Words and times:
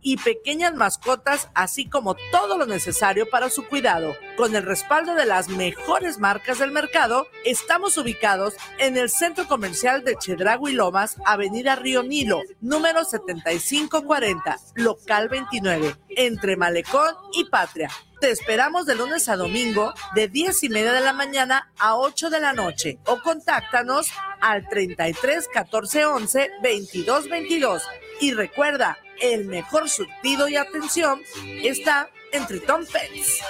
y 0.00 0.16
pequeñas 0.18 0.74
mascotas, 0.74 1.48
así 1.54 1.88
como 1.88 2.14
todo 2.30 2.56
lo 2.56 2.66
necesario 2.66 3.28
para 3.28 3.50
su 3.50 3.66
cuidado. 3.66 4.14
Con 4.36 4.54
el 4.54 4.62
respaldo 4.62 5.16
de 5.16 5.26
las 5.26 5.48
mejores 5.48 6.20
marcas 6.20 6.60
del 6.60 6.70
mercado, 6.70 7.26
estamos 7.44 7.98
ubicados 7.98 8.54
en 8.78 8.96
el 8.96 9.10
Centro 9.10 9.48
Comercial 9.48 10.04
de 10.04 10.14
Chedragui 10.14 10.72
Lomas, 10.72 11.16
Avenida 11.24 11.74
Río 11.74 12.04
Nilo, 12.04 12.42
número 12.60 13.04
7540, 13.04 14.56
local 14.76 15.28
29, 15.28 15.96
entre 16.10 16.56
Malecón 16.56 17.16
y 17.32 17.46
Patria. 17.46 17.90
Te 18.20 18.30
esperamos 18.30 18.86
de 18.86 18.94
lunes 18.94 19.28
a 19.28 19.36
domingo 19.36 19.92
de 20.14 20.28
10 20.28 20.62
y 20.62 20.68
media 20.68 20.92
de 20.92 21.00
la 21.00 21.12
mañana 21.12 21.72
a 21.80 21.96
8 21.96 22.30
de 22.30 22.38
la 22.40 22.52
noche 22.52 23.00
o 23.04 23.20
contáctanos 23.20 24.10
al 24.40 24.68
33 24.68 25.48
14 25.52 26.04
11 26.06 26.50
22 26.62 27.28
22. 27.28 27.82
Y 28.20 28.32
recuerda, 28.32 28.96
el 29.20 29.46
mejor 29.46 29.88
surtido 29.88 30.48
y 30.48 30.56
atención 30.56 31.20
está 31.62 32.08
en 32.32 32.46
Tritón 32.46 32.86
Pets. 32.86 33.40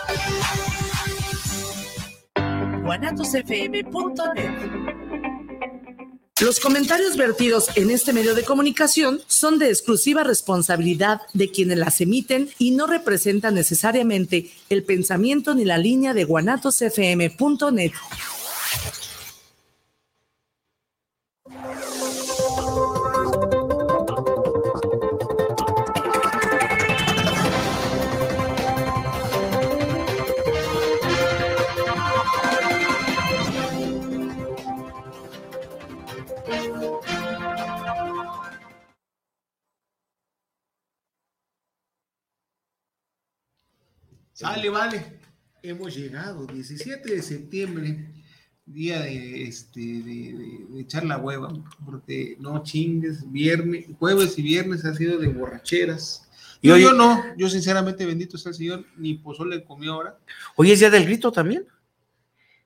Los 6.41 6.61
comentarios 6.61 7.17
vertidos 7.17 7.71
en 7.77 7.91
este 7.91 8.13
medio 8.13 8.35
de 8.35 8.45
comunicación 8.45 9.21
son 9.27 9.59
de 9.59 9.71
exclusiva 9.71 10.23
responsabilidad 10.23 11.23
de 11.33 11.51
quienes 11.51 11.79
las 11.79 12.01
emiten 12.01 12.51
y 12.59 12.73
no 12.73 12.87
representan 12.87 13.55
necesariamente 13.55 14.51
el 14.69 14.85
pensamiento 14.85 15.55
ni 15.55 15.65
la 15.65 15.79
línea 15.79 16.13
de 16.13 16.25
guanatosfm.net. 16.25 17.93
Sale, 44.37 44.69
vale. 44.69 45.03
Hemos 45.63 45.97
llegado, 45.97 46.47
17 46.47 47.11
de 47.11 47.23
septiembre, 47.23 48.07
día 48.67 49.01
de, 49.01 49.45
este, 49.45 49.81
de, 49.81 50.67
echar 50.79 51.07
la 51.07 51.17
hueva, 51.17 51.51
porque 51.87 52.37
no 52.39 52.63
chingues, 52.63 53.33
viernes, 53.33 53.87
jueves 53.99 54.39
y 54.39 54.43
viernes 54.43 54.85
ha 54.85 54.95
sido 54.95 55.19
de 55.19 55.29
borracheras. 55.29 56.29
Yo, 56.63 56.77
yo 56.77 56.93
no, 56.93 57.25
yo 57.39 57.49
sinceramente, 57.49 58.05
bendito 58.05 58.37
sea 58.37 58.51
el 58.51 58.57
Señor, 58.57 58.85
ni 58.99 59.15
pozole 59.15 59.65
comió 59.65 59.95
ahora. 59.95 60.19
Hoy 60.55 60.71
es 60.71 60.81
día 60.81 60.91
del 60.91 61.07
grito 61.07 61.33
también. 61.33 61.67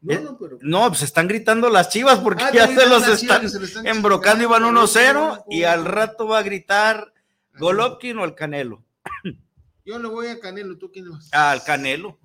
No, 0.01 0.12
eh, 0.12 0.21
no, 0.25 0.39
pero... 0.39 0.59
no, 0.62 0.89
pues 0.89 1.03
están 1.03 1.29
gritando 1.29 1.71
las 1.71 1.89
chivas 1.89 2.19
porque 2.19 2.43
ah, 2.43 2.53
ya 2.53 2.67
se 2.67 2.89
los 2.89 3.07
están, 3.07 3.47
embrocando 3.87 4.43
y 4.43 4.47
van 4.49 4.65
1-0 4.65 5.45
y 5.49 5.62
al 5.62 5.84
rato 5.84 6.27
va 6.27 6.41
a 6.41 6.43
gritar 6.43 7.15
Golovkin 7.61 8.19
o 8.19 8.25
el 8.25 8.34
Canelo. 8.34 8.83
Yo 9.84 9.98
le 9.98 10.09
voy 10.09 10.27
a 10.28 10.41
Canelo, 10.41 10.77
¿tú 10.77 10.91
quién 10.92 11.11
vas? 11.11 11.33
Al 11.33 11.62
Canelo. 11.64 12.19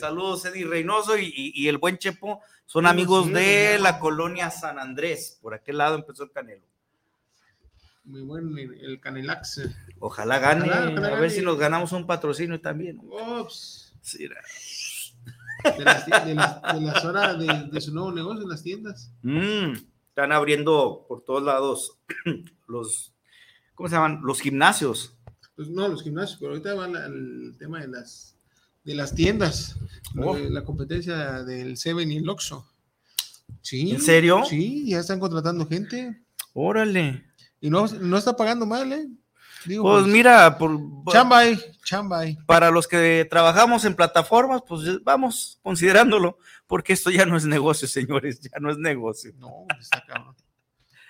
Saludos, 0.00 0.44
Eddie 0.44 0.66
Reynoso 0.66 1.16
y, 1.18 1.68
el 1.68 1.78
buen 1.78 1.98
Chepo 1.98 2.40
son 2.66 2.86
amigos 2.86 3.32
de 3.32 3.78
la 3.78 3.98
colonia 3.98 4.50
San 4.50 4.78
Andrés. 4.78 5.38
Por 5.40 5.54
aquel 5.54 5.78
lado 5.78 5.94
empezó 5.94 6.24
el 6.24 6.32
Canelo. 6.32 6.66
Muy 8.04 8.22
bueno, 8.22 8.56
el 8.58 9.00
Canelax. 9.00 9.68
Ojalá 9.98 10.38
gane. 10.38 10.70
a 10.72 11.20
ver 11.20 11.30
si 11.30 11.42
nos 11.42 11.58
ganamos 11.58 11.92
un 11.92 12.06
patrocinio 12.06 12.60
también. 12.60 13.00
Ops. 13.10 13.94
de, 14.14 14.28
las, 16.34 17.04
horas 17.04 17.38
de, 17.38 17.80
su 17.80 17.92
nuevo 17.92 18.12
negocio 18.12 18.42
en 18.42 18.48
las 18.48 18.62
tiendas. 18.62 19.12
Mm, 19.22 19.72
están 20.08 20.32
abriendo 20.32 21.04
por 21.06 21.22
todos 21.22 21.42
lados 21.42 21.98
los, 22.66 23.14
¿cómo 23.74 23.88
se 23.88 23.96
llaman? 23.96 24.20
Los 24.22 24.40
gimnasios 24.40 25.17
pues 25.58 25.70
no 25.70 25.88
los 25.88 26.04
gimnasios, 26.04 26.38
pero 26.38 26.52
ahorita 26.52 26.72
va 26.74 26.86
el 26.86 27.56
tema 27.58 27.80
de 27.80 27.88
las 27.88 28.36
de 28.84 28.94
las 28.94 29.12
tiendas, 29.12 29.74
oh. 30.16 30.36
la 30.36 30.62
competencia 30.62 31.42
del 31.42 31.76
Seven 31.76 32.12
y 32.12 32.18
el 32.18 32.28
Oxxo. 32.28 32.64
Sí. 33.60 33.90
¿En 33.90 34.00
serio? 34.00 34.44
Sí, 34.48 34.88
ya 34.88 35.00
están 35.00 35.18
contratando 35.18 35.66
gente. 35.66 36.22
Órale. 36.52 37.24
Y 37.60 37.70
no, 37.70 37.88
no 37.88 38.16
está 38.16 38.36
pagando 38.36 38.66
mal, 38.66 38.92
¿eh? 38.92 39.08
Digo, 39.64 39.82
pues, 39.82 40.04
pues, 40.04 40.12
mira, 40.12 40.56
por, 40.58 40.78
chambay, 41.10 41.58
chambay. 41.84 42.38
Para 42.46 42.70
los 42.70 42.86
que 42.86 43.26
trabajamos 43.28 43.84
en 43.84 43.96
plataformas, 43.96 44.62
pues 44.64 45.02
vamos 45.02 45.58
considerándolo, 45.64 46.38
porque 46.68 46.92
esto 46.92 47.10
ya 47.10 47.26
no 47.26 47.36
es 47.36 47.46
negocio, 47.46 47.88
señores, 47.88 48.38
ya 48.38 48.60
no 48.60 48.70
es 48.70 48.78
negocio. 48.78 49.32
No, 49.36 49.66
está 49.80 50.04
cabrón. 50.06 50.36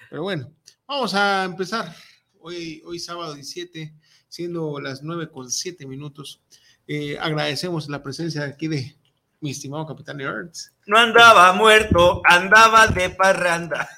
Pero 0.08 0.22
bueno, 0.22 0.50
vamos 0.87 1.12
a 1.12 1.44
empezar. 1.44 1.94
Hoy, 2.41 2.82
hoy 2.87 2.98
sábado 2.98 3.34
17 3.34 3.94
siendo 4.28 4.80
las 4.80 5.02
9 5.02 5.30
con 5.30 5.50
7 5.50 5.86
minutos. 5.86 6.40
Eh, 6.86 7.18
agradecemos 7.18 7.88
la 7.88 8.02
presencia 8.02 8.44
aquí 8.44 8.68
de 8.68 8.96
mi 9.40 9.50
estimado 9.50 9.86
capitán 9.86 10.20
Ertz. 10.20 10.72
No 10.86 10.98
andaba 10.98 11.52
muerto, 11.52 12.22
andaba 12.24 12.86
de 12.88 13.10
parranda. 13.10 13.88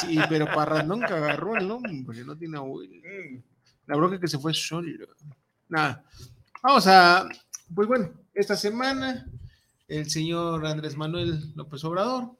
Sí, 0.00 0.18
pero 0.28 0.46
parrandón 0.46 1.00
nunca 1.00 1.16
agarró 1.16 1.56
el 1.56 2.04
porque 2.04 2.24
no 2.24 2.36
tiene. 2.36 2.58
La 3.86 3.96
broca 3.96 4.18
que 4.18 4.28
se 4.28 4.38
fue 4.38 4.54
solo. 4.54 4.88
Nada. 5.68 6.04
Vamos 6.62 6.86
a, 6.86 7.28
pues 7.74 7.86
bueno, 7.86 8.10
esta 8.34 8.56
semana 8.56 9.26
el 9.86 10.10
señor 10.10 10.64
Andrés 10.66 10.96
Manuel 10.96 11.52
López 11.54 11.84
Obrador. 11.84 12.30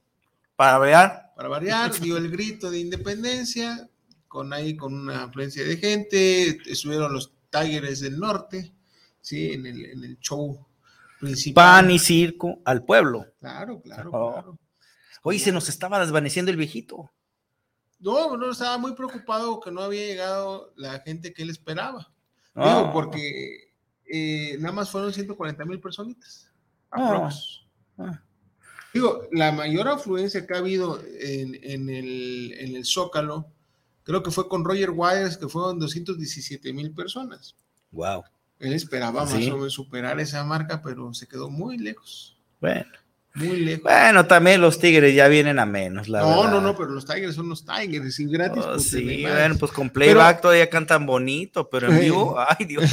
Para 0.56 0.78
variar. 0.78 1.32
Para 1.36 1.48
variar, 1.48 1.98
dio 2.00 2.16
el 2.16 2.30
grito 2.30 2.70
de 2.70 2.80
independencia, 2.80 3.88
con 4.28 4.52
ahí 4.52 4.76
con 4.76 4.94
una 4.94 5.24
afluencia 5.24 5.64
de 5.64 5.76
gente, 5.78 6.58
estuvieron 6.70 7.12
los 7.12 7.32
Tigers 7.50 8.00
del 8.00 8.18
Norte, 8.18 8.72
¿sí? 9.20 9.52
En 9.52 9.66
el, 9.66 9.84
en 9.86 10.04
el 10.04 10.18
show 10.20 10.66
principal. 11.18 11.64
Pan 11.64 11.90
y 11.90 11.98
circo 11.98 12.60
al 12.64 12.84
pueblo. 12.84 13.26
Claro, 13.40 13.80
claro, 13.80 14.10
oh. 14.12 14.32
claro. 14.32 14.58
Hoy 15.22 15.38
se 15.38 15.52
nos 15.52 15.68
estaba 15.68 15.98
desvaneciendo 15.98 16.50
el 16.50 16.56
viejito. 16.56 17.10
No, 17.98 18.36
no, 18.36 18.50
estaba 18.50 18.78
muy 18.78 18.92
preocupado 18.92 19.58
que 19.60 19.72
no 19.72 19.82
había 19.82 20.06
llegado 20.06 20.72
la 20.76 21.00
gente 21.00 21.32
que 21.32 21.42
él 21.42 21.50
esperaba. 21.50 22.12
Digo, 22.54 22.68
ah. 22.68 22.90
porque 22.92 23.72
eh, 24.06 24.56
nada 24.60 24.72
más 24.72 24.90
fueron 24.90 25.12
140 25.12 25.64
mil 25.64 25.80
personitas. 25.80 26.52
Ah. 26.90 27.30
Digo, 28.94 29.22
la 29.32 29.52
mayor 29.52 29.88
afluencia 29.88 30.46
que 30.46 30.54
ha 30.54 30.58
habido 30.58 31.00
en, 31.20 31.58
en, 31.62 31.90
el, 31.90 32.54
en 32.58 32.76
el 32.76 32.84
Zócalo 32.84 33.52
Creo 34.08 34.22
que 34.22 34.30
fue 34.30 34.48
con 34.48 34.64
Roger 34.64 34.88
Wires, 34.88 35.36
que 35.36 35.48
fueron 35.48 35.78
217 35.78 36.72
mil 36.72 36.92
personas. 36.92 37.54
Wow. 37.90 38.24
Él 38.58 38.72
esperaba 38.72 39.26
más 39.26 39.34
o 39.34 39.38
menos 39.38 39.74
superar 39.74 40.18
esa 40.18 40.42
marca, 40.44 40.80
pero 40.82 41.12
se 41.12 41.28
quedó 41.28 41.50
muy 41.50 41.76
lejos. 41.76 42.34
Bueno. 42.58 42.86
Muy 43.34 43.60
lejos. 43.60 43.82
Bueno, 43.82 44.24
también 44.24 44.62
los 44.62 44.78
Tigres 44.78 45.14
ya 45.14 45.28
vienen 45.28 45.58
a 45.58 45.66
menos, 45.66 46.08
la 46.08 46.20
No, 46.20 46.48
no, 46.48 46.62
no, 46.62 46.74
pero 46.74 46.88
los 46.88 47.04
Tigres 47.04 47.34
son 47.34 47.50
los 47.50 47.66
Tigres 47.66 48.18
y 48.18 48.24
gratis. 48.30 48.64
Oh, 48.66 48.78
sí, 48.78 49.20
bueno, 49.20 49.56
pues 49.58 49.72
con 49.72 49.90
playback 49.90 50.40
todavía 50.40 50.70
cantan 50.70 51.04
bonito, 51.04 51.68
pero 51.68 51.92
en 51.92 52.00
vivo, 52.00 52.34
ay 52.48 52.64
Dios. 52.64 52.90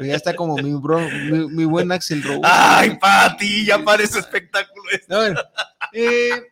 ya 0.00 0.16
está 0.16 0.34
como 0.34 0.56
mi 0.56 0.74
bro, 0.74 0.98
mi, 0.98 1.64
buen 1.64 1.92
Axel 1.92 2.24
Rose. 2.24 2.40
Ay, 2.42 2.98
Pati, 3.00 3.66
ya 3.66 3.84
parece 3.84 4.18
espectáculo 4.18 4.82
esto. 4.90 5.16
bueno, 5.16 5.40
eh, 5.92 6.50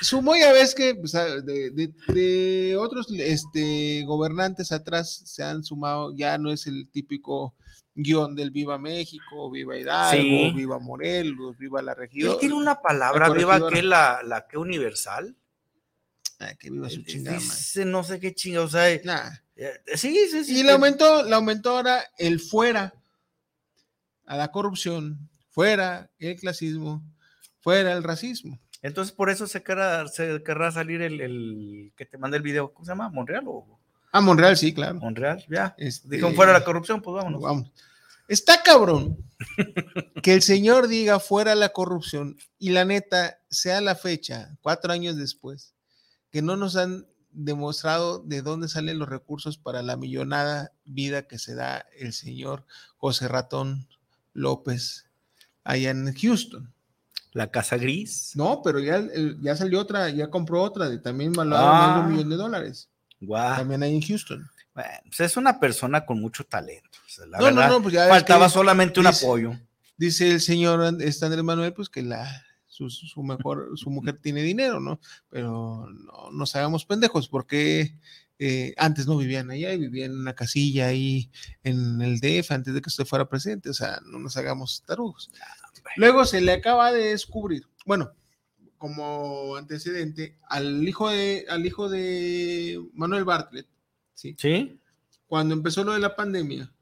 Sumó 0.00 0.36
ya 0.36 0.52
ves 0.52 0.74
que 0.74 0.94
pues, 0.94 1.12
de, 1.12 2.76
otros 2.78 3.06
este, 3.18 4.04
gobernantes 4.04 4.72
atrás 4.72 5.22
se 5.24 5.42
han 5.42 5.62
sumado, 5.62 6.14
ya 6.14 6.38
no 6.38 6.52
es 6.52 6.66
el 6.66 6.88
típico 6.90 7.54
guion 7.94 8.34
del 8.34 8.50
Viva 8.50 8.78
México, 8.78 9.50
Viva 9.50 9.76
Hidalgo, 9.76 10.54
Viva 10.54 10.78
Morelos, 10.78 11.58
Viva 11.58 11.82
la 11.82 11.94
región. 11.94 12.38
tiene 12.38 12.54
una 12.54 12.80
palabra, 12.80 13.30
Viva, 13.30 13.68
que 13.68 13.82
la, 13.82 14.22
la 14.24 14.46
que 14.46 14.56
universal. 14.56 15.36
Ah, 16.38 16.54
que 16.54 16.70
viva 16.70 16.88
su 16.88 17.02
chingada. 17.02 17.38
no 17.84 18.02
sé 18.02 18.18
qué 18.18 18.34
chingada, 18.34 18.64
o 18.64 18.68
sea, 18.68 18.90
eh, 18.90 19.02
sí, 19.94 20.26
sí, 20.30 20.44
sí. 20.44 20.60
Y 20.60 20.62
le 20.62 20.72
aumentó, 20.72 21.22
le 21.22 21.34
aumentó 21.34 21.76
ahora 21.76 22.02
el 22.16 22.40
fuera 22.40 22.94
a 24.24 24.36
la 24.38 24.50
corrupción, 24.50 25.28
fuera 25.50 26.10
el 26.18 26.36
clasismo, 26.36 27.04
fuera 27.60 27.92
el 27.92 28.02
racismo. 28.02 28.58
Entonces, 28.82 29.12
por 29.12 29.30
eso 29.30 29.46
se 29.46 29.62
querrá, 29.62 30.08
se 30.08 30.42
querrá 30.42 30.72
salir 30.72 31.02
el, 31.02 31.92
que 31.96 32.06
te 32.06 32.18
manda 32.18 32.36
el 32.36 32.42
video. 32.42 32.72
¿Cómo 32.72 32.84
se 32.84 32.92
llama? 32.92 33.08
¿Monreal 33.10 33.44
o? 33.46 33.78
Ah, 34.12 34.20
Monreal, 34.20 34.56
sí, 34.56 34.72
claro. 34.72 34.94
Monreal, 34.96 35.44
ya. 35.48 35.74
Este, 35.78 36.16
Dijo 36.16 36.32
fuera 36.32 36.52
la 36.52 36.64
corrupción, 36.64 37.00
pues 37.02 37.14
vámonos. 37.14 37.42
Vamos. 37.42 37.70
Está 38.26 38.62
cabrón 38.62 39.18
que 40.22 40.34
el 40.34 40.42
señor 40.42 40.86
diga 40.86 41.18
fuera 41.18 41.54
la 41.56 41.70
corrupción 41.70 42.36
y 42.58 42.70
la 42.70 42.84
neta 42.84 43.40
sea 43.50 43.80
la 43.80 43.96
fecha, 43.96 44.56
cuatro 44.62 44.92
años 44.92 45.16
después, 45.16 45.74
que 46.30 46.40
no 46.40 46.56
nos 46.56 46.76
han 46.76 47.06
demostrado 47.32 48.20
de 48.20 48.42
dónde 48.42 48.68
salen 48.68 48.98
los 48.98 49.08
recursos 49.08 49.58
para 49.58 49.82
la 49.82 49.96
millonada 49.96 50.72
vida 50.84 51.26
que 51.26 51.38
se 51.38 51.54
da 51.54 51.86
el 51.96 52.12
señor 52.12 52.64
José 52.96 53.28
Ratón 53.28 53.88
López 54.32 55.06
allá 55.64 55.90
en 55.90 56.12
Houston. 56.14 56.72
La 57.32 57.50
Casa 57.50 57.76
Gris. 57.76 58.32
No, 58.34 58.60
pero 58.62 58.80
ya, 58.80 59.02
ya 59.40 59.56
salió 59.56 59.80
otra, 59.80 60.10
ya 60.10 60.28
compró 60.28 60.62
otra 60.62 60.88
de 60.88 60.98
también 60.98 61.32
valorada 61.32 61.94
ah. 61.94 61.98
de 61.98 62.04
un 62.04 62.12
millón 62.12 62.30
de 62.30 62.36
dólares. 62.36 62.90
También 63.28 63.82
ahí 63.82 63.94
en 63.94 64.02
Houston. 64.02 64.48
Bueno, 64.74 64.90
pues 65.04 65.20
es 65.20 65.36
una 65.36 65.58
persona 65.60 66.06
con 66.06 66.20
mucho 66.20 66.44
talento. 66.44 66.98
no, 67.38 67.50
no, 67.50 67.68
no, 67.68 67.82
pues 67.82 67.94
ya 67.94 68.08
faltaba 68.08 68.48
solamente 68.48 69.00
un 69.00 69.06
apoyo. 69.06 69.52
Dice 69.96 70.30
el 70.30 70.40
señor 70.40 70.82
Andrés 70.82 71.22
Manuel, 71.44 71.74
pues 71.74 71.88
que 71.88 72.02
la, 72.02 72.26
su, 72.88 73.22
mejor, 73.22 73.72
su 73.76 73.90
mujer 73.90 74.18
tiene 74.20 74.42
dinero, 74.42 74.80
¿no? 74.80 75.00
Pero 75.28 75.86
no 75.90 76.30
nos 76.32 76.56
hagamos 76.56 76.86
pendejos, 76.86 77.28
porque 77.28 77.94
eh, 78.42 78.72
antes 78.78 79.06
no 79.06 79.18
vivían 79.18 79.50
allá, 79.50 79.76
vivían 79.76 80.12
en 80.12 80.18
una 80.18 80.34
casilla 80.34 80.86
ahí 80.86 81.30
en 81.62 82.00
el 82.00 82.20
DF 82.20 82.50
antes 82.52 82.72
de 82.72 82.80
que 82.80 82.88
usted 82.88 83.04
fuera 83.04 83.28
presidente, 83.28 83.68
o 83.68 83.74
sea, 83.74 84.00
no 84.06 84.18
nos 84.18 84.34
hagamos 84.38 84.82
tarugos. 84.86 85.30
Luego 85.96 86.24
se 86.24 86.40
le 86.40 86.52
acaba 86.52 86.90
de 86.90 87.10
descubrir, 87.10 87.66
bueno, 87.84 88.12
como 88.78 89.56
antecedente, 89.56 90.38
al 90.48 90.88
hijo 90.88 91.10
de, 91.10 91.44
al 91.50 91.66
hijo 91.66 91.90
de 91.90 92.82
Manuel 92.94 93.24
Bartlett, 93.24 93.66
¿sí? 94.14 94.34
Sí. 94.38 94.80
Cuando 95.26 95.52
empezó 95.52 95.84
lo 95.84 95.92
de 95.92 96.00
la 96.00 96.16
pandemia, 96.16 96.72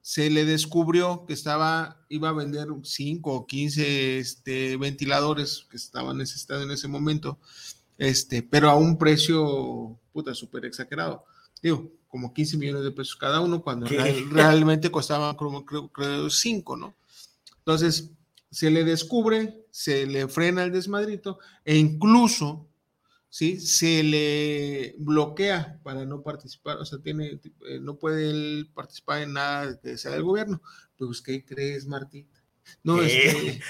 se 0.00 0.30
le 0.30 0.46
descubrió 0.46 1.26
que 1.26 1.34
estaba, 1.34 2.06
iba 2.08 2.30
a 2.30 2.32
vender 2.32 2.68
5 2.82 3.30
o 3.30 3.46
15 3.46 4.18
este, 4.18 4.78
ventiladores 4.78 5.66
que 5.70 5.76
estaban 5.76 6.16
necesitados 6.16 6.64
en 6.64 6.70
ese 6.70 6.88
momento, 6.88 7.38
este, 7.98 8.42
pero 8.42 8.70
a 8.70 8.76
un 8.76 8.96
precio, 8.96 9.98
puta, 10.16 10.34
súper 10.34 10.64
exagerado. 10.64 11.26
Digo, 11.62 11.92
como 12.08 12.32
15 12.32 12.56
millones 12.56 12.84
de 12.84 12.90
pesos 12.90 13.16
cada 13.16 13.42
uno, 13.42 13.62
cuando 13.62 13.86
realmente 14.30 14.90
costaban, 14.90 15.36
como 15.36 15.66
creo, 15.66 15.88
creo, 15.88 16.30
5, 16.30 16.76
¿no? 16.78 16.94
Entonces, 17.58 18.10
se 18.50 18.70
le 18.70 18.82
descubre, 18.82 19.66
se 19.70 20.06
le 20.06 20.26
frena 20.26 20.64
el 20.64 20.72
desmadrito 20.72 21.38
e 21.66 21.76
incluso 21.76 22.66
¿sí? 23.28 23.60
se 23.60 24.02
le 24.02 24.94
bloquea 24.96 25.78
para 25.82 26.06
no 26.06 26.22
participar, 26.22 26.78
o 26.78 26.86
sea, 26.86 26.98
tiene, 27.00 27.38
eh, 27.68 27.78
no 27.78 27.96
puede 27.96 28.64
participar 28.72 29.20
en 29.20 29.34
nada 29.34 29.78
que 29.78 29.98
sea 29.98 30.12
del 30.12 30.22
gobierno. 30.22 30.62
Pues, 30.96 31.20
¿qué 31.20 31.44
crees, 31.44 31.86
Martín? 31.86 32.26
No, 32.82 32.96
¿Qué? 33.00 33.60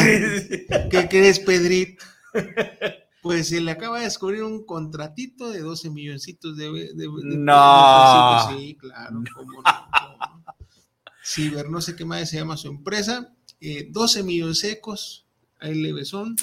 Este, 0.00 0.66
¿Qué 0.90 1.08
crees, 1.08 1.38
Pedrito? 1.38 2.04
Pues 3.26 3.48
se 3.48 3.60
le 3.60 3.72
acaba 3.72 3.98
de 3.98 4.04
descubrir 4.04 4.44
un 4.44 4.64
contratito 4.64 5.50
de 5.50 5.60
12 5.60 5.90
milloncitos 5.90 6.56
de, 6.56 6.70
de, 6.94 7.08
no. 7.22 8.48
sí, 8.48 8.76
claro, 8.78 9.20
cómo 9.34 9.52
no, 9.62 9.62
Ciber, 11.24 11.68
no 11.68 11.80
sé 11.80 11.96
qué 11.96 12.04
más 12.04 12.30
se 12.30 12.36
llama 12.36 12.56
su 12.56 12.68
empresa, 12.68 13.34
12 13.90 14.20
eh, 14.20 14.22
millones 14.22 14.60
secos, 14.60 15.26
ahí 15.58 15.74
le 15.74 16.04
son. 16.04 16.36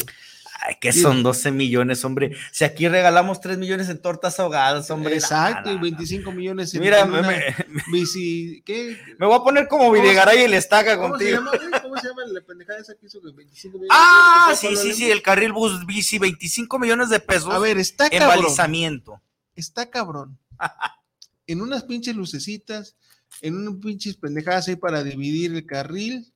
Ay, 0.59 0.75
que 0.81 0.91
son 0.91 1.23
12 1.23 1.51
millones, 1.51 2.03
hombre. 2.03 2.35
Si 2.51 2.65
aquí 2.65 2.89
regalamos 2.89 3.39
3 3.39 3.57
millones 3.57 3.89
en 3.89 4.01
tortas 4.01 4.39
ahogadas, 4.39 4.89
hombre. 4.91 5.15
Exacto, 5.15 5.71
y 5.71 5.77
25 5.77 6.31
millones 6.33 6.73
en 6.73 6.81
Mira, 6.81 7.05
me, 7.05 7.55
bici, 7.91 8.61
¿qué? 8.65 8.97
Me 9.19 9.25
voy 9.25 9.37
a 9.37 9.43
poner 9.43 9.69
como 9.69 9.89
Videgaray 9.91 10.43
y 10.43 10.47
le 10.49 10.57
estaca 10.57 10.97
contigo. 10.97 11.43
Se 11.51 11.59
llama, 11.59 11.82
¿Cómo 11.93 12.01
se 12.01 12.07
llama 12.07 12.25
la 12.25 12.41
pendejada 12.41 12.79
esa 12.79 12.95
que 12.95 13.05
hizo 13.05 13.21
25 13.21 13.77
millones? 13.77 13.91
Ah, 13.91 14.53
sí, 14.55 14.75
sí, 14.75 14.93
sí, 14.93 15.11
el 15.11 15.21
carril 15.21 15.53
bus 15.53 15.85
bici, 15.85 16.19
25 16.19 16.79
millones 16.79 17.09
de 17.09 17.19
pesos. 17.19 17.53
A 17.53 17.59
ver, 17.59 17.77
está 17.77 18.09
cabrón. 18.09 18.29
En 18.29 18.41
balizamiento. 18.41 19.21
Está 19.55 19.89
cabrón. 19.89 20.39
en 21.47 21.61
unas 21.61 21.83
pinches 21.83 22.15
lucecitas, 22.15 22.95
en 23.41 23.55
unas 23.57 23.81
pinches 23.81 24.15
pendejadas 24.15 24.67
ahí 24.67 24.75
para 24.75 25.03
dividir 25.03 25.53
el 25.53 25.65
carril 25.65 26.33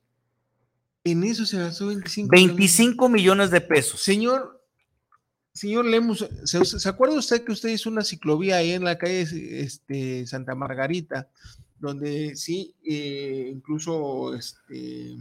en 1.10 1.24
eso 1.24 1.46
se 1.46 1.58
gastó 1.58 1.88
25, 1.88 2.30
25 2.30 3.08
millones. 3.08 3.50
de 3.50 3.60
pesos. 3.60 4.00
Señor, 4.00 4.62
señor 5.52 5.86
Lemus, 5.86 6.26
¿se, 6.44 6.88
acuerda 6.88 7.16
usted 7.16 7.44
que 7.44 7.52
usted 7.52 7.70
hizo 7.70 7.88
una 7.88 8.04
ciclovía 8.04 8.56
ahí 8.56 8.72
en 8.72 8.84
la 8.84 8.98
calle 8.98 9.22
este, 9.60 10.26
Santa 10.26 10.54
Margarita? 10.54 11.28
Donde 11.80 12.34
sí, 12.36 12.74
eh, 12.84 13.50
incluso 13.52 14.34
este, 14.34 15.16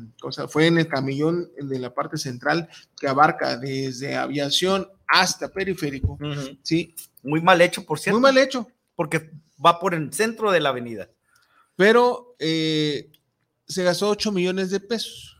fue 0.47 0.67
en 0.67 0.79
el 0.79 0.87
camellón 0.87 1.49
de 1.57 1.79
la 1.79 1.93
parte 1.93 2.17
central 2.17 2.67
que 2.99 3.07
abarca 3.07 3.57
desde 3.57 4.15
aviación 4.15 4.87
hasta 5.07 5.49
periférico, 5.49 6.17
sí. 6.63 6.93
Muy 7.23 7.41
mal 7.41 7.61
hecho, 7.61 7.85
por 7.85 7.99
cierto. 7.99 8.19
Muy 8.19 8.23
mal 8.31 8.37
hecho. 8.37 8.67
Porque 8.95 9.31
va 9.63 9.79
por 9.79 9.93
el 9.93 10.13
centro 10.13 10.51
de 10.51 10.59
la 10.59 10.69
avenida. 10.69 11.09
Pero 11.75 12.35
eh, 12.39 13.11
se 13.67 13.83
gastó 13.83 14.09
8 14.09 14.31
millones 14.31 14.69
de 14.71 14.79
pesos. 14.79 15.36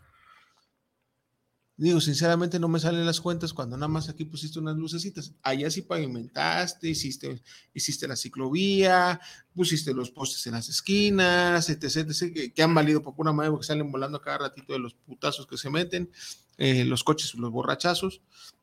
Digo, 1.80 2.02
sinceramente 2.02 2.58
no 2.60 2.68
me 2.68 2.80
salen 2.80 3.06
las 3.06 3.22
cuentas 3.22 3.54
cuando 3.54 3.78
nada 3.78 3.88
más 3.88 4.10
aquí 4.10 4.26
pusiste 4.26 4.58
unas 4.58 4.76
lucecitas. 4.76 5.34
Allá 5.44 5.70
sí 5.70 5.84
pavimentaste, 5.84 6.90
hiciste, 6.90 7.40
hiciste 7.72 8.08
la 8.08 8.16
ciclovía, 8.16 9.22
pusiste 9.54 9.94
los 9.94 10.10
postes 10.10 10.48
en 10.48 10.54
las 10.54 10.70
esquinas, 10.70 11.70
etc, 11.70 11.84
etc, 11.84 12.52
que, 12.52 12.64
han 12.64 12.74
valido 12.74 13.04
por 13.04 13.14
pura 13.14 13.32
madre 13.32 13.52
porque 13.52 13.68
salen 13.68 13.92
volando 13.92 14.20
cada 14.20 14.40
ratito 14.40 14.74
de 14.74 14.80
los 14.80 14.96
putazos 14.96 15.46
que 15.46 15.56
se 15.56 15.70
meten, 15.70 16.10
eh, 16.58 16.84
los 16.84 17.04
coches, 17.04 17.36
los 17.36 17.52
borrachazos, 17.52 18.22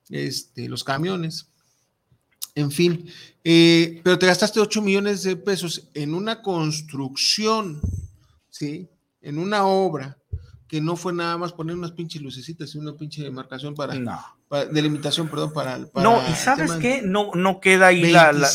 este, 0.08 0.68
los 0.68 0.82
camiones. 0.82 1.46
En 2.56 2.72
fin, 2.72 3.08
eh, 3.44 4.00
pero 4.02 4.18
te 4.18 4.26
gastaste 4.26 4.58
8 4.58 4.82
millones 4.82 5.22
de 5.22 5.36
pesos 5.36 5.88
en 5.94 6.14
una 6.14 6.42
construcción, 6.42 7.80
¿sí? 8.50 8.88
En 9.20 9.38
una 9.38 9.66
obra 9.66 10.18
que 10.68 10.80
no 10.80 10.96
fue 10.96 11.12
nada 11.12 11.36
más 11.36 11.52
poner 11.52 11.76
unas 11.76 11.92
pinches 11.92 12.22
lucecitas 12.22 12.74
y 12.74 12.78
una 12.78 12.94
pinche 12.94 13.22
demarcación 13.22 13.74
para, 13.74 13.94
delimitación, 14.72 15.28
perdón, 15.28 15.52
para, 15.52 15.78
No, 15.94 16.22
y 16.28 16.32
sabes 16.34 16.72
qué, 16.72 17.02
no, 17.02 17.30
no 17.34 17.60
queda 17.60 17.88
ahí 17.88 18.10
la, 18.10 18.32
la, 18.32 18.48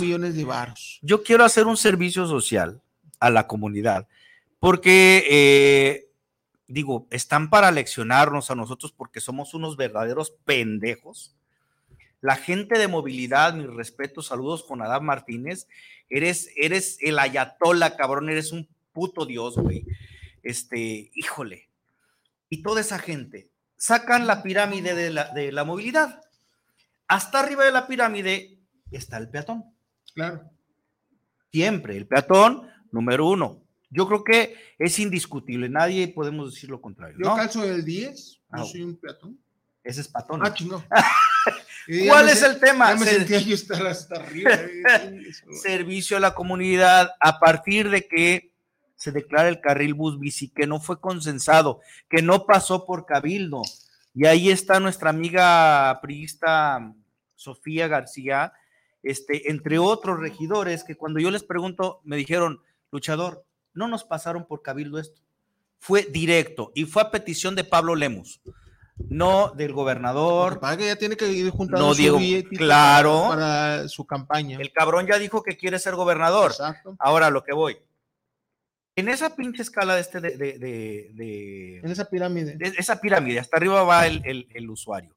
millones 0.00 0.34
de 0.34 0.44
varos. 0.44 0.98
Yo 1.02 1.22
quiero 1.22 1.44
hacer 1.44 1.66
un 1.66 1.76
servicio 1.76 2.26
social 2.26 2.82
a 3.20 3.30
la 3.30 3.46
comunidad, 3.46 4.06
porque 4.58 5.24
eh, 5.30 6.08
digo, 6.68 7.06
están 7.10 7.48
para 7.48 7.70
leccionarnos 7.70 8.50
a 8.50 8.54
nosotros 8.54 8.92
porque 8.92 9.20
somos 9.20 9.54
unos 9.54 9.76
verdaderos 9.76 10.34
pendejos. 10.44 11.34
La 12.20 12.36
gente 12.36 12.78
de 12.78 12.88
movilidad, 12.88 13.54
mis 13.54 13.68
respetos, 13.68 14.26
saludos 14.26 14.62
con 14.62 14.82
Adam 14.82 15.04
Martínez, 15.04 15.68
eres, 16.10 16.50
eres 16.56 16.98
el 17.00 17.18
ayatola, 17.18 17.96
cabrón, 17.96 18.28
eres 18.28 18.52
un 18.52 18.68
puto 18.92 19.24
dios, 19.24 19.56
güey 19.56 19.86
este, 20.46 21.10
híjole, 21.14 21.68
y 22.48 22.62
toda 22.62 22.80
esa 22.80 22.98
gente 22.98 23.50
sacan 23.76 24.26
la 24.26 24.42
pirámide 24.42 24.94
de 24.94 25.10
la, 25.10 25.32
de 25.32 25.52
la 25.52 25.64
movilidad. 25.64 26.20
Hasta 27.08 27.40
arriba 27.40 27.64
de 27.64 27.72
la 27.72 27.86
pirámide 27.86 28.60
está 28.90 29.18
el 29.18 29.28
peatón. 29.28 29.64
Claro. 30.14 30.50
Siempre, 31.52 31.96
el 31.96 32.06
peatón, 32.06 32.68
número 32.92 33.26
uno. 33.28 33.62
Yo 33.90 34.06
creo 34.06 34.24
que 34.24 34.56
es 34.78 34.98
indiscutible, 34.98 35.68
nadie 35.68 36.08
podemos 36.08 36.54
decir 36.54 36.70
lo 36.70 36.80
contrario. 36.80 37.16
Yo 37.20 37.34
calzo 37.34 37.64
el 37.64 37.84
10, 37.84 38.40
no 38.50 38.62
ah, 38.62 38.64
soy 38.64 38.82
un 38.82 38.96
peatón. 38.96 39.38
Ese 39.82 40.00
es 40.00 40.08
patón. 40.08 40.40
Ah, 40.44 40.52
chingón. 40.52 40.84
¿Cuál 42.08 42.28
es 42.28 42.42
el 42.42 42.58
tema? 42.58 42.92
Ya 42.92 42.98
me 42.98 43.06
sentía 43.06 43.38
yo 43.38 43.54
estar 43.54 43.86
hasta 43.86 44.16
arriba. 44.16 44.50
Eh, 44.52 45.32
Servicio 45.62 46.16
a 46.16 46.20
la 46.20 46.34
comunidad 46.34 47.10
a 47.20 47.38
partir 47.38 47.88
de 47.90 48.08
que 48.08 48.55
se 48.96 49.12
declara 49.12 49.48
el 49.48 49.60
carril 49.60 49.94
bus 49.94 50.18
bici 50.18 50.48
que 50.48 50.66
no 50.66 50.80
fue 50.80 51.00
consensado, 51.00 51.80
que 52.08 52.22
no 52.22 52.46
pasó 52.46 52.84
por 52.84 53.06
cabildo. 53.06 53.62
Y 54.14 54.26
ahí 54.26 54.50
está 54.50 54.80
nuestra 54.80 55.10
amiga 55.10 55.98
priista 56.00 56.94
Sofía 57.34 57.86
García, 57.86 58.54
este, 59.02 59.50
entre 59.50 59.78
otros 59.78 60.18
regidores 60.18 60.82
que 60.82 60.96
cuando 60.96 61.20
yo 61.20 61.30
les 61.30 61.44
pregunto 61.44 62.00
me 62.04 62.16
dijeron, 62.16 62.60
luchador, 62.90 63.44
no 63.74 63.86
nos 63.86 64.04
pasaron 64.04 64.46
por 64.46 64.62
cabildo 64.62 64.98
esto. 64.98 65.20
Fue 65.78 66.02
directo 66.02 66.72
y 66.74 66.86
fue 66.86 67.02
a 67.02 67.10
petición 67.10 67.54
de 67.54 67.62
Pablo 67.62 67.94
Lemus, 67.94 68.40
no 68.96 69.50
del 69.50 69.74
gobernador. 69.74 70.58
Para 70.58 70.78
que 70.78 70.86
ya 70.86 70.96
tiene 70.96 71.18
que 71.18 71.28
ir 71.28 71.50
juntando 71.50 71.88
no, 71.88 71.94
Diego, 71.94 72.18
claro, 72.56 73.26
para, 73.28 73.86
su 73.88 74.06
campaña. 74.06 74.58
El 74.58 74.72
cabrón 74.72 75.06
ya 75.06 75.18
dijo 75.18 75.42
que 75.42 75.58
quiere 75.58 75.78
ser 75.78 75.94
gobernador. 75.94 76.52
Exacto. 76.52 76.96
Ahora 76.98 77.28
lo 77.28 77.44
que 77.44 77.52
voy 77.52 77.76
en 78.96 79.10
esa 79.10 79.36
pinche 79.36 79.62
escala 79.62 79.94
de 79.94 80.00
este 80.00 80.20
de, 80.20 80.36
de, 80.36 81.78
en 81.78 81.90
esa 81.90 82.06
pirámide. 82.06 82.56
esa 82.60 82.98
pirámide, 82.98 83.38
hasta 83.38 83.58
arriba 83.58 83.84
va 83.84 84.06
el, 84.06 84.48
el, 84.52 84.70
usuario. 84.70 85.14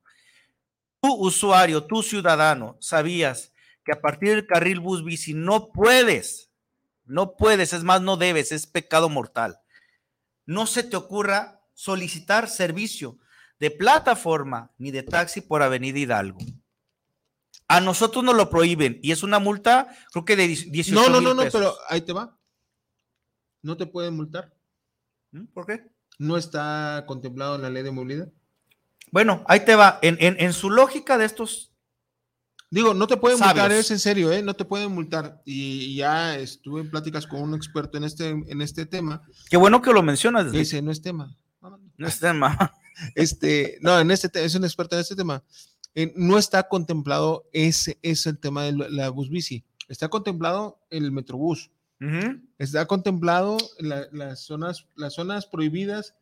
Tu 1.01 1.11
usuario, 1.13 1.85
tu 1.85 2.03
ciudadano, 2.03 2.77
sabías 2.81 3.53
que 3.85 3.93
a 3.93 4.01
partir 4.01 4.31
del 4.31 4.45
carril 4.45 4.81
bus 4.81 5.03
bici 5.03 5.33
no 5.33 5.71
puedes, 5.71 6.51
no 7.05 7.37
puedes, 7.37 7.71
es 7.71 7.83
más, 7.85 8.01
no 8.01 8.17
debes, 8.17 8.51
es 8.51 8.67
pecado 8.67 9.07
mortal. 9.07 9.59
No 10.45 10.67
se 10.67 10.83
te 10.83 10.97
ocurra 10.97 11.61
solicitar 11.73 12.49
servicio 12.49 13.17
de 13.59 13.71
plataforma 13.71 14.73
ni 14.77 14.91
de 14.91 15.03
taxi 15.03 15.39
por 15.39 15.63
Avenida 15.63 15.99
Hidalgo. 15.99 16.39
A 17.69 17.79
nosotros 17.79 18.25
nos 18.25 18.35
lo 18.35 18.49
prohíben 18.49 18.99
y 19.01 19.11
es 19.11 19.23
una 19.23 19.39
multa, 19.39 19.87
creo 20.11 20.25
que 20.25 20.35
de 20.35 20.47
18 20.47 20.93
No, 20.93 21.07
no, 21.07 21.21
no, 21.21 21.33
no, 21.33 21.49
pero 21.49 21.77
ahí 21.87 22.01
te 22.01 22.11
va. 22.11 22.38
No 23.61 23.77
te 23.77 23.85
pueden 23.85 24.15
multar. 24.15 24.53
¿Mm? 25.31 25.45
¿Por 25.45 25.65
qué? 25.65 25.91
No 26.17 26.37
está 26.37 27.05
contemplado 27.07 27.55
en 27.55 27.61
la 27.61 27.69
ley 27.69 27.83
de 27.83 27.91
movilidad. 27.91 28.29
Bueno, 29.11 29.43
ahí 29.47 29.61
te 29.61 29.75
va. 29.75 29.99
En, 30.01 30.53
su 30.53 30.69
lógica 30.69 31.17
de 31.17 31.25
estos. 31.25 31.71
Digo, 32.71 32.93
no 32.93 33.07
te 33.07 33.17
pueden 33.17 33.39
multar, 33.39 33.71
es 33.71 33.89
en 33.89 33.97
serio, 33.97 34.31
¿eh? 34.31 34.43
No 34.43 34.53
te 34.53 34.63
pueden 34.63 34.91
multar. 34.91 35.41
Y, 35.43 35.95
ya 35.95 36.37
estuve 36.37 36.81
en 36.81 36.89
pláticas 36.89 37.25
con 37.25 37.41
un 37.41 37.55
experto 37.55 37.97
en 37.97 38.03
este, 38.03 38.29
en 38.29 38.61
este 38.61 38.85
tema. 38.85 39.23
Qué 39.49 39.57
bueno 39.57 39.81
que 39.81 39.91
lo 39.91 40.03
mencionas. 40.03 40.51
Dice, 40.51 40.81
no 40.81 40.91
es 40.91 41.01
tema. 41.01 41.35
No 41.97 42.07
es 42.07 42.19
tema. 42.19 42.73
Este, 43.15 43.77
no, 43.79 43.97
en 43.97 44.11
este 44.11 44.29
es 44.43 44.55
un 44.55 44.65
experto 44.65 44.97
en 44.97 44.99
este 44.99 45.15
tema. 45.15 45.41
Eh, 45.95 46.11
no 46.17 46.37
está 46.37 46.67
contemplado 46.67 47.49
ese, 47.53 47.97
es 48.01 48.27
el 48.27 48.37
tema 48.39 48.63
de 48.63 48.73
la 48.73 49.09
bus 49.09 49.29
bici. 49.29 49.63
Está 49.87 50.09
contemplado 50.09 50.81
el 50.89 51.13
metrobús. 51.13 51.71
Está 52.57 52.85
contemplado 52.85 53.57
las, 53.79 54.39
zonas, 54.39 54.87
las 54.95 55.13
zonas 55.13 55.45
prohibidas 55.45 56.15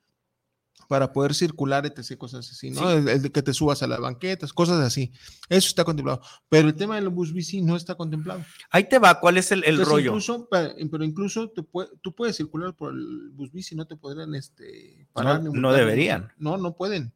para 0.87 1.11
poder 1.11 1.33
circular, 1.33 1.85
etc., 1.85 2.17
cosas 2.17 2.49
así, 2.49 2.69
¿no? 2.69 2.89
El, 2.91 3.21
de 3.21 3.31
que 3.31 3.41
te 3.41 3.53
subas 3.53 3.83
a 3.83 3.87
las 3.87 3.99
banquetas, 3.99 4.53
cosas 4.53 4.79
así. 4.79 5.11
Eso 5.49 5.67
está 5.67 5.83
contemplado. 5.83 6.21
Pero 6.49 6.69
el 6.69 6.75
tema 6.75 6.95
del 6.95 7.09
bus 7.09 7.33
bici 7.33 7.61
no 7.61 7.75
está 7.75 7.95
contemplado. 7.95 8.43
Ahí 8.69 8.87
te 8.87 8.99
va, 8.99 9.19
¿cuál 9.19 9.37
es 9.37 9.51
el, 9.51 9.63
rollo? 9.85 10.11
Incluso, 10.11 10.47
pero 10.49 11.03
incluso 11.03 11.49
tú 11.49 12.15
puedes 12.15 12.35
circular 12.35 12.73
por 12.73 12.93
el 12.93 13.29
bus 13.33 13.51
bici, 13.51 13.75
no 13.75 13.85
te 13.85 13.97
podrán 13.97 14.33
este, 14.35 15.07
parar. 15.13 15.43
No, 15.43 15.51
no 15.51 15.73
deberían. 15.73 16.31
No, 16.37 16.57
no 16.57 16.75
pueden. 16.75 17.13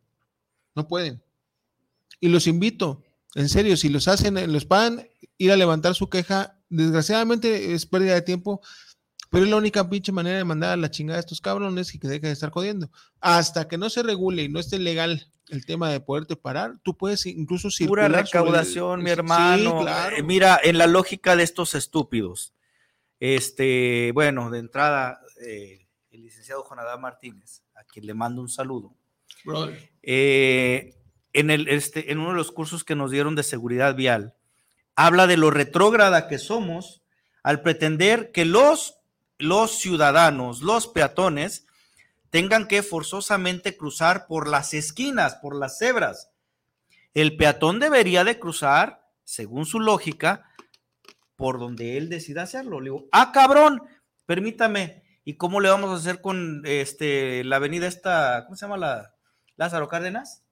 No 0.76 0.88
pueden. 0.88 1.22
Y 2.20 2.30
los 2.30 2.48
invito, 2.48 3.04
en 3.36 3.50
serio, 3.50 3.78
si 3.78 3.90
los 3.90 4.08
hacen, 4.08 4.52
los 4.52 4.66
pagan, 4.66 5.08
ir 5.38 5.52
a 5.52 5.56
levantar 5.56 5.96
su 5.96 6.10
queja. 6.10 6.58
Desgraciadamente 6.72 7.74
es 7.74 7.86
pérdida 7.86 8.16
de 8.16 8.24
tiempo 8.24 8.62
pero 9.32 9.46
es 9.46 9.50
la 9.50 9.56
única 9.56 9.90
pinche 9.90 10.12
manera 10.12 10.38
de 10.38 10.44
mandar 10.44 10.72
a 10.72 10.78
la 10.78 10.92
chingada 10.92 11.18
a 11.18 11.22
estos 11.22 11.40
cabrones 11.40 11.96
y 11.96 12.00
que 12.00 12.10
dejen 12.10 12.24
de 12.24 12.32
estar 12.32 12.52
jodiendo. 12.52 12.92
Hasta 13.22 13.70
que 13.70 13.78
no 13.78 13.90
se 13.90 14.04
regule 14.04 14.44
y 14.44 14.50
no 14.50 14.60
esté 14.60 14.78
legal 14.78 15.26
el 15.48 15.66
tema 15.66 15.90
de 15.90 16.02
poderte 16.02 16.36
parar, 16.36 16.80
tú 16.84 16.98
puedes 16.98 17.26
incluso 17.26 17.72
circular. 17.72 18.10
Pura 18.12 18.22
recaudación, 18.24 19.02
mi 19.02 19.10
hermano. 19.10 19.86
Eh, 20.18 20.22
mira, 20.22 20.60
en 20.62 20.78
la 20.78 20.86
lógica 20.86 21.38
de 21.38 21.44
estos 21.44 21.76
estúpidos, 21.76 22.54
este, 23.22 24.12
bueno, 24.14 24.50
de 24.50 24.60
entrada, 24.60 25.22
eh, 25.46 25.88
el 26.10 26.24
licenciado 26.24 26.64
Jonadá 26.64 26.98
Martínez, 26.98 27.64
a 27.76 27.86
quien 27.86 28.08
le 28.08 28.14
mando 28.14 28.42
un 28.42 28.50
saludo. 28.50 28.98
Eh, 30.04 30.94
en, 31.32 31.52
el, 31.52 31.70
este, 31.70 32.12
en 32.12 32.20
uno 32.20 32.32
de 32.32 32.36
los 32.36 32.52
cursos 32.52 32.84
que 32.84 32.96
nos 32.96 33.12
dieron 33.12 33.36
de 33.36 33.44
seguridad 33.44 33.96
vial, 33.96 34.36
habla 34.96 35.28
de 35.28 35.38
lo 35.38 35.52
retrógrada 35.52 36.28
que 36.28 36.38
somos 36.38 37.02
al 37.44 37.62
pretender 37.62 38.32
que 38.32 38.46
los 38.46 39.02
los 39.42 39.80
ciudadanos, 39.80 40.62
los 40.62 40.88
peatones, 40.88 41.66
tengan 42.30 42.68
que 42.68 42.84
forzosamente 42.84 43.76
cruzar 43.76 44.28
por 44.28 44.48
las 44.48 44.74
esquinas, 44.74 45.36
por 45.36 45.56
las 45.56 45.78
cebras. 45.78 46.32
El 47.14 47.36
peatón 47.36 47.80
debería 47.80 48.24
de 48.24 48.40
cruzar, 48.40 49.10
según 49.24 49.66
su 49.66 49.80
lógica, 49.80 50.50
por 51.36 51.60
donde 51.60 51.98
él 51.98 52.08
decida 52.08 52.44
hacerlo. 52.44 52.80
Le 52.80 52.86
digo, 52.86 53.08
ah, 53.12 53.32
cabrón, 53.34 53.82
permítame. 54.26 55.04
¿Y 55.26 55.36
cómo 55.36 55.60
le 55.60 55.70
vamos 55.70 55.90
a 55.90 55.96
hacer 55.96 56.22
con 56.22 56.62
este 56.66 57.44
la 57.44 57.58
avenida 57.58 57.88
esta, 57.88 58.46
¿cómo 58.46 58.56
se 58.56 58.66
llama 58.66 58.78
la 58.78 59.16
Lázaro 59.56 59.88
Cárdenas? 59.88 60.44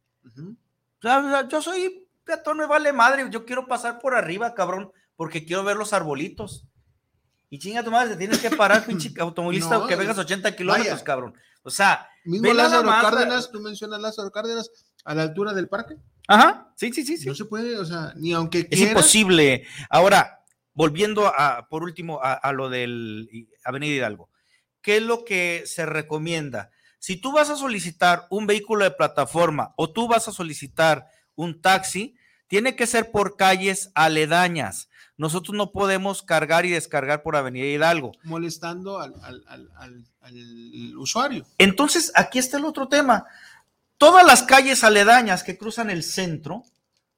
yo 1.01 1.61
soy 1.61 2.08
peatón, 2.29 2.57
me 2.57 2.67
vale 2.67 2.93
madre, 2.93 3.27
yo 3.31 3.43
quiero 3.43 3.65
pasar 3.65 3.99
por 3.99 4.13
arriba, 4.13 4.53
cabrón, 4.53 4.91
porque 5.15 5.45
quiero 5.45 5.63
ver 5.63 5.77
los 5.77 5.93
arbolitos. 5.93 6.65
Y 7.49 7.57
chinga 7.57 7.83
tu 7.83 7.89
madre, 7.89 8.11
te 8.11 8.17
tienes 8.17 8.37
que 8.37 8.51
parar, 8.51 8.85
pinche 8.85 9.11
automovilista, 9.19 9.87
que 9.87 9.95
vengas 9.95 10.17
80 10.17 10.55
kilómetros, 10.55 11.01
cabrón. 11.01 11.33
O 11.63 11.71
sea, 11.71 12.07
mismo 12.23 12.53
Lázaro 12.53 12.87
Cárdenas, 12.87 13.51
tú 13.51 13.59
mencionas 13.59 13.99
Lázaro 13.99 14.29
Cárdenas, 14.31 14.69
a 15.03 15.15
la 15.15 15.23
altura 15.23 15.53
del 15.53 15.67
parque. 15.67 15.95
Ajá, 16.27 16.71
sí, 16.75 16.93
sí, 16.93 17.03
sí. 17.03 17.25
No 17.25 17.33
se 17.33 17.45
puede, 17.45 17.77
o 17.79 17.85
sea, 17.85 18.13
ni 18.15 18.33
aunque 18.33 18.67
Es 18.69 18.79
imposible. 18.79 19.65
Ahora, 19.89 20.43
volviendo 20.73 21.25
a, 21.25 21.67
por 21.67 21.81
último, 21.81 22.19
a, 22.21 22.33
a 22.33 22.53
lo 22.53 22.69
del 22.69 23.27
Avenida 23.63 23.95
Hidalgo, 23.95 24.29
¿qué 24.81 24.97
es 24.97 25.03
lo 25.03 25.25
que 25.25 25.63
se 25.65 25.87
recomienda? 25.87 26.69
Si 26.99 27.15
tú 27.15 27.31
vas 27.31 27.49
a 27.49 27.55
solicitar 27.55 28.27
un 28.29 28.45
vehículo 28.45 28.83
de 28.83 28.91
plataforma 28.91 29.73
o 29.75 29.91
tú 29.91 30.07
vas 30.07 30.27
a 30.27 30.31
solicitar 30.31 31.07
un 31.33 31.61
taxi, 31.61 32.15
tiene 32.49 32.75
que 32.75 32.85
ser 32.85 33.11
por 33.11 33.37
calles 33.37 33.91
aledañas 33.95 34.89
nosotros 35.19 35.53
no 35.57 35.73
podemos 35.73 36.23
cargar 36.23 36.65
y 36.65 36.69
descargar 36.69 37.23
por 37.23 37.35
Avenida 37.35 37.65
Hidalgo. 37.65 38.13
Molestando 38.23 39.01
al, 39.01 39.13
usuario. 40.97 41.45
Entonces, 41.57 42.13
aquí 42.15 42.39
está 42.39 42.55
el 42.55 42.63
otro 42.63 42.87
tema. 42.87 43.25
Todas 43.97 44.25
las 44.25 44.43
calles 44.43 44.81
aledañas 44.85 45.43
que 45.43 45.57
cruzan 45.57 45.89
el 45.89 46.03
centro 46.03 46.63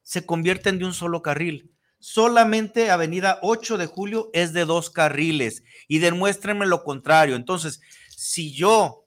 se 0.02 0.26
convierten 0.26 0.80
de 0.80 0.84
un 0.84 0.94
solo 0.94 1.22
carril. 1.22 1.70
Solamente 2.00 2.90
Avenida 2.90 3.38
8 3.40 3.78
de 3.78 3.86
Julio 3.86 4.30
es 4.32 4.52
de 4.52 4.64
dos 4.64 4.90
carriles 4.90 5.62
y 5.86 6.00
demuéstrenme 6.00 6.66
lo 6.66 6.82
contrario. 6.82 7.36
Entonces, 7.36 7.80
si 8.08 8.52
yo 8.52 9.06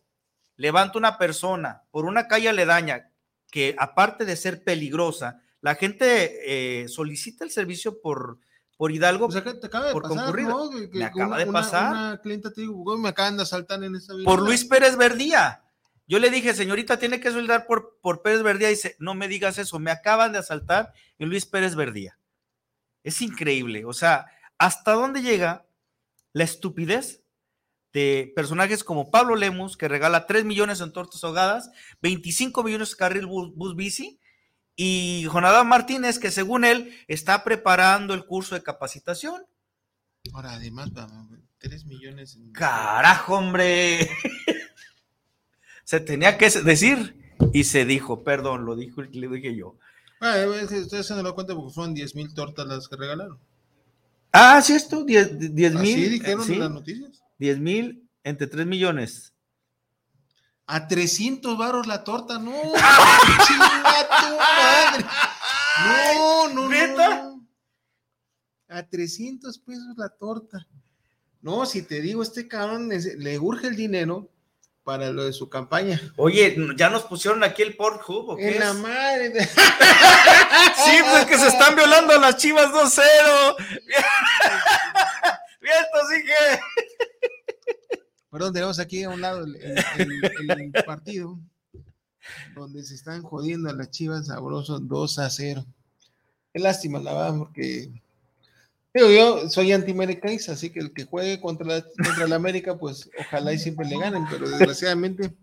levanto 0.55 0.98
una 0.98 1.17
persona 1.17 1.84
por 1.91 2.05
una 2.05 2.29
calle 2.29 2.48
aledaña 2.48 3.12
que 3.51 3.75
aparte 3.77 4.24
de 4.24 4.38
ser 4.38 4.63
peligrosa, 4.63 5.41
la 5.65 5.74
gente 5.74 6.84
eh, 6.84 6.88
solicita 6.88 7.43
el 7.43 7.50
servicio 7.50 8.00
por 8.00 8.38
por 8.77 8.91
Hidalgo. 8.91 9.27
te 9.29 9.39
acaba 9.65 9.88
de 9.88 9.93
por 9.93 10.03
pasar, 10.03 10.39
¿no? 10.41 10.69
me 10.69 11.03
acaba 11.03 11.39
de 11.39 11.48
pasar. 11.48 11.91
Una, 11.91 12.19
clienta 12.22 12.53
te 12.53 12.62
digo, 12.62 12.95
me 13.00 13.10
acaban 13.10 13.36
de 13.36 13.41
asaltar 13.41 13.84
en 13.84 13.95
esta 13.95 14.13
vida. 14.13 14.25
Por 14.25 14.43
Luis 14.43 14.63
Pérez 14.63 14.95
Verdía. 14.95 15.63
Yo 16.05 16.19
le 16.19 16.29
dije, 16.29 16.53
señorita, 16.53 17.00
tiene 17.00 17.19
que 17.19 17.31
solidar 17.31 17.65
por, 17.65 17.98
por 18.00 18.22
Pérez 18.22 18.43
Verdía. 18.43 18.67
Y 18.67 18.75
dice, 18.75 18.95
no 19.00 19.15
me 19.15 19.27
digas 19.27 19.57
eso, 19.57 19.79
me 19.79 19.89
acaban 19.89 20.34
de 20.34 20.38
asaltar 20.38 20.93
en 21.17 21.29
Luis 21.29 21.48
Pérez 21.48 21.74
Verdía. 21.74 22.19
Es 23.01 23.24
increíble. 23.24 23.86
O 23.86 23.93
sea, 23.93 24.27
¿hasta 24.60 24.91
dónde 24.91 25.24
llega 25.24 25.65
la 26.31 26.43
estupidez 26.43 27.24
de 27.91 28.31
personajes 28.36 28.84
como 28.84 29.10
Pablo 29.10 29.36
Lemus, 29.36 29.77
que 29.77 29.88
regala 29.88 30.27
3 30.27 30.45
millones 30.45 30.79
en 30.81 30.91
tortas 30.91 31.24
ahogadas, 31.24 31.72
25 32.03 32.62
millones 32.62 32.91
en 32.91 32.98
carril 32.98 33.25
bus 33.25 33.75
bici, 33.75 34.19
y 34.75 35.25
Jonadá 35.25 35.63
Martínez, 35.63 36.20
que 36.20 36.32
según 36.32 36.65
él 36.65 36.94
está 37.08 37.44
preparando 37.44 38.13
el 38.13 38.25
curso 38.25 38.55
de 38.55 38.63
capacitación. 38.63 39.46
Ahora, 40.34 40.53
además, 40.53 40.89
3 41.60 41.86
millones. 41.86 42.38
Carajo, 42.53 43.36
hombre. 43.36 44.10
se 45.84 46.00
tenía 46.00 46.38
que 46.38 46.50
decir 46.50 47.15
y 47.53 47.63
se 47.63 47.86
dijo, 47.86 48.24
perdón, 48.24 48.65
lo 48.65 48.75
dijo, 48.75 49.01
le 49.01 49.27
dije 49.27 49.55
yo. 49.55 49.77
Ah, 50.20 50.36
ustedes 50.48 51.05
se 51.05 51.13
dan 51.13 51.32
cuenta 51.34 51.55
porque 51.55 51.74
fueron 51.74 51.94
10 51.94 52.15
mil 52.15 52.34
tortas 52.34 52.65
las 52.65 52.88
que 52.88 52.96
regalaron. 52.96 53.39
Ah, 54.32 54.62
sí, 54.62 54.74
esto, 54.74 55.05
10 55.05 55.39
mil. 55.75 55.96
Sí, 55.96 56.10
dijeron 56.10 56.51
en 56.51 56.60
las 56.60 56.72
noticias. 56.72 57.24
10 57.38 57.60
mil 57.60 58.10
entre 58.24 58.48
3 58.48 58.65
millones. 58.65 59.35
A 60.67 60.88
300 60.88 61.57
varos 61.57 61.86
la 61.86 62.03
torta, 62.03 62.39
no. 62.39 62.51
chinga 63.48 64.07
tu 64.10 64.38
madre. 64.38 65.05
No, 65.86 66.50
no, 66.50 66.69
no, 66.69 67.48
A 68.69 68.84
300 68.84 69.60
pesos 69.60 69.95
la 69.98 70.10
torta. 70.10 70.67
No, 71.41 71.65
si 71.67 71.84
te 71.84 72.01
digo, 72.01 72.24
este 72.24 72.48
cabrón 72.48 72.89
le 72.89 73.39
urge 73.39 73.67
el 73.67 73.75
dinero 73.75 74.31
para 74.84 75.10
lo 75.10 75.25
de 75.25 75.34
su 75.34 75.50
campaña. 75.50 76.00
Oye, 76.15 76.55
ya 76.77 76.89
nos 76.89 77.03
pusieron 77.03 77.43
aquí 77.43 77.63
el 77.63 77.75
Pornhub, 77.75 78.29
¿o 78.29 78.38
qué 78.38 78.53
En 78.55 78.60
la 78.60 78.74
madre. 78.74 79.43
sí, 79.45 80.98
pues 81.12 81.25
que 81.25 81.38
se 81.38 81.48
están 81.48 81.75
violando 81.75 82.17
las 82.19 82.38
chivas 82.38 82.67
2-0. 82.67 83.55
Viento, 85.62 86.07
sigue. 86.10 86.62
Perdón, 88.36 88.51
tenemos 88.51 88.80
aquí 88.80 89.01
a 89.01 89.10
un 89.10 89.22
lado 89.22 89.46
el, 89.46 89.54
partido 90.86 91.39
donde 92.54 92.84
se 92.84 92.94
están 92.94 93.22
jodiendo 93.22 93.70
a 93.70 93.74
las 93.74 93.92
chivas 93.92 94.27
sabrosos 94.27 94.86
2 94.89 95.20
a 95.20 95.30
0. 95.30 95.65
Qué 96.51 96.60
lástima, 96.60 97.00
la 97.00 97.13
verdad, 97.13 97.38
porque 97.38 97.94
digo, 98.94 99.10
yo 99.10 99.50
soy 99.50 99.72
anti-americanista, 99.72 100.51
así 100.51 100.70
que 100.70 100.82
el 100.82 100.92
que 100.92 101.06
juegue 101.06 101.39
contra 101.39 101.65
la, 101.65 101.82
contra 101.82 102.27
la 102.27 102.36
América, 102.36 102.77
pues 102.77 103.10
ojalá 103.18 103.54
y 103.54 103.58
siempre 103.58 103.88
le 103.88 103.98
ganen, 103.98 104.25
pero 104.30 104.50
desgraciadamente 104.50 105.34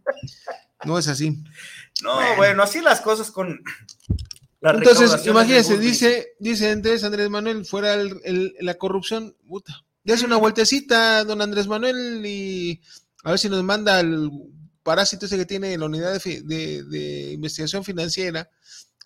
no 0.84 0.98
es 0.98 1.08
así. 1.08 1.42
No, 2.02 2.36
bueno, 2.36 2.62
así 2.62 2.82
las 2.82 3.00
cosas 3.00 3.30
con. 3.30 3.58
Entonces, 4.60 5.26
imagínense, 5.26 5.78
dice, 5.78 6.34
dice 6.38 6.72
Andrés, 6.72 7.04
Andrés 7.04 7.30
Manuel, 7.30 7.64
fuera 7.64 7.96
la 7.96 8.74
corrupción, 8.74 9.34
puta, 9.48 9.82
Dese 10.04 10.24
una 10.24 10.36
vueltecita, 10.36 11.24
don 11.24 11.42
Andrés 11.42 11.68
Manuel, 11.68 12.24
y 12.26 12.80
a 13.22 13.30
ver 13.30 13.38
si 13.38 13.48
nos 13.48 13.62
manda 13.62 14.00
el 14.00 14.30
parásito 14.82 15.26
ese 15.26 15.36
que 15.36 15.46
tiene 15.46 15.78
la 15.78 15.86
unidad 15.86 16.20
de, 16.20 17.30
investigación 17.32 17.84
financiera 17.84 18.50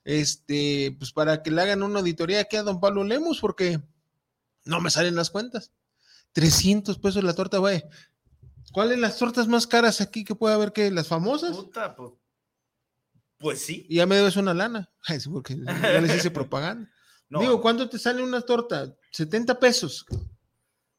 este, 0.05 0.97
pues 0.99 1.13
para 1.13 1.43
que 1.43 1.51
le 1.51 1.61
hagan 1.61 1.83
una 1.83 1.99
auditoría 1.99 2.41
aquí 2.41 2.57
a 2.57 2.63
don 2.63 2.81
Pablo 2.81 3.03
Lemos, 3.05 3.41
porque 3.41 3.81
no 4.65 4.81
me 4.81 4.91
salen 4.91 5.17
las 5.17 5.31
cuentas. 5.31 5.73
300 6.33 6.99
pesos 6.99 7.25
la 7.25 7.35
torta, 7.35 7.59
güey. 7.59 7.83
¿Cuáles 8.73 8.99
las 8.99 9.19
tortas 9.19 9.49
más 9.49 9.67
caras 9.67 10.01
aquí 10.01 10.25
que 10.25 10.35
puede 10.35 10.55
haber 10.55 10.73
que 10.73 10.91
las 10.91 11.09
famosas? 11.09 11.57
Puta, 11.57 11.97
pues, 11.97 12.13
pues 13.39 13.63
sí. 13.63 13.87
Y 13.89 13.97
ya 13.97 14.07
me 14.07 14.17
debes 14.17 14.37
una 14.37 14.55
lana. 14.55 14.91
porque 15.33 15.57
ya 15.65 16.01
les 16.01 16.17
hice 16.17 16.31
propaganda. 16.31 16.89
Digo, 17.29 17.61
¿cuánto 17.61 17.89
te 17.89 17.99
sale 17.99 18.23
una 18.23 18.41
torta? 18.43 18.95
70 19.11 19.59
pesos. 19.59 20.07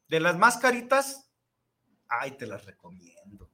De 0.08 0.20
las 0.20 0.38
más 0.38 0.58
caritas, 0.58 1.30
ay, 2.08 2.32
te 2.32 2.48
las 2.48 2.66
recomiendo. 2.66 3.50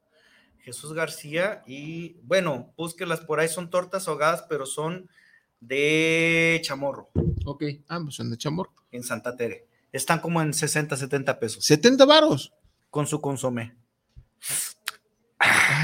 Jesús 0.59 0.93
García 0.93 1.63
y 1.67 2.19
bueno, 2.21 2.73
búsquelas 2.77 3.19
por 3.21 3.39
ahí, 3.39 3.49
son 3.49 3.69
tortas 3.69 4.07
ahogadas, 4.07 4.45
pero 4.47 4.65
son 4.65 5.09
de 5.59 6.61
chamorro. 6.63 7.09
Ok, 7.45 7.63
ambos 7.87 8.05
pues 8.05 8.15
son 8.15 8.29
de 8.29 8.37
chamorro. 8.37 8.73
En 8.91 9.03
Santa 9.03 9.35
Tere. 9.35 9.67
Están 9.91 10.19
como 10.19 10.41
en 10.41 10.53
60, 10.53 10.95
70 10.95 11.39
pesos. 11.39 11.65
70 11.65 12.05
varos. 12.05 12.53
Con 12.89 13.07
su 13.07 13.19
consomé. 13.19 13.75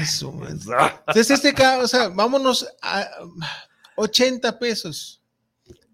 Eso, 0.00 0.32
Entonces, 0.48 1.30
este 1.30 1.54
o 1.76 1.86
sea, 1.86 2.08
vámonos 2.08 2.66
a 2.80 3.08
80 3.96 4.58
pesos. 4.58 5.19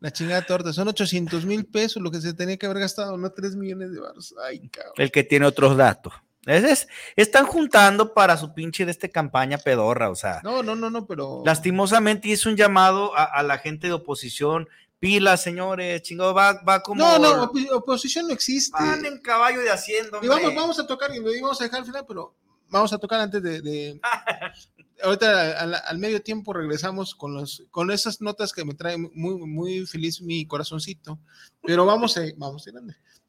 La 0.01 0.13
chingada 0.13 0.43
torta, 0.43 0.73
son 0.73 0.89
800 0.89 1.45
mil 1.47 1.65
pesos 1.65 2.03
lo 2.03 2.11
que 2.11 2.21
se 2.21 2.35
tenía 2.35 2.57
que 2.57 2.67
haber 2.67 2.81
gastado, 2.81 3.17
no 3.17 3.31
3 3.31 3.57
millones 3.57 3.93
de 3.93 4.01
baros. 4.01 4.35
Ay, 4.47 4.69
cabrón. 4.69 4.95
El 4.97 5.11
que 5.11 5.25
tiene 5.25 5.47
otros 5.47 5.77
datos. 5.77 6.13
Es, 6.47 6.87
están 7.17 7.45
juntando 7.47 8.15
para 8.15 8.37
su 8.37 8.55
pinche 8.55 8.85
de 8.85 8.93
esta 8.93 9.09
campaña 9.09 9.59
pedorra, 9.59 10.11
o 10.11 10.15
sea. 10.15 10.41
No, 10.45 10.63
no, 10.63 10.77
no, 10.77 10.91
no, 10.91 11.07
pero. 11.07 11.43
Lastimosamente 11.45 12.29
hizo 12.29 12.49
un 12.49 12.57
llamado 12.57 13.13
a, 13.17 13.43
la 13.43 13.59
gente 13.59 13.89
de 13.89 13.95
oposición. 13.95 14.69
Pila, 15.01 15.37
señores, 15.37 16.03
chingado, 16.03 16.33
va, 16.33 16.63
va 16.63 16.83
como. 16.83 17.01
No, 17.01 17.19
no, 17.19 17.51
oposición 17.73 18.29
no 18.29 18.33
existe. 18.33 18.77
Van 18.79 19.05
en 19.05 19.21
caballo 19.21 19.61
de 19.61 19.71
haciendo. 19.71 20.21
Y 20.23 20.29
vamos, 20.29 20.55
vamos 20.55 20.79
a 20.79 20.87
tocar, 20.87 21.13
y 21.15 21.19
lo 21.19 21.31
vamos 21.43 21.61
a 21.61 21.65
dejar 21.65 21.81
al 21.81 21.87
final, 21.87 22.05
pero 22.07 22.35
vamos 22.69 22.93
a 22.93 22.99
tocar 22.99 23.21
antes 23.21 23.43
de. 23.43 24.01
ahorita 25.03 25.61
al, 25.89 25.99
medio 25.99 26.23
tiempo 26.23 26.53
regresamos 26.53 27.15
con, 27.15 27.35
los, 27.35 27.65
con 27.71 27.91
esas 27.91 28.21
notas 28.21 28.53
que 28.53 28.65
me 28.65 28.75
traen 28.75 29.11
muy, 29.15 29.35
muy 29.47 29.87
feliz 29.87 30.21
mi 30.21 30.47
corazoncito. 30.47 31.19
Pero 31.63 31.87
vamos 31.87 32.17
a, 32.17 32.23
vamos 32.37 32.67
a 32.67 32.71
ir. 32.71 32.77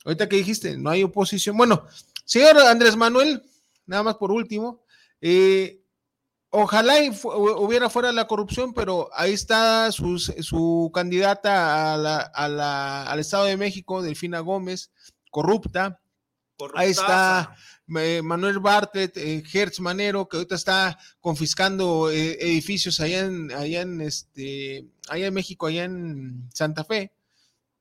Ahorita 0.06 0.30
que 0.30 0.38
dijiste, 0.38 0.78
no 0.78 0.90
hay 0.90 1.04
oposición. 1.04 1.58
Bueno, 1.58 1.86
Señor 2.26 2.58
Andrés 2.60 2.96
Manuel, 2.96 3.44
nada 3.86 4.04
más 4.04 4.16
por 4.16 4.32
último, 4.32 4.84
eh, 5.22 5.82
ojalá 6.50 6.96
hubiera 7.24 7.90
fuera 7.90 8.12
la 8.12 8.28
corrupción, 8.28 8.74
pero 8.74 9.10
ahí 9.14 9.34
está 9.34 9.92
su, 9.92 10.92
candidata 10.94 11.94
al 11.94 13.20
Estado 13.20 13.46
de 13.46 13.58
México, 13.58 14.02
Delfina 14.02 14.40
Gómez, 14.40 14.92
corrupta. 15.32 16.00
Ahí 16.74 16.92
está 16.92 17.56
eh, 17.96 18.22
Manuel 18.24 18.60
Bartlett, 18.60 19.16
eh, 19.18 19.44
Hertz 19.52 19.80
Manero, 19.80 20.28
que 20.28 20.38
ahorita 20.38 20.56
está 20.56 20.98
confiscando 21.20 22.10
edificios 22.10 23.00
allá 23.00 23.26
en, 23.26 23.52
allá 23.52 23.82
en 23.82 24.02
este, 24.02 24.86
allá 25.10 25.28
en 25.28 25.34
México, 25.34 25.68
allá 25.68 25.86
en 25.86 26.50
Santa 26.54 26.84
Fe 26.84 27.12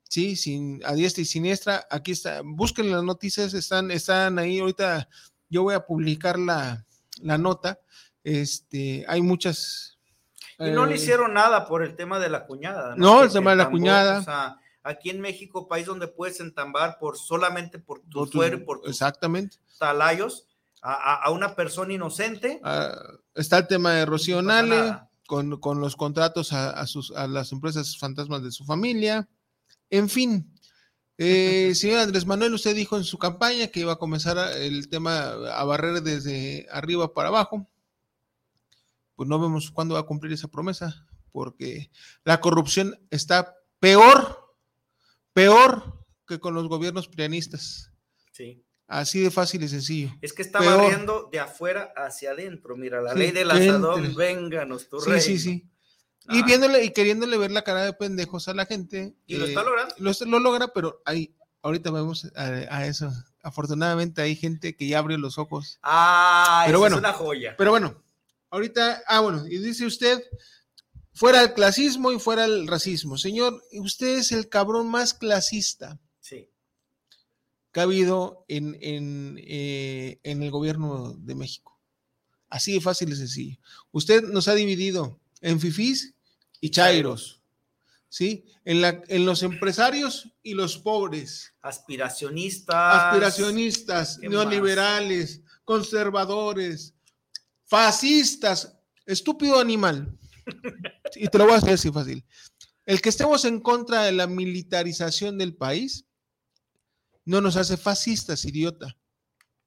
sí, 0.09 0.37
sin, 0.37 0.81
a 0.85 0.95
diestra 0.95 1.23
y 1.23 1.27
siniestra. 1.27 1.87
Aquí 1.91 2.13
está, 2.13 2.41
busquen 2.45 2.91
las 2.91 3.03
noticias, 3.03 3.55
están, 3.55 3.91
están 3.91 4.39
ahí. 4.39 4.59
Ahorita 4.59 5.09
yo 5.49 5.63
voy 5.63 5.75
a 5.75 5.85
publicar 5.85 6.39
la, 6.39 6.85
nota. 7.21 7.81
Este, 8.25 9.05
hay 9.09 9.23
muchas. 9.23 9.99
Y 10.59 10.71
no 10.71 10.87
le 10.87 10.93
eh, 10.93 10.97
hicieron 10.97 11.35
nada 11.35 11.67
por 11.67 11.83
el 11.83 11.97
tema 11.97 12.19
de 12.19 12.31
la 12.31 12.47
cuñada. 12.47 12.95
No, 12.97 13.23
el 13.23 13.33
tema 13.33 13.51
de 13.51 13.57
la 13.57 13.71
cuñada. 13.71 14.21
O 14.21 14.23
sea, 14.23 14.57
aquí 14.87 15.11
en 15.11 15.21
México, 15.21 15.67
país 15.67 15.87
donde 15.87 16.07
puedes 16.07 16.41
entambar 16.41 16.99
por 16.99 17.19
solamente 17.19 17.79
por 17.79 18.01
tu 18.03 18.25
suero 18.27 18.57
y 18.57 18.61
por 18.61 18.81
tus 18.81 18.91
exactamente. 18.91 19.59
talayos 19.79 20.47
a, 20.81 21.29
una 21.33 21.57
persona 21.57 21.93
inocente. 21.93 22.61
Ah, 22.63 22.97
está 23.35 23.59
el 23.59 23.67
tema 23.67 23.95
de 23.95 24.07
Rocío 24.07 24.41
Nale, 24.41 25.01
con, 25.27 25.59
con, 25.59 25.81
los 25.81 25.97
contratos 25.97 26.53
a, 26.53 26.87
sus, 26.87 27.11
a 27.11 27.27
las 27.27 27.51
empresas 27.51 27.99
fantasmas 27.99 28.45
de 28.45 28.53
su 28.53 28.65
familia. 28.65 29.29
En 29.91 30.09
fin, 30.09 30.55
eh, 31.19 31.75
señor 31.75 31.99
Andrés 31.99 32.25
Manuel, 32.25 32.55
usted 32.55 32.77
dijo 32.77 32.97
en 32.97 33.05
su 33.05 33.19
campaña 33.19 33.67
que 33.67 33.81
iba 33.81 33.95
a 33.95 33.99
comenzar 33.99 34.39
el 34.57 34.89
tema 34.89 35.31
a 35.31 35.65
barrer 35.65 36.03
desde 36.03 36.69
arriba 36.71 37.13
para 37.13 37.29
abajo. 37.29 37.69
Pues 39.17 39.29
no 39.29 39.41
vemos 39.41 39.73
cuándo 39.73 39.95
va 39.95 40.01
a 40.01 40.07
cumplir 40.07 40.33
esa 40.35 40.47
promesa, 40.47 41.07
porque 41.33 41.91
la 42.23 42.41
corrupción 42.41 42.97
está 43.11 43.57
peor, 43.81 44.46
peor 45.37 46.03
que 46.27 46.41
con 46.41 46.55
los 46.55 46.67
gobiernos 46.67 47.09
prianistas. 47.09 47.93
Sí. 48.33 48.65
Así 48.89 49.21
de 49.21 49.31
fácil 49.31 49.63
y 49.63 49.69
sencillo. 49.69 50.11
Es 50.23 50.33
que 50.33 50.41
está 50.41 50.61
barriendo 50.61 51.29
de 51.31 51.41
afuera 51.41 51.93
hacia 51.95 52.31
adentro. 52.31 52.75
Mira, 52.75 53.03
la 53.03 53.13
ley 53.13 53.33
del 53.33 53.51
asadón, 53.51 54.15
vénganos, 54.15 54.89
tu 54.89 54.99
sí, 54.99 55.21
Sí, 55.21 55.39
sí. 55.39 55.71
Y 56.31 56.43
viéndole 56.43 56.83
y 56.85 56.91
queriéndole 56.91 57.37
ver 57.37 57.51
la 57.51 57.63
cara 57.63 57.85
de 57.85 57.93
pendejos 57.93 58.49
a 58.49 58.55
la 58.55 58.65
gente. 58.65 59.15
Y 59.27 59.37
lo 59.37 59.45
está 59.45 59.61
eh, 59.61 59.65
logrando. 59.65 59.95
Lo, 59.99 60.39
logra, 60.41 60.69
pero 60.69 61.03
ahí, 61.05 61.37
ahorita 61.63 61.91
vemos 61.91 62.33
a, 62.35 62.87
eso. 62.87 63.13
Afortunadamente 63.43 64.23
hay 64.23 64.37
gente 64.37 64.75
que 64.75 64.89
ya 64.89 65.01
abre 65.01 65.19
los 65.19 65.37
ojos. 65.37 65.79
Ah, 65.83 66.63
pero 66.67 66.79
bueno, 66.79 66.97
es 66.97 67.01
una 67.01 67.13
joya. 67.13 67.55
Pero 67.59 67.73
bueno, 67.73 68.03
ahorita, 68.51 69.03
ah, 69.07 69.21
bueno, 69.21 69.47
y 69.47 69.59
dice 69.59 69.85
usted, 69.85 70.23
fuera 71.17 71.43
el 71.43 71.55
clasismo 71.55 72.13
y 72.13 72.19
fuera 72.19 72.45
el 72.45 72.67
racismo. 72.67 73.17
Señor, 73.17 73.65
usted 73.73 74.19
es 74.19 74.33
el 74.33 74.51
cabrón 74.51 74.89
más 74.89 75.15
clasista. 75.15 75.99
Sí. 76.21 76.51
Que 77.73 77.81
ha 77.81 77.85
habido 77.85 78.45
en, 78.49 78.77
en, 78.83 79.39
eh, 79.43 80.21
en 80.23 80.43
el 80.43 80.51
gobierno 80.51 81.15
de 81.19 81.35
México. 81.35 81.81
Así 82.49 82.75
de 82.75 82.81
fácil 82.83 83.09
y 83.09 83.17
sencillo. 83.17 83.59
Usted 83.93 84.25
nos 84.25 84.47
ha 84.49 84.55
dividido 84.55 85.19
en 85.41 85.59
fifís 85.59 86.15
y 86.61 86.71
chairos, 86.71 87.43
¿sí? 88.09 88.45
En, 88.65 88.83
la, 88.83 89.03
en 89.09 89.25
los 89.25 89.43
empresarios 89.43 90.31
y 90.43 90.53
los 90.53 90.77
pobres. 90.77 91.55
Aspiracionistas. 91.63 93.05
Aspiracionistas, 93.05 94.19
neoliberales, 94.19 95.41
conservadores, 95.65 96.95
fascistas, 97.65 98.77
estúpido 99.07 99.59
animal. 99.59 100.19
Y 101.15 101.29
te 101.29 101.39
lo 101.39 101.45
voy 101.45 101.55
a 101.55 101.57
decir 101.57 101.75
así 101.75 101.91
fácil. 101.91 102.25
El 102.85 103.01
que 103.01 103.09
estemos 103.09 103.45
en 103.45 103.61
contra 103.61 104.03
de 104.03 104.13
la 104.13 104.27
militarización 104.27 105.39
del 105.39 105.57
país 105.57 106.07
no 107.25 107.41
nos 107.41 107.57
hace 107.57 107.77
fascistas, 107.77 108.45
idiota. 108.45 108.97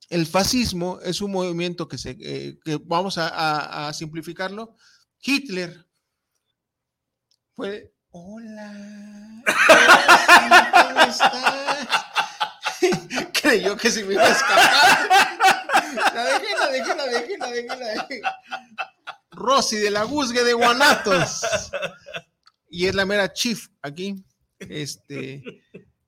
El 0.09 0.25
fascismo 0.25 0.99
es 1.03 1.21
un 1.21 1.31
movimiento 1.31 1.87
que, 1.87 1.97
se, 1.97 2.17
eh, 2.21 2.57
que 2.63 2.79
vamos 2.83 3.17
a 3.17 3.91
simplificarlo, 3.93 4.75
Hitler 5.21 5.85
fue, 7.55 7.93
hola, 8.11 9.43
¿cómo 10.87 11.01
estás? 11.01 11.89
Creyó 13.33 13.75
que 13.75 13.91
se 13.91 14.05
me 14.05 14.13
iba 14.13 14.23
a 14.23 14.29
escapar. 14.29 15.09
La 16.13 16.23
dejé, 16.23 16.55
la 16.57 16.67
dejé, 16.69 16.95
la 16.95 17.05
dejé, 17.05 17.37
la 17.37 17.47
dejé, 17.51 17.67
la 17.67 17.75
dejé. 17.75 18.21
Rosy 19.39 19.77
de 19.77 19.91
la 19.91 20.03
Guzgue 20.03 20.43
de 20.43 20.53
Guanatos. 20.53 21.41
Y 22.69 22.85
es 22.85 22.93
la 22.93 23.05
mera 23.05 23.33
chief 23.33 23.67
aquí. 23.81 24.23
Este, 24.59 25.43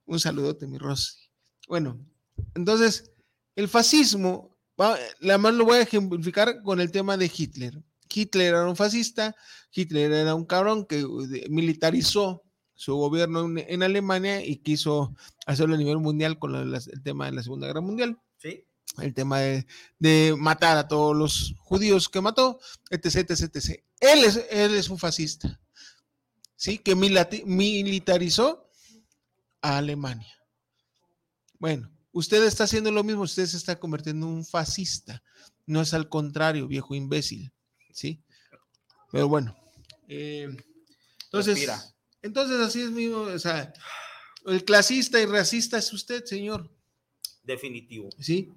un 0.05 0.19
saludote, 0.19 0.67
mi 0.67 0.77
Rosy. 0.77 1.17
Bueno, 1.67 1.99
entonces, 2.53 3.11
el 3.55 3.67
fascismo, 3.67 4.57
la 5.19 5.37
más 5.37 5.53
lo 5.53 5.65
voy 5.65 5.79
a 5.79 5.81
ejemplificar 5.81 6.61
con 6.61 6.79
el 6.79 6.91
tema 6.91 7.17
de 7.17 7.31
Hitler. 7.35 7.81
Hitler 8.13 8.47
era 8.47 8.67
un 8.67 8.75
fascista, 8.75 9.35
Hitler 9.73 10.11
era 10.11 10.35
un 10.35 10.45
cabrón 10.45 10.85
que 10.85 11.05
militarizó 11.49 12.43
su 12.73 12.95
gobierno 12.95 13.47
en, 13.57 13.83
Alemania 13.83 14.45
y 14.45 14.57
quiso 14.57 15.13
hacerlo 15.45 15.75
a 15.75 15.77
nivel 15.77 15.99
mundial 15.99 16.39
con 16.39 16.55
el 16.55 16.79
tema 17.03 17.27
de 17.27 17.31
la 17.33 17.43
Segunda 17.43 17.67
Guerra 17.67 17.81
Mundial. 17.81 18.17
El 18.97 19.13
tema 19.13 19.39
de, 19.39 20.35
matar 20.37 20.77
a 20.77 20.87
todos 20.87 21.15
los 21.15 21.55
judíos 21.59 22.09
que 22.09 22.21
mató, 22.21 22.59
etc, 22.89 23.29
etc, 23.29 23.55
etc. 23.55 23.83
Él 23.99 24.23
es, 24.25 24.45
él 24.49 24.75
es 24.75 24.89
un 24.89 24.99
fascista, 24.99 25.59
¿sí? 26.55 26.77
Que 26.77 26.95
militarizó 26.95 28.69
a 29.61 29.77
Alemania. 29.77 30.35
Bueno, 31.57 31.89
usted 32.11 32.43
está 32.43 32.65
haciendo 32.65 32.91
lo 32.91 33.03
mismo, 33.03 33.21
usted 33.21 33.45
se 33.45 33.57
está 33.57 33.79
convirtiendo 33.79 34.27
en 34.27 34.33
un 34.33 34.45
fascista. 34.45 35.23
No 35.65 35.81
es 35.81 35.93
al 35.93 36.09
contrario, 36.09 36.67
viejo 36.67 36.95
imbécil. 36.95 37.53
¿sí? 37.93 38.23
Pero 39.11 39.27
bueno. 39.27 39.55
Eh, 40.07 40.49
entonces, 41.25 41.69
entonces 42.21 42.59
así 42.59 42.81
es 42.81 42.91
mismo, 42.91 43.21
o 43.21 43.39
sea, 43.39 43.73
el 44.45 44.65
clasista 44.65 45.21
y 45.21 45.25
racista 45.25 45.77
es 45.77 45.91
usted, 45.93 46.25
señor. 46.25 46.69
Definitivo. 47.43 48.09
Sí. 48.19 48.51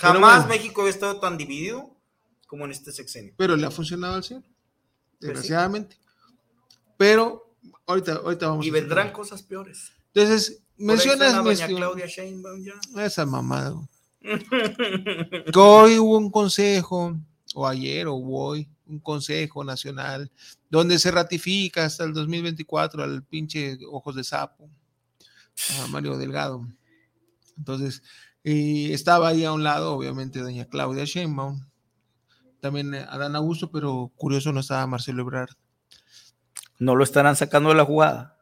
Jamás 0.00 0.48
México 0.48 0.80
había 0.82 0.92
estado 0.92 1.20
tan 1.20 1.36
dividido 1.36 1.96
como 2.46 2.64
en 2.64 2.72
este 2.72 2.92
sexenio. 2.92 3.34
Pero 3.36 3.56
le 3.56 3.66
ha 3.66 3.70
funcionado 3.70 4.14
al 4.14 4.24
señor, 4.24 4.42
pues 4.42 5.20
desgraciadamente. 5.20 5.96
Pero 6.96 7.54
ahorita, 7.86 8.14
ahorita 8.14 8.48
vamos. 8.48 8.66
Y 8.66 8.70
vendrán 8.70 9.12
cosas 9.12 9.42
peores. 9.42 9.92
Entonces, 10.12 10.62
mencionas. 10.76 11.60
Claudia 11.66 12.06
Sheinbaum 12.06 12.64
ya. 12.64 13.04
Esa 13.04 13.24
mamada. 13.24 13.74
que 14.20 15.58
hoy 15.58 15.98
hubo 15.98 16.18
un 16.18 16.30
consejo, 16.30 17.16
o 17.54 17.66
ayer 17.66 18.06
o 18.06 18.16
hoy, 18.16 18.68
un 18.86 18.98
consejo 18.98 19.64
nacional, 19.64 20.30
donde 20.68 20.98
se 20.98 21.10
ratifica 21.10 21.84
hasta 21.84 22.04
el 22.04 22.12
2024 22.12 23.02
al 23.02 23.22
pinche 23.22 23.78
ojos 23.90 24.16
de 24.16 24.24
sapo, 24.24 24.68
a 25.82 25.86
Mario 25.86 26.16
Delgado. 26.18 26.66
Entonces, 27.56 28.02
y 28.42 28.92
estaba 28.92 29.28
ahí 29.28 29.44
a 29.44 29.52
un 29.52 29.62
lado, 29.62 29.94
obviamente, 29.94 30.40
doña 30.40 30.64
Claudia 30.66 31.04
Sheinbaum, 31.04 31.60
también 32.60 32.94
Adán 32.94 33.36
Augusto, 33.36 33.70
pero 33.70 34.12
curioso 34.16 34.52
no 34.52 34.60
estaba 34.60 34.86
Marcelo 34.86 35.22
Ebrard. 35.22 35.50
¿No 36.78 36.96
lo 36.96 37.04
estarán 37.04 37.36
sacando 37.36 37.70
de 37.70 37.74
la 37.74 37.84
jugada? 37.84 38.38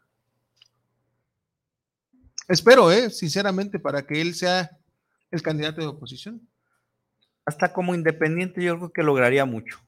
Espero, 2.47 2.91
eh, 2.93 3.11
sinceramente, 3.11 3.79
para 3.79 4.07
que 4.07 4.21
él 4.21 4.35
sea 4.35 4.71
el 5.31 5.43
candidato 5.43 5.81
de 5.81 5.89
oposición. 5.89 6.49
Hasta 7.45 7.73
como 7.73 7.95
independiente 7.95 8.63
yo 8.63 8.77
creo 8.77 8.93
que 8.93 9.03
lograría 9.03 9.45
mucho. 9.45 9.79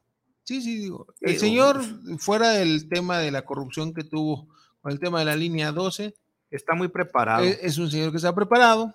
Sí, 0.43 0.61
sí, 0.61 0.77
digo. 0.77 1.07
El 1.21 1.39
señor, 1.39 1.81
fuera 2.17 2.49
del 2.49 2.89
tema 2.89 3.19
de 3.19 3.31
la 3.31 3.45
corrupción 3.45 3.93
que 3.93 4.03
tuvo 4.03 4.47
con 4.81 4.91
el 4.91 4.99
tema 4.99 5.19
de 5.19 5.25
la 5.25 5.35
línea 5.35 5.71
12, 5.71 6.13
está 6.49 6.73
muy 6.73 6.87
preparado. 6.87 7.43
Es, 7.43 7.59
es 7.61 7.77
un 7.77 7.89
señor 7.89 8.11
que 8.11 8.17
está 8.17 8.33
preparado. 8.33 8.93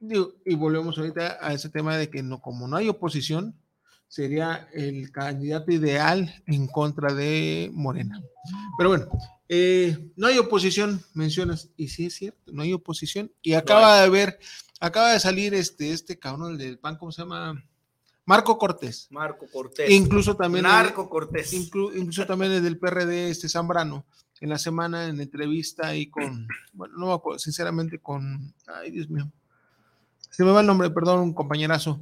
Y 0.00 0.54
volvemos 0.54 0.96
ahorita 0.98 1.38
a 1.40 1.52
ese 1.52 1.68
tema 1.68 1.96
de 1.96 2.08
que 2.08 2.22
no, 2.22 2.40
como 2.40 2.68
no 2.68 2.76
hay 2.76 2.88
oposición, 2.88 3.56
sería 4.06 4.68
el 4.72 5.10
candidato 5.10 5.70
ideal 5.70 6.42
en 6.46 6.66
contra 6.66 7.12
de 7.12 7.70
Morena. 7.72 8.22
Pero 8.76 8.90
bueno, 8.90 9.08
eh, 9.48 10.12
no 10.16 10.26
hay 10.26 10.38
oposición, 10.38 11.02
mencionas, 11.14 11.70
y 11.76 11.88
sí 11.88 12.06
es 12.06 12.14
cierto, 12.14 12.52
no 12.52 12.62
hay 12.62 12.72
oposición. 12.72 13.32
Y 13.42 13.54
acaba 13.54 14.00
de 14.02 14.08
ver, 14.08 14.38
acaba 14.80 15.12
de 15.12 15.20
salir 15.20 15.54
este, 15.54 15.92
este 15.92 16.18
cabrón 16.18 16.56
del 16.58 16.78
PAN, 16.78 16.96
¿cómo 16.96 17.12
se 17.12 17.22
llama? 17.22 17.62
Marco 18.24 18.58
Cortés. 18.58 19.08
Marco 19.10 19.46
Cortés. 19.50 19.90
Incluso 19.90 20.36
también. 20.36 20.64
Marco 20.64 21.08
Cortés. 21.08 21.52
incluso 21.52 22.26
también 22.26 22.52
el 22.52 22.78
PRD, 22.78 23.30
este 23.30 23.48
Zambrano, 23.48 24.04
en 24.40 24.50
la 24.50 24.58
semana 24.58 25.06
en 25.06 25.20
entrevista 25.20 25.96
y 25.96 26.10
con, 26.10 26.46
bueno, 26.72 26.94
no 26.98 27.06
me 27.06 27.12
acuerdo, 27.14 27.38
sinceramente 27.38 28.00
con, 28.00 28.54
ay 28.66 28.90
Dios 28.90 29.08
mío, 29.08 29.32
se 30.30 30.44
me 30.44 30.50
va 30.50 30.60
el 30.60 30.66
nombre, 30.66 30.90
perdón, 30.90 31.20
un 31.20 31.34
compañerazo 31.34 32.00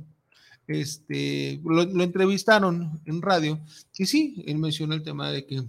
este, 0.67 1.61
lo, 1.65 1.83
entrevistaron 2.03 3.01
en 3.05 3.23
radio 3.23 3.61
y 3.97 4.07
sí, 4.07 4.43
él 4.47 4.59
mencionó 4.59 4.95
el 4.95 5.03
tema 5.03 5.31
de 5.31 5.47
que 5.47 5.65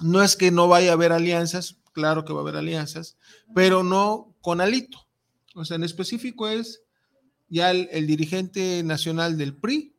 no 0.00 0.22
es 0.22 0.36
que 0.36 0.50
no 0.50 0.66
vaya 0.66 0.90
a 0.90 0.94
haber 0.94 1.12
alianzas, 1.12 1.76
claro 1.92 2.24
que 2.24 2.32
va 2.32 2.40
a 2.40 2.42
haber 2.42 2.56
alianzas, 2.56 3.16
pero 3.54 3.82
no 3.82 4.34
con 4.40 4.60
Alito. 4.60 5.06
O 5.54 5.64
sea, 5.64 5.76
en 5.76 5.84
específico 5.84 6.48
es 6.48 6.82
ya 7.48 7.70
el, 7.70 8.06
dirigente 8.06 8.82
nacional 8.82 9.36
del 9.36 9.54
PRI 9.54 9.92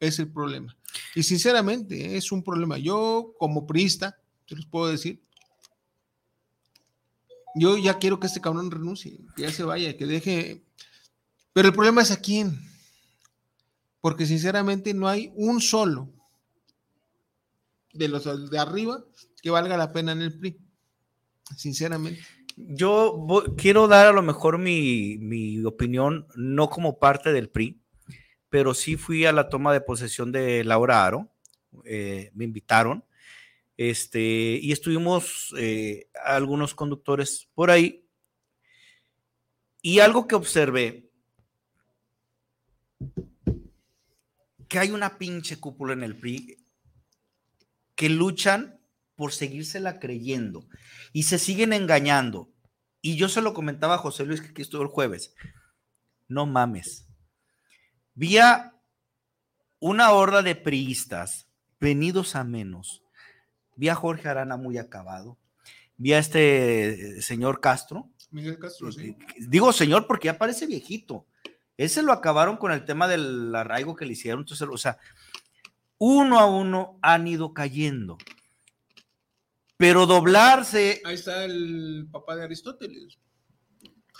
es 0.00 0.18
el 0.18 0.28
problema. 0.28 0.76
Y 1.14 1.24
sinceramente 1.24 2.16
es 2.16 2.32
un 2.32 2.42
problema. 2.42 2.78
Yo 2.78 3.34
como 3.38 3.66
priista, 3.66 4.18
te 4.46 4.56
los 4.56 4.66
puedo 4.66 4.88
decir, 4.88 5.20
yo 7.56 7.76
ya 7.76 7.98
quiero 7.98 8.18
que 8.18 8.28
este 8.28 8.40
cabrón 8.40 8.70
renuncie, 8.70 9.18
que 9.36 9.42
ya 9.42 9.52
se 9.52 9.62
vaya, 9.62 9.96
que 9.96 10.06
deje... 10.06 10.63
Pero 11.54 11.68
el 11.68 11.74
problema 11.74 12.02
es 12.02 12.10
a 12.10 12.20
quién. 12.20 12.60
Porque 14.02 14.26
sinceramente 14.26 14.92
no 14.92 15.08
hay 15.08 15.32
un 15.34 15.62
solo 15.62 16.10
de 17.94 18.08
los 18.08 18.50
de 18.50 18.58
arriba 18.58 19.02
que 19.40 19.50
valga 19.50 19.78
la 19.78 19.92
pena 19.92 20.12
en 20.12 20.20
el 20.20 20.38
PRI, 20.38 20.58
sinceramente. 21.56 22.20
Yo 22.56 23.26
quiero 23.56 23.88
dar 23.88 24.08
a 24.08 24.12
lo 24.12 24.22
mejor 24.22 24.58
mi, 24.58 25.64
opinión, 25.64 26.26
no 26.34 26.68
como 26.68 26.98
parte 26.98 27.32
del 27.32 27.48
PRI, 27.48 27.80
pero 28.50 28.74
sí 28.74 28.96
fui 28.96 29.24
a 29.24 29.32
la 29.32 29.48
toma 29.48 29.72
de 29.72 29.80
posesión 29.80 30.32
de 30.32 30.64
Laura 30.64 31.04
Aro, 31.04 31.30
eh, 31.84 32.30
me 32.34 32.44
invitaron, 32.44 33.04
este, 33.76 34.58
y 34.60 34.72
estuvimos 34.72 35.54
eh, 35.58 36.08
algunos 36.24 36.74
conductores 36.74 37.48
por 37.54 37.70
ahí, 37.70 38.06
y 39.82 40.00
algo 40.00 40.26
que 40.26 40.34
observé, 40.36 41.03
que 44.68 44.78
hay 44.78 44.90
una 44.90 45.18
pinche 45.18 45.58
cúpula 45.58 45.92
en 45.92 46.02
el 46.02 46.16
PRI 46.18 46.56
que 47.94 48.08
luchan 48.08 48.80
por 49.14 49.32
seguírsela 49.32 50.00
creyendo 50.00 50.66
y 51.12 51.24
se 51.24 51.38
siguen 51.38 51.72
engañando. 51.72 52.50
Y 53.00 53.16
yo 53.16 53.28
se 53.28 53.42
lo 53.42 53.54
comentaba 53.54 53.94
a 53.94 53.98
José 53.98 54.24
Luis 54.24 54.40
que 54.40 54.48
aquí 54.48 54.62
estuvo 54.62 54.82
el 54.82 54.88
jueves. 54.88 55.34
No 56.26 56.46
mames. 56.46 57.06
Vía 58.14 58.74
una 59.78 60.10
horda 60.12 60.42
de 60.42 60.56
priistas 60.56 61.48
venidos 61.78 62.34
a 62.34 62.44
menos. 62.44 63.02
Vi 63.76 63.88
a 63.88 63.94
Jorge 63.94 64.28
Arana 64.28 64.56
muy 64.56 64.78
acabado. 64.78 65.38
Vi 65.96 66.14
a 66.14 66.18
este 66.18 67.20
señor 67.22 67.60
Castro. 67.60 68.10
Miguel 68.30 68.58
Castro, 68.58 68.90
sí. 68.90 69.16
Digo 69.38 69.72
señor 69.72 70.06
porque 70.06 70.26
ya 70.26 70.38
parece 70.38 70.66
viejito. 70.66 71.26
Ese 71.76 72.02
lo 72.02 72.12
acabaron 72.12 72.56
con 72.56 72.72
el 72.72 72.84
tema 72.84 73.08
del 73.08 73.54
arraigo 73.54 73.96
que 73.96 74.06
le 74.06 74.12
hicieron. 74.12 74.40
Entonces, 74.40 74.68
o 74.70 74.78
sea, 74.78 74.98
uno 75.98 76.38
a 76.38 76.46
uno 76.46 76.98
han 77.02 77.26
ido 77.26 77.52
cayendo. 77.52 78.18
Pero 79.76 80.06
doblarse. 80.06 81.02
Ahí 81.04 81.14
está 81.14 81.44
el 81.44 82.06
papá 82.10 82.36
de 82.36 82.44
Aristóteles. 82.44 83.18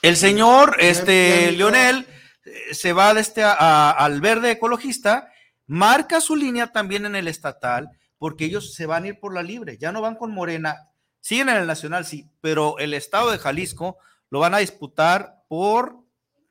El 0.02 0.16
señor, 0.16 0.76
este, 0.80 1.52
Leonel, 1.52 2.06
eh, 2.44 2.74
se 2.74 2.92
va 2.92 3.14
de 3.14 3.20
este 3.20 3.42
al 3.42 4.20
verde 4.20 4.50
ecologista, 4.50 5.32
marca 5.66 6.20
su 6.20 6.36
línea 6.36 6.66
también 6.66 7.06
en 7.06 7.16
el 7.16 7.28
estatal, 7.28 7.88
porque 8.18 8.44
ellos 8.44 8.74
se 8.74 8.84
van 8.84 9.04
a 9.04 9.08
ir 9.08 9.20
por 9.20 9.32
la 9.32 9.42
libre, 9.42 9.78
ya 9.78 9.92
no 9.92 10.02
van 10.02 10.16
con 10.16 10.30
Morena, 10.30 10.90
siguen 11.20 11.48
en 11.48 11.56
el 11.56 11.66
nacional, 11.66 12.04
sí, 12.04 12.28
pero 12.42 12.78
el 12.78 12.92
estado 12.92 13.30
de 13.30 13.38
Jalisco 13.38 13.96
lo 14.28 14.40
van 14.40 14.54
a 14.54 14.58
disputar 14.58 15.42
por 15.48 16.03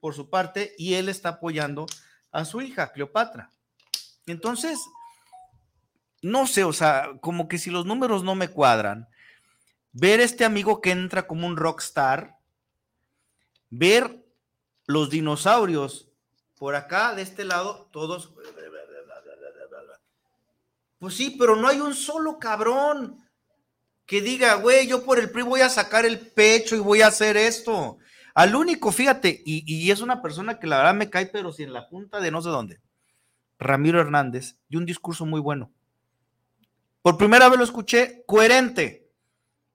por 0.04 0.14
su 0.14 0.30
parte 0.30 0.76
y 0.78 0.96
él 0.96 1.08
está 1.08 1.30
apoyando 1.30 1.86
a 2.30 2.44
su 2.44 2.62
hija, 2.62 2.92
Cleopatra. 2.92 3.52
Entonces, 4.26 4.78
no 6.22 6.46
sé, 6.46 6.66
o 6.66 6.74
sea, 6.74 7.12
como 7.22 7.48
que 7.48 7.58
si 7.58 7.70
los 7.70 7.86
números 7.86 8.22
no 8.22 8.36
me 8.36 8.50
cuadran, 8.50 9.08
ver 9.94 10.20
este 10.20 10.44
amigo 10.44 10.82
que 10.82 10.92
entra 10.92 11.26
como 11.26 11.48
un 11.48 11.56
rockstar, 11.56 12.36
ver 13.70 14.26
los 14.88 15.10
dinosaurios 15.10 16.10
por 16.58 16.76
acá, 16.76 17.16
de 17.16 17.22
este 17.22 17.46
lado, 17.46 17.88
todos... 17.94 18.34
Pues 21.00 21.16
sí, 21.16 21.38
pero 21.40 21.56
no 21.56 21.70
hay 21.70 21.80
un 21.80 21.96
solo 21.96 22.40
cabrón 22.40 23.26
que 24.06 24.20
diga, 24.20 24.56
güey, 24.56 24.86
yo 24.86 25.06
por 25.06 25.18
el 25.18 25.32
PRI 25.32 25.44
voy 25.44 25.62
a 25.62 25.70
sacar 25.70 26.06
el 26.06 26.20
pecho 26.20 26.76
y 26.76 26.80
voy 26.80 27.02
a 27.02 27.08
hacer 27.08 27.38
esto. 27.38 28.00
Al 28.34 28.56
único, 28.56 28.92
fíjate, 28.92 29.42
y, 29.46 29.92
es 29.92 30.02
una 30.02 30.22
persona 30.22 30.60
que 30.60 30.66
la 30.66 30.78
verdad 30.78 30.96
me 30.96 31.10
cae, 31.10 31.28
pero 31.28 31.52
si 31.52 31.64
en 31.64 31.74
la 31.74 31.88
punta 31.88 32.20
de 32.20 32.32
no 32.32 32.42
sé 32.42 32.50
dónde, 32.50 32.82
Ramiro 33.60 34.02
Hernández, 34.02 34.58
y 34.70 34.78
un 34.78 34.86
discurso 34.86 35.26
muy 35.26 35.40
bueno. 35.40 35.72
Por 37.04 37.18
primera 37.18 37.48
vez 37.50 37.60
lo 37.60 37.64
escuché 37.64 38.24
coherente. 38.26 39.12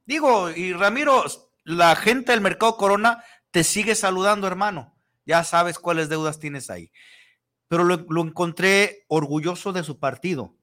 Digo, 0.06 0.50
y 0.50 0.72
Ramiro, 0.72 1.24
la 1.64 1.94
gente 1.94 2.32
del 2.32 2.40
mercado 2.40 2.76
Corona 2.76 3.22
te 3.50 3.62
sigue 3.62 3.94
saludando, 3.94 4.46
hermano. 4.46 4.96
Ya 5.24 5.44
sabes 5.44 5.78
cuáles 5.78 6.08
deudas 6.08 6.40
tienes 6.40 6.70
ahí. 6.70 6.90
Pero 7.68 7.84
lo, 7.84 8.06
lo 8.08 8.22
encontré 8.22 9.04
orgulloso 9.08 9.72
de 9.72 9.84
su 9.84 9.98
partido. 9.98 10.56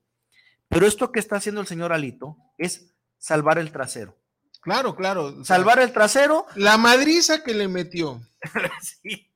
Pero 0.68 0.88
esto 0.88 1.12
que 1.12 1.20
está 1.20 1.36
haciendo 1.38 1.62
el 1.62 1.68
señor 1.68 1.94
Alito 1.94 2.38
es 2.58 2.96
salvar 3.20 3.60
el 3.60 3.72
trasero. 3.72 4.18
Claro, 4.66 4.96
claro. 4.96 5.46
Salvar 5.46 5.78
el 5.80 5.94
trasero. 5.94 6.48
La 6.56 6.78
madriza 6.78 7.44
que 7.44 7.54
le 7.54 7.68
metió. 7.68 8.20
sí. 8.82 9.30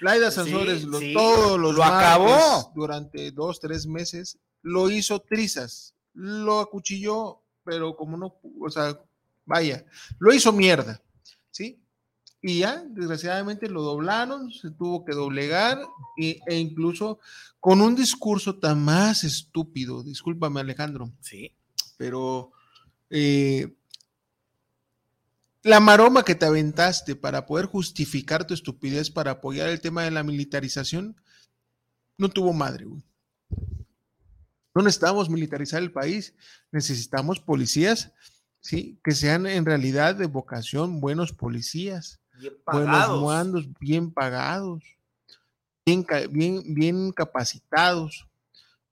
Laida 0.00 0.32
Sansores, 0.32 0.84
todos 1.14 1.58
los 1.58 1.76
lo 1.76 1.84
acabó 1.84 2.72
durante 2.74 3.30
dos, 3.30 3.60
tres 3.60 3.86
meses, 3.86 4.38
lo 4.60 4.90
hizo 4.90 5.20
trizas, 5.20 5.94
lo 6.12 6.58
acuchilló, 6.60 7.40
pero 7.64 7.96
como 7.96 8.16
no, 8.16 8.36
o 8.60 8.68
sea, 8.68 9.00
vaya, 9.46 9.86
lo 10.18 10.34
hizo 10.34 10.52
mierda, 10.52 11.00
¿sí? 11.50 11.80
Y 12.42 12.58
ya, 12.58 12.84
desgraciadamente, 12.88 13.70
lo 13.70 13.80
doblaron, 13.82 14.52
se 14.52 14.70
tuvo 14.70 15.04
que 15.04 15.12
doblegar 15.12 15.78
e, 16.18 16.40
e 16.46 16.56
incluso 16.56 17.20
con 17.58 17.80
un 17.80 17.94
discurso 17.94 18.58
tan 18.58 18.84
más 18.84 19.24
estúpido, 19.24 20.02
discúlpame 20.02 20.60
Alejandro. 20.60 21.10
Sí. 21.22 21.54
Pero 21.96 22.52
eh, 23.08 23.75
la 25.66 25.80
maroma 25.80 26.22
que 26.22 26.36
te 26.36 26.46
aventaste 26.46 27.16
para 27.16 27.44
poder 27.44 27.66
justificar 27.66 28.46
tu 28.46 28.54
estupidez 28.54 29.10
para 29.10 29.32
apoyar 29.32 29.68
el 29.68 29.80
tema 29.80 30.04
de 30.04 30.12
la 30.12 30.22
militarización 30.22 31.20
no 32.16 32.28
tuvo 32.28 32.52
madre, 32.52 32.84
güey. 32.84 33.02
No 34.76 34.82
necesitamos 34.82 35.28
militarizar 35.28 35.82
el 35.82 35.90
país, 35.90 36.34
necesitamos 36.70 37.40
policías, 37.40 38.12
¿sí? 38.60 39.00
Que 39.02 39.10
sean 39.10 39.46
en 39.46 39.64
realidad 39.64 40.14
de 40.14 40.26
vocación 40.26 41.00
buenos 41.00 41.32
policías, 41.32 42.20
buenos 42.70 43.22
mandos, 43.22 43.66
bien 43.80 44.12
pagados, 44.12 44.84
bien, 45.84 46.06
bien, 46.30 46.62
bien 46.74 47.10
capacitados. 47.10 48.28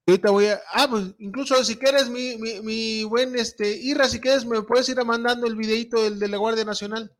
Ahorita 0.06 0.30
voy 0.30 0.48
a, 0.48 0.60
ah, 0.74 0.86
pues 0.90 1.14
incluso 1.18 1.64
si 1.64 1.76
quieres, 1.76 2.10
mi, 2.10 2.36
mi, 2.36 2.60
mi 2.60 3.04
buen 3.04 3.34
este, 3.36 3.74
Irra, 3.74 4.06
si 4.06 4.20
quieres, 4.20 4.44
me 4.44 4.60
puedes 4.60 4.86
ir 4.90 5.02
mandando 5.02 5.46
el 5.46 5.56
videito 5.56 6.02
del 6.02 6.18
de 6.18 6.28
la 6.28 6.36
Guardia 6.36 6.64
Nacional. 6.64 7.10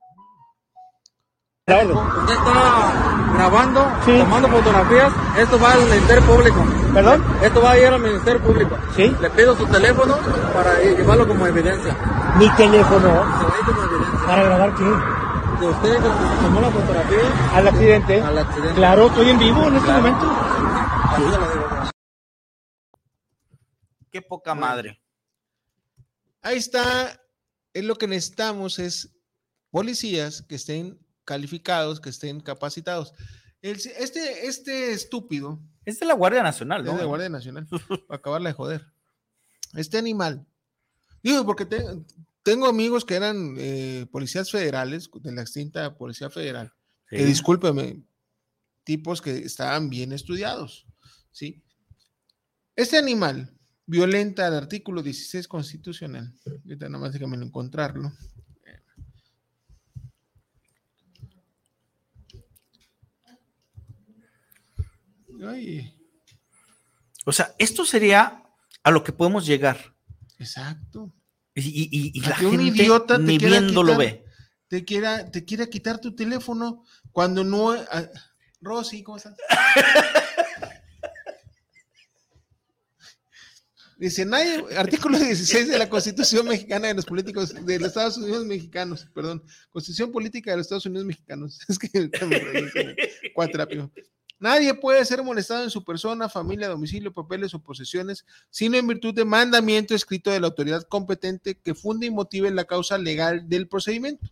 Usted 1.66 2.35
está 2.35 3.33
grabando, 3.35 3.87
tomando 4.05 4.49
fotografías, 4.49 5.11
esto 5.38 5.59
va 5.59 5.73
al 5.73 5.81
Ministerio 5.87 6.23
Público. 6.25 6.62
¿Perdón? 6.92 7.25
Esto 7.42 7.62
va 7.62 7.70
a 7.70 7.79
ir 7.79 7.87
al 7.87 8.01
Ministerio 8.03 8.42
Público. 8.42 8.77
Sí. 8.94 9.16
Le 9.18 9.31
pido 9.31 9.57
su 9.57 9.64
teléfono 9.66 10.18
para 10.53 10.79
llevarlo 10.79 11.27
como 11.27 11.47
evidencia. 11.47 11.97
¿Mi 12.38 12.51
teléfono? 12.51 13.25
¿Para 14.27 14.42
grabar 14.42 14.75
qué? 14.75 14.85
Que 15.59 15.66
usted 15.66 15.99
tomó 16.42 16.61
la 16.61 16.70
fotografía. 16.70 17.18
¿Al 17.55 17.68
accidente? 17.68 18.20
Al 18.20 18.38
accidente. 18.38 18.75
Claro, 18.75 19.07
estoy 19.07 19.31
en 19.31 19.38
vivo 19.38 19.68
en 19.68 19.77
este 19.77 19.90
momento. 19.90 20.27
Qué 24.14 24.22
poca 24.22 24.55
madre. 24.55 25.03
Ahí 26.40 26.57
está, 26.57 27.20
es 27.72 27.83
lo 27.83 27.96
que 27.96 28.07
necesitamos, 28.07 28.79
es 28.79 29.12
policías 29.72 30.40
que 30.42 30.55
estén 30.55 31.05
calificados, 31.24 31.98
que 31.98 32.11
estén 32.11 32.38
capacitados. 32.38 33.12
este, 33.61 34.46
este 34.46 34.92
estúpido. 34.92 35.61
Es 35.85 35.98
de 35.98 36.07
la 36.07 36.14
Guardia 36.14 36.44
Nacional, 36.44 36.85
¿no? 36.85 36.92
Es 36.92 36.96
de 36.98 37.03
la 37.03 37.09
Guardia 37.09 37.29
Nacional, 37.29 37.66
para 38.07 38.18
acabarla 38.18 38.50
de 38.50 38.55
joder. 38.55 38.87
Este 39.72 39.98
animal. 39.98 40.46
Digo, 41.20 41.44
porque 41.44 41.66
tengo 42.44 42.68
amigos 42.68 43.05
que 43.05 43.16
eran 43.16 43.57
eh, 43.59 44.07
policías 44.12 44.48
federales, 44.48 45.11
de 45.12 45.33
la 45.33 45.42
extinta 45.42 45.98
Policía 45.98 46.31
Federal, 46.31 46.72
que 47.09 47.24
discúlpeme, 47.24 48.05
tipos 48.85 49.20
que 49.20 49.38
estaban 49.38 49.90
bien 49.90 50.12
estudiados, 50.12 50.87
¿sí? 51.33 51.64
Este 52.77 52.96
animal 52.96 53.50
violenta 53.87 54.47
el 54.47 54.55
artículo 54.55 55.03
16 55.03 55.49
constitucional. 55.49 56.33
Ahorita 56.47 56.88
nada 56.88 57.05
más 57.05 57.12
déjame 57.12 57.37
encontrarlo. 57.37 58.12
O 67.27 67.33
sea, 67.33 67.55
esto 67.59 67.85
sería 67.85 68.42
a 68.83 68.90
lo 68.90 69.05
que 69.05 69.12
podemos 69.12 69.47
llegar. 69.47 69.94
Exacto. 70.38 71.12
Y, 71.55 72.20
la 72.20 72.37
gente 72.37 72.57
un 72.57 72.61
idiota 72.61 73.18
ni 73.18 73.38
viendo 73.38 73.83
lo 73.83 73.97
ve. 73.97 74.25
Te 74.68 74.85
quiera, 74.85 75.31
te 75.31 75.44
quiera 75.44 75.66
quitar 75.66 76.01
tu 76.01 76.14
teléfono 76.14 76.85
cuando 77.12 77.44
no. 77.44 77.73
Ah, 77.73 78.09
Rosy, 78.61 79.03
¿cómo 79.03 79.18
estás? 79.18 79.37
Dice, 83.98 84.24
nadie, 84.24 84.64
artículo 84.76 85.18
16 85.18 85.68
de 85.68 85.78
la 85.78 85.88
Constitución 85.88 86.46
Mexicana 86.48 86.88
de 86.88 86.94
los 86.94 87.04
Políticos 87.04 87.54
de 87.64 87.78
los 87.78 87.88
Estados 87.88 88.16
Unidos 88.16 88.44
Mexicanos, 88.44 89.07
perdón, 89.14 89.42
Constitución 89.70 90.11
Política 90.11 90.50
de 90.50 90.57
los 90.57 90.66
Estados 90.66 90.87
Unidos 90.87 91.07
Mexicanos. 91.07 91.61
Es 91.68 91.78
que 91.78 92.11
cuatro 93.35 93.90
Nadie 94.40 94.74
puede 94.74 95.04
ser 95.04 95.22
molestado 95.22 95.62
en 95.62 95.70
su 95.70 95.85
persona, 95.85 96.28
familia, 96.28 96.68
domicilio, 96.68 97.12
papeles 97.12 97.54
o 97.54 97.62
posesiones, 97.62 98.26
sino 98.50 98.76
en 98.76 98.87
virtud 98.87 99.14
de 99.14 99.24
mandamiento 99.24 99.94
escrito 99.94 100.30
de 100.30 100.40
la 100.40 100.48
autoridad 100.48 100.83
competente 100.83 101.54
que 101.54 101.74
funde 101.74 102.07
y 102.07 102.11
motive 102.11 102.50
la 102.50 102.64
causa 102.64 102.98
legal 102.98 103.48
del 103.48 103.68
procedimiento. 103.68 104.26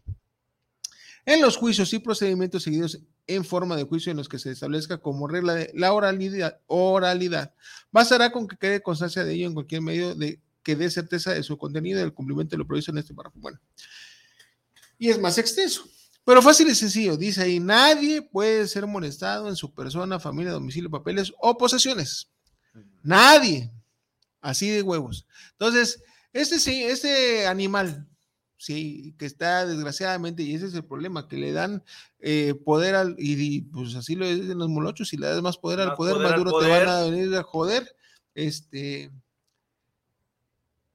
En 1.24 1.40
los 1.40 1.56
juicios 1.56 1.92
y 1.92 1.98
procedimientos 2.00 2.64
seguidos 2.64 3.00
en 3.26 3.44
forma 3.44 3.76
de 3.76 3.84
juicio 3.84 4.10
en 4.10 4.16
los 4.16 4.28
que 4.28 4.38
se 4.38 4.50
establezca 4.50 4.98
como 4.98 5.28
regla 5.28 5.54
de 5.54 5.70
la 5.74 5.92
oralidad, 5.92 6.60
oralidad 6.66 7.54
bastará 7.92 8.32
con 8.32 8.48
que 8.48 8.56
quede 8.56 8.82
constancia 8.82 9.24
de 9.24 9.34
ello 9.34 9.46
en 9.46 9.54
cualquier 9.54 9.82
medio 9.82 10.14
de 10.14 10.40
que 10.62 10.76
dé 10.76 10.90
certeza 10.90 11.32
de 11.32 11.42
su 11.42 11.56
contenido 11.58 11.98
y 11.98 12.02
del 12.02 12.14
cumplimiento 12.14 12.52
de 12.52 12.58
lo 12.58 12.66
previsto 12.66 12.90
en 12.90 12.98
este 12.98 13.14
párrafo. 13.14 13.38
Bueno, 13.38 13.60
y 14.98 15.10
es 15.10 15.18
más 15.18 15.38
extenso. 15.38 15.84
Pero 16.24 16.40
fácil 16.40 16.68
y 16.68 16.74
sencillo, 16.74 17.16
dice 17.16 17.42
ahí, 17.42 17.58
nadie 17.58 18.22
puede 18.22 18.68
ser 18.68 18.86
molestado 18.86 19.48
en 19.48 19.56
su 19.56 19.74
persona, 19.74 20.20
familia, 20.20 20.52
domicilio, 20.52 20.88
papeles 20.88 21.32
o 21.40 21.58
posesiones. 21.58 22.28
Nadie. 23.02 23.72
Así 24.40 24.68
de 24.70 24.82
huevos. 24.82 25.26
Entonces, 25.52 26.02
este 26.32 26.60
sí, 26.60 26.84
este 26.84 27.46
animal, 27.46 28.08
sí, 28.62 29.14
que 29.18 29.26
está 29.26 29.66
desgraciadamente, 29.66 30.44
y 30.44 30.54
ese 30.54 30.66
es 30.66 30.74
el 30.74 30.84
problema, 30.84 31.26
que 31.26 31.36
le 31.36 31.50
dan 31.50 31.82
eh, 32.20 32.54
poder 32.54 32.94
al, 32.94 33.16
y, 33.18 33.62
pues 33.62 33.96
así 33.96 34.14
lo 34.14 34.24
dicen 34.24 34.58
los 34.58 34.68
molochos, 34.68 35.08
si 35.08 35.16
le 35.16 35.26
das 35.26 35.42
más 35.42 35.58
poder 35.58 35.80
al 35.80 35.94
poder, 35.94 36.16
más 36.18 36.36
duro 36.36 36.60
te 36.60 36.68
van 36.68 36.88
a 36.88 37.02
venir 37.02 37.34
a 37.34 37.42
joder. 37.42 37.96
Este, 38.34 39.10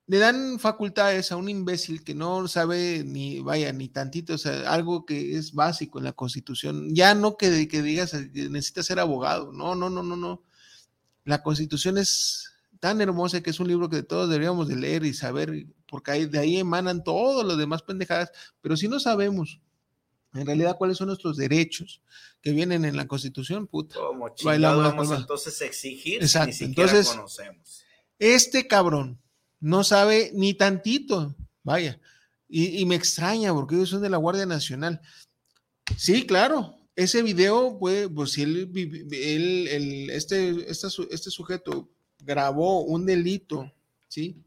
le 0.07 0.17
dan 0.17 0.59
facultades 0.59 1.33
a 1.33 1.35
un 1.35 1.49
imbécil 1.49 2.05
que 2.05 2.15
no 2.15 2.47
sabe 2.47 3.03
ni, 3.03 3.41
vaya, 3.41 3.73
ni 3.73 3.89
tantito, 3.89 4.35
o 4.35 4.37
sea, 4.37 4.71
algo 4.71 5.05
que 5.05 5.35
es 5.35 5.51
básico 5.51 5.97
en 5.99 6.05
la 6.05 6.13
constitución. 6.13 6.95
Ya 6.95 7.15
no 7.15 7.35
que, 7.35 7.67
que 7.67 7.81
digas, 7.81 8.13
necesitas 8.13 8.85
ser 8.85 8.99
abogado, 9.01 9.51
no, 9.51 9.75
no, 9.75 9.89
no, 9.89 10.03
no, 10.03 10.15
no. 10.15 10.41
La 11.25 11.43
constitución 11.43 11.97
es 11.97 12.53
tan 12.79 13.01
hermosa 13.01 13.41
que 13.41 13.49
es 13.49 13.59
un 13.59 13.67
libro 13.67 13.89
que 13.89 14.03
todos 14.03 14.29
deberíamos 14.29 14.67
de 14.67 14.75
leer 14.75 15.05
y 15.05 15.13
saber, 15.13 15.67
porque 15.87 16.27
de 16.27 16.39
ahí 16.39 16.57
emanan 16.57 17.03
todos 17.03 17.45
los 17.45 17.57
demás 17.57 17.81
pendejadas, 17.81 18.31
pero 18.61 18.77
si 18.77 18.87
no 18.87 18.99
sabemos 18.99 19.59
en 20.33 20.45
realidad 20.45 20.77
cuáles 20.77 20.97
son 20.97 21.07
nuestros 21.07 21.37
derechos 21.37 22.01
que 22.41 22.51
vienen 22.51 22.85
en 22.85 22.95
la 22.95 23.07
constitución, 23.07 23.67
puta. 23.67 23.95
Como 23.95 24.29
vamos 24.45 25.11
entonces 25.11 25.61
a 25.61 25.65
exigir 25.65 26.21
Exacto. 26.21 26.55
entonces, 26.63 27.09
conocemos. 27.09 27.83
Este 28.19 28.67
cabrón 28.67 29.19
no 29.59 29.83
sabe 29.83 30.31
ni 30.33 30.53
tantito, 30.53 31.35
vaya. 31.63 31.99
Y, 32.49 32.85
me 32.85 32.95
extraña 32.95 33.53
porque 33.53 33.75
ellos 33.75 33.89
son 33.89 34.01
de 34.01 34.09
la 34.09 34.17
Guardia 34.17 34.45
Nacional. 34.45 35.01
Sí, 35.97 36.25
claro, 36.25 36.77
ese 36.95 37.21
video, 37.21 37.77
pues, 37.77 38.07
pues 38.13 38.31
si 38.31 38.43
él, 38.43 38.71
él, 39.11 40.09
este, 40.11 40.71
este, 40.71 40.87
este 41.09 41.29
sujeto 41.29 41.89
grabó 42.27 42.81
un 42.81 43.05
delito, 43.05 43.71
¿sí? 44.09 44.43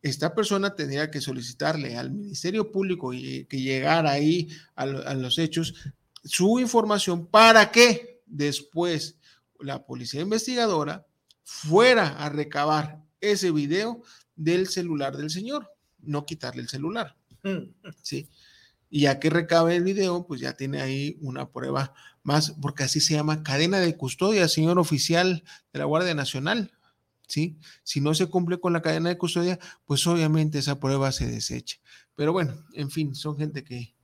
Esta 0.00 0.34
persona 0.34 0.74
tendría 0.74 1.10
que 1.10 1.20
solicitarle 1.20 1.96
al 1.96 2.10
Ministerio 2.10 2.72
Público 2.72 3.12
y 3.12 3.44
que 3.44 3.60
llegara 3.60 4.10
ahí 4.10 4.48
a, 4.74 4.82
a 4.82 5.14
los 5.14 5.38
hechos 5.38 5.74
su 6.24 6.58
información 6.58 7.26
para 7.26 7.70
que 7.70 8.22
después 8.26 9.18
la 9.60 9.84
policía 9.84 10.22
investigadora 10.22 11.06
fuera 11.44 12.08
a 12.24 12.28
recabar 12.30 13.04
ese 13.20 13.52
video 13.52 14.02
del 14.34 14.66
celular 14.66 15.16
del 15.16 15.30
señor, 15.30 15.70
no 16.00 16.24
quitarle 16.24 16.62
el 16.62 16.68
celular. 16.68 17.16
¿Sí? 18.02 18.28
Y 18.90 19.02
ya 19.02 19.20
que 19.20 19.30
recabe 19.30 19.76
el 19.76 19.84
video, 19.84 20.26
pues 20.26 20.40
ya 20.40 20.54
tiene 20.54 20.80
ahí 20.80 21.16
una 21.20 21.50
prueba 21.50 21.94
más, 22.22 22.54
porque 22.60 22.84
así 22.84 23.00
se 23.00 23.14
llama 23.14 23.42
cadena 23.42 23.80
de 23.80 23.96
custodia, 23.96 24.48
señor 24.48 24.78
oficial 24.78 25.44
de 25.72 25.78
la 25.78 25.84
Guardia 25.84 26.14
Nacional. 26.14 26.72
¿Sí? 27.26 27.58
Si 27.82 28.00
no 28.00 28.14
se 28.14 28.26
cumple 28.26 28.60
con 28.60 28.74
la 28.74 28.82
cadena 28.82 29.08
de 29.08 29.16
custodia, 29.16 29.58
pues 29.86 30.06
obviamente 30.06 30.58
esa 30.58 30.78
prueba 30.78 31.12
se 31.12 31.26
desecha. 31.26 31.78
Pero 32.14 32.32
bueno, 32.32 32.54
en 32.74 32.90
fin, 32.90 33.14
son 33.14 33.38
gente 33.38 33.64
que... 33.64 33.94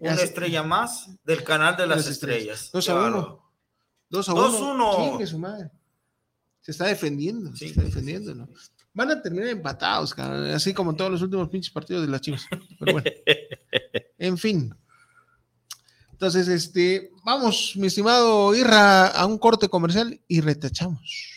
Una 0.00 0.14
estrella 0.14 0.62
más 0.62 1.08
del 1.24 1.42
canal 1.42 1.76
de 1.76 1.86
las, 1.86 2.06
estrellas. 2.06 2.70
Dos 2.72 2.88
a 2.88 3.06
uno. 3.06 3.50
Dos 4.10 4.28
a 4.28 4.34
uno. 4.34 5.26
su 5.26 5.38
madre 5.38 5.70
se 6.66 6.72
está 6.72 6.86
defendiendo, 6.86 7.54
se 7.54 7.66
está 7.66 7.82
defendiendo, 7.82 8.34
¿no? 8.34 8.48
Van 8.92 9.08
a 9.08 9.22
terminar 9.22 9.50
empatados, 9.50 10.18
así 10.18 10.74
como 10.74 10.96
todos 10.96 11.12
los 11.12 11.22
últimos 11.22 11.48
pinches 11.48 11.72
partidos 11.72 12.02
de 12.02 12.08
las 12.08 12.20
Chivas. 12.20 12.44
Pero 12.80 12.92
bueno, 12.92 13.08
en 14.18 14.36
fin. 14.36 14.74
Entonces, 16.16 16.48
este, 16.48 17.10
vamos, 17.24 17.74
mi 17.76 17.88
estimado 17.88 18.54
Irra, 18.54 19.08
a 19.08 19.26
un 19.26 19.36
corte 19.36 19.68
comercial 19.68 20.18
y 20.26 20.40
retachamos. 20.40 21.35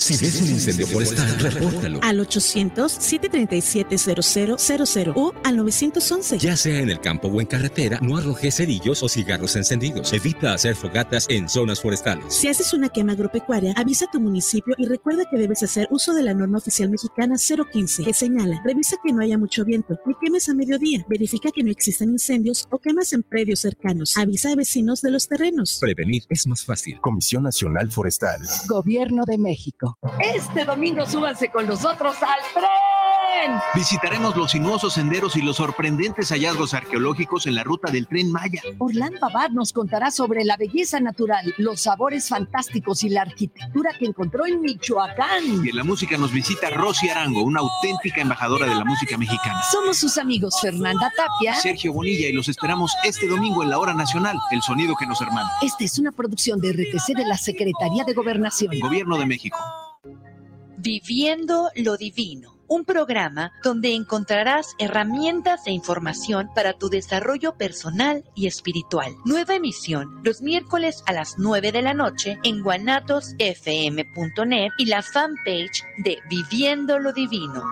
Si 0.00 0.16
ves 0.16 0.40
un 0.40 0.48
incendio 0.48 0.86
forestal, 0.86 1.28
repórtalo. 1.38 2.00
Al 2.02 2.20
800-737-0000 2.20 5.12
o 5.14 5.34
al 5.44 5.58
911. 5.58 6.38
Ya 6.38 6.56
sea 6.56 6.80
en 6.80 6.88
el 6.88 7.00
campo 7.00 7.28
o 7.28 7.38
en 7.38 7.46
carretera, 7.46 7.98
no 8.00 8.16
arrojes 8.16 8.56
cerillos 8.56 9.02
o 9.02 9.10
cigarros 9.10 9.56
encendidos. 9.56 10.10
Evita 10.14 10.54
hacer 10.54 10.74
fogatas 10.74 11.26
en 11.28 11.50
zonas 11.50 11.82
forestales. 11.82 12.34
Si 12.34 12.48
haces 12.48 12.72
una 12.72 12.88
quema 12.88 13.12
agropecuaria, 13.12 13.74
avisa 13.76 14.06
a 14.06 14.10
tu 14.10 14.20
municipio 14.20 14.74
y 14.78 14.86
recuerda 14.86 15.24
que 15.30 15.36
debes 15.36 15.62
hacer 15.62 15.86
uso 15.90 16.14
de 16.14 16.22
la 16.22 16.32
norma 16.32 16.56
oficial 16.56 16.88
mexicana 16.88 17.36
015, 17.36 18.02
que 18.02 18.14
señala, 18.14 18.62
revisa 18.64 18.96
que 19.04 19.12
no 19.12 19.20
haya 19.22 19.36
mucho 19.36 19.66
viento, 19.66 19.98
ni 20.06 20.14
quemes 20.20 20.48
a 20.48 20.54
mediodía, 20.54 21.04
verifica 21.10 21.50
que 21.52 21.62
no 21.62 21.70
existan 21.70 22.08
incendios 22.08 22.66
o 22.70 22.78
quemas 22.78 23.12
en 23.12 23.22
predios 23.22 23.60
cercanos. 23.60 24.16
Avisa 24.16 24.52
a 24.52 24.56
vecinos 24.56 25.02
de 25.02 25.10
los 25.10 25.28
terrenos. 25.28 25.76
Prevenir 25.78 26.22
es 26.30 26.46
más 26.46 26.64
fácil. 26.64 26.98
Comisión 27.02 27.42
Nacional 27.42 27.90
Forestal. 27.90 28.40
Gobierno 28.66 29.24
de 29.26 29.36
México. 29.36 29.89
Este 30.18 30.64
domingo 30.64 31.06
súbanse 31.06 31.48
con 31.48 31.66
nosotros 31.66 32.16
al 32.22 32.40
tren. 32.54 32.99
Visitaremos 33.74 34.36
los 34.36 34.50
sinuosos 34.50 34.94
senderos 34.94 35.36
y 35.36 35.42
los 35.42 35.56
sorprendentes 35.56 36.30
hallazgos 36.30 36.74
arqueológicos 36.74 37.46
en 37.46 37.54
la 37.54 37.64
ruta 37.64 37.90
del 37.90 38.06
tren 38.06 38.30
Maya. 38.30 38.62
Orlando 38.78 39.18
Abad 39.26 39.50
nos 39.50 39.72
contará 39.72 40.10
sobre 40.10 40.44
la 40.44 40.56
belleza 40.56 41.00
natural, 41.00 41.54
los 41.58 41.82
sabores 41.82 42.28
fantásticos 42.28 43.02
y 43.04 43.08
la 43.08 43.22
arquitectura 43.22 43.90
que 43.98 44.06
encontró 44.06 44.46
en 44.46 44.60
Michoacán. 44.60 45.64
Y 45.64 45.70
en 45.70 45.76
la 45.76 45.84
música 45.84 46.18
nos 46.18 46.32
visita 46.32 46.70
Rosy 46.70 47.08
Arango, 47.08 47.42
una 47.42 47.60
auténtica 47.60 48.20
embajadora 48.20 48.66
de 48.66 48.74
la 48.74 48.84
música 48.84 49.16
mexicana. 49.16 49.62
Somos 49.70 49.98
sus 49.98 50.18
amigos 50.18 50.60
Fernanda 50.60 51.12
Tapia, 51.16 51.54
Sergio 51.54 51.92
Bonilla 51.92 52.28
y 52.28 52.32
los 52.32 52.48
esperamos 52.48 52.92
este 53.04 53.26
domingo 53.26 53.62
en 53.62 53.70
la 53.70 53.78
hora 53.78 53.94
nacional, 53.94 54.36
el 54.50 54.62
sonido 54.62 54.94
que 54.96 55.06
nos 55.06 55.20
hermana. 55.20 55.50
Esta 55.62 55.84
es 55.84 55.98
una 55.98 56.12
producción 56.12 56.60
de 56.60 56.72
RTC 56.72 57.16
de 57.16 57.26
la 57.26 57.36
Secretaría 57.36 58.04
de 58.04 58.12
Gobernación. 58.12 58.78
Gobierno 58.80 59.18
de 59.18 59.26
México. 59.26 59.58
Viviendo 60.76 61.70
lo 61.76 61.96
Divino, 61.96 62.59
un 62.70 62.84
programa 62.84 63.52
donde 63.64 63.94
encontrarás 63.94 64.76
herramientas 64.78 65.66
e 65.66 65.72
información 65.72 66.48
para 66.54 66.72
tu 66.72 66.88
desarrollo 66.88 67.56
personal 67.56 68.22
y 68.36 68.46
espiritual. 68.46 69.12
Nueva 69.24 69.56
emisión 69.56 70.20
los 70.22 70.40
miércoles 70.40 71.02
a 71.06 71.12
las 71.12 71.36
9 71.36 71.72
de 71.72 71.82
la 71.82 71.94
noche 71.94 72.38
en 72.44 72.62
guanatosfm.net 72.62 74.70
y 74.78 74.86
la 74.86 75.02
fanpage 75.02 75.82
de 75.98 76.18
Viviendo 76.30 77.00
lo 77.00 77.12
Divino. 77.12 77.64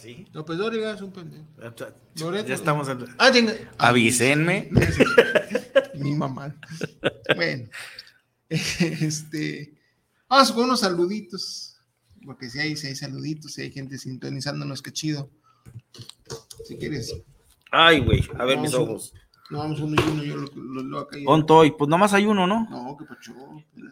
Sí. 0.00 0.26
López 0.32 0.58
Dóriga 0.58 0.92
es 0.92 1.00
un 1.00 1.12
pendejo. 1.12 1.46
Ya 2.46 2.54
estamos 2.54 2.88
en... 2.88 3.04
Ah. 3.18 3.30
Avísenme. 3.78 4.70
Mi 5.94 6.14
mamá. 6.14 6.54
Bueno. 7.34 7.68
Este. 8.48 9.74
Vamos 10.28 10.52
con 10.52 10.64
unos 10.64 10.80
saluditos. 10.80 11.76
Porque 12.24 12.48
si 12.48 12.58
hay, 12.58 12.76
si 12.76 12.86
hay 12.86 12.96
saluditos, 12.96 13.52
si 13.52 13.62
hay 13.62 13.70
gente 13.70 13.98
sintonizándonos, 13.98 14.82
qué 14.82 14.92
chido. 14.92 15.30
Si 16.64 16.76
quieres. 16.76 17.14
Ay, 17.70 18.00
güey. 18.00 18.22
A 18.38 18.44
ver 18.44 18.58
mis 18.58 18.74
ojos. 18.74 19.12
No, 19.50 19.58
vamos 19.58 19.80
uno 19.80 19.96
y 19.96 20.10
uno, 20.10 20.22
yo 20.22 20.36
lo, 20.36 20.46
lo, 20.54 20.82
lo 20.82 20.98
acá. 20.98 21.16
Ontoy, 21.24 21.70
pues 21.70 21.88
nomás 21.88 22.12
hay 22.12 22.26
uno, 22.26 22.46
¿no? 22.46 22.68
No, 22.68 22.96
que 22.98 23.06
pacho. 23.06 23.32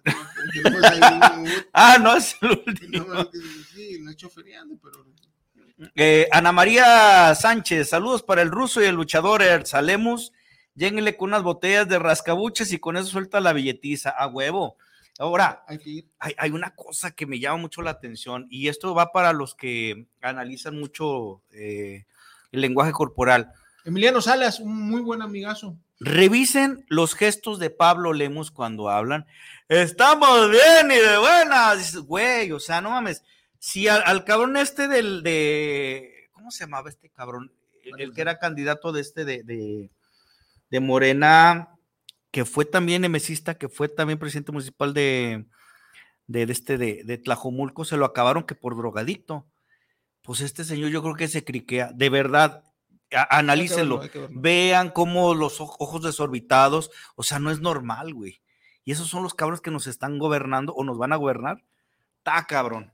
ah, 1.73 1.97
no 1.99 2.15
es 2.15 2.37
el 2.43 2.63
último. 2.67 3.07
No, 3.07 3.31
sí, 3.73 3.99
lo 4.01 4.11
he 4.11 4.13
hecho 4.13 4.29
feriando, 4.29 4.79
pero. 4.83 5.07
Eh, 5.95 6.29
Ana 6.33 6.53
María 6.53 7.35
Sánchez, 7.35 7.91
saludos 7.91 8.23
para 8.23 8.43
el 8.43 8.51
ruso 8.51 8.83
y 8.83 8.87
el 8.87 8.95
luchador 8.95 9.43
Erzalemus. 9.43 10.33
Lléguenle 10.75 11.17
con 11.17 11.31
unas 11.31 11.43
botellas 11.43 11.89
de 11.89 11.99
rascabuches 11.99 12.73
y 12.73 12.79
con 12.79 12.97
eso 12.97 13.07
suelta 13.07 13.41
la 13.41 13.53
billetiza 13.53 14.11
a 14.11 14.27
huevo. 14.27 14.77
Ahora, 15.19 15.65
hay, 15.67 16.07
hay, 16.19 16.51
una 16.51 16.75
cosa 16.75 17.11
que 17.13 17.25
me 17.25 17.41
llama 17.41 17.57
mucho 17.57 17.81
la 17.81 17.91
atención 17.91 18.47
y 18.51 18.69
esto 18.69 18.95
va 18.95 19.13
para 19.13 19.33
los 19.33 19.55
que 19.55 20.07
analizan 20.21 20.79
mucho 20.79 21.41
eh, 21.53 22.05
el 22.53 22.61
lenguaje 22.61 22.93
corporal. 22.93 23.51
Emiliano 23.87 24.21
Salas, 24.21 24.61
un 24.61 24.77
muy 24.77 25.01
buen 25.01 25.23
amigazo. 25.23 25.77
Revisen 25.99 26.85
los 26.89 27.15
gestos 27.15 27.59
de 27.59 27.71
Pablo 27.71 28.13
Lemus 28.13 28.51
cuando 28.51 28.91
hablan. 28.91 29.27
Estamos 29.69 30.51
bien 30.51 30.91
y 30.91 30.97
de 30.97 31.19
buenas. 31.19 31.97
Güey, 31.97 32.53
o 32.53 32.61
sea, 32.61 32.83
no 32.83 32.91
mames. 32.91 33.23
Si 33.67 33.89
al, 33.89 34.01
al, 34.07 34.23
cabrón 34.23 34.57
este 34.57 34.87
del 34.87 35.25
de. 35.25 36.29
¿Cómo 36.31 36.53
se 36.53 36.61
llamaba 36.61 36.89
este 36.89 37.11
cabrón? 37.11 37.51
El, 37.83 38.01
el 38.01 38.15
que 38.15 38.21
era 38.21 38.39
candidato 38.39 38.93
de 38.93 39.01
este 39.01 39.25
de, 39.25 39.43
de, 39.43 39.91
de, 40.71 40.81
Morena, 40.81 41.77
que 42.31 42.45
fue 42.45 42.65
también 42.65 43.05
emesista, 43.05 43.59
que 43.59 43.69
fue 43.69 43.89
también 43.89 44.21
presidente 44.21 44.53
municipal 44.53 44.95
de, 44.95 45.47
de, 46.29 46.43
este 46.45 46.79
de, 46.79 47.03
de 47.03 47.19
Tlajomulco, 47.19 47.85
se 47.85 47.97
lo 47.97 48.05
acabaron 48.05 48.45
que 48.45 48.55
por 48.55 48.77
drogadicto. 48.77 49.49
Pues 50.23 50.43
este 50.43 50.63
señor 50.63 50.91
yo 50.91 51.03
creo 51.03 51.17
que 51.17 51.27
se 51.27 51.43
criquea. 51.43 51.91
De 51.93 52.09
verdad, 52.09 52.63
a, 53.13 53.37
analícenlo. 53.37 54.01
Hay 54.01 54.11
que 54.11 54.19
verlo, 54.21 54.27
hay 54.27 54.29
que 54.29 54.35
verlo. 54.35 54.43
Vean 54.43 54.91
cómo 54.91 55.35
los 55.35 55.61
ojos 55.61 56.05
desorbitados, 56.05 56.93
o 57.17 57.25
sea, 57.25 57.41
no 57.41 57.51
es 57.51 57.59
normal, 57.59 58.15
güey. 58.15 58.41
Y 58.85 58.93
esos 58.93 59.09
son 59.09 59.25
los 59.25 59.35
cabros 59.35 59.61
que 59.61 59.73
nos 59.73 59.89
están 59.89 60.21
gobernando 60.21 60.73
o 60.73 60.85
nos 60.85 60.99
van 60.99 61.13
a 61.13 61.17
gobernar. 61.17 61.65
Está 62.19 62.47
cabrón. 62.47 62.93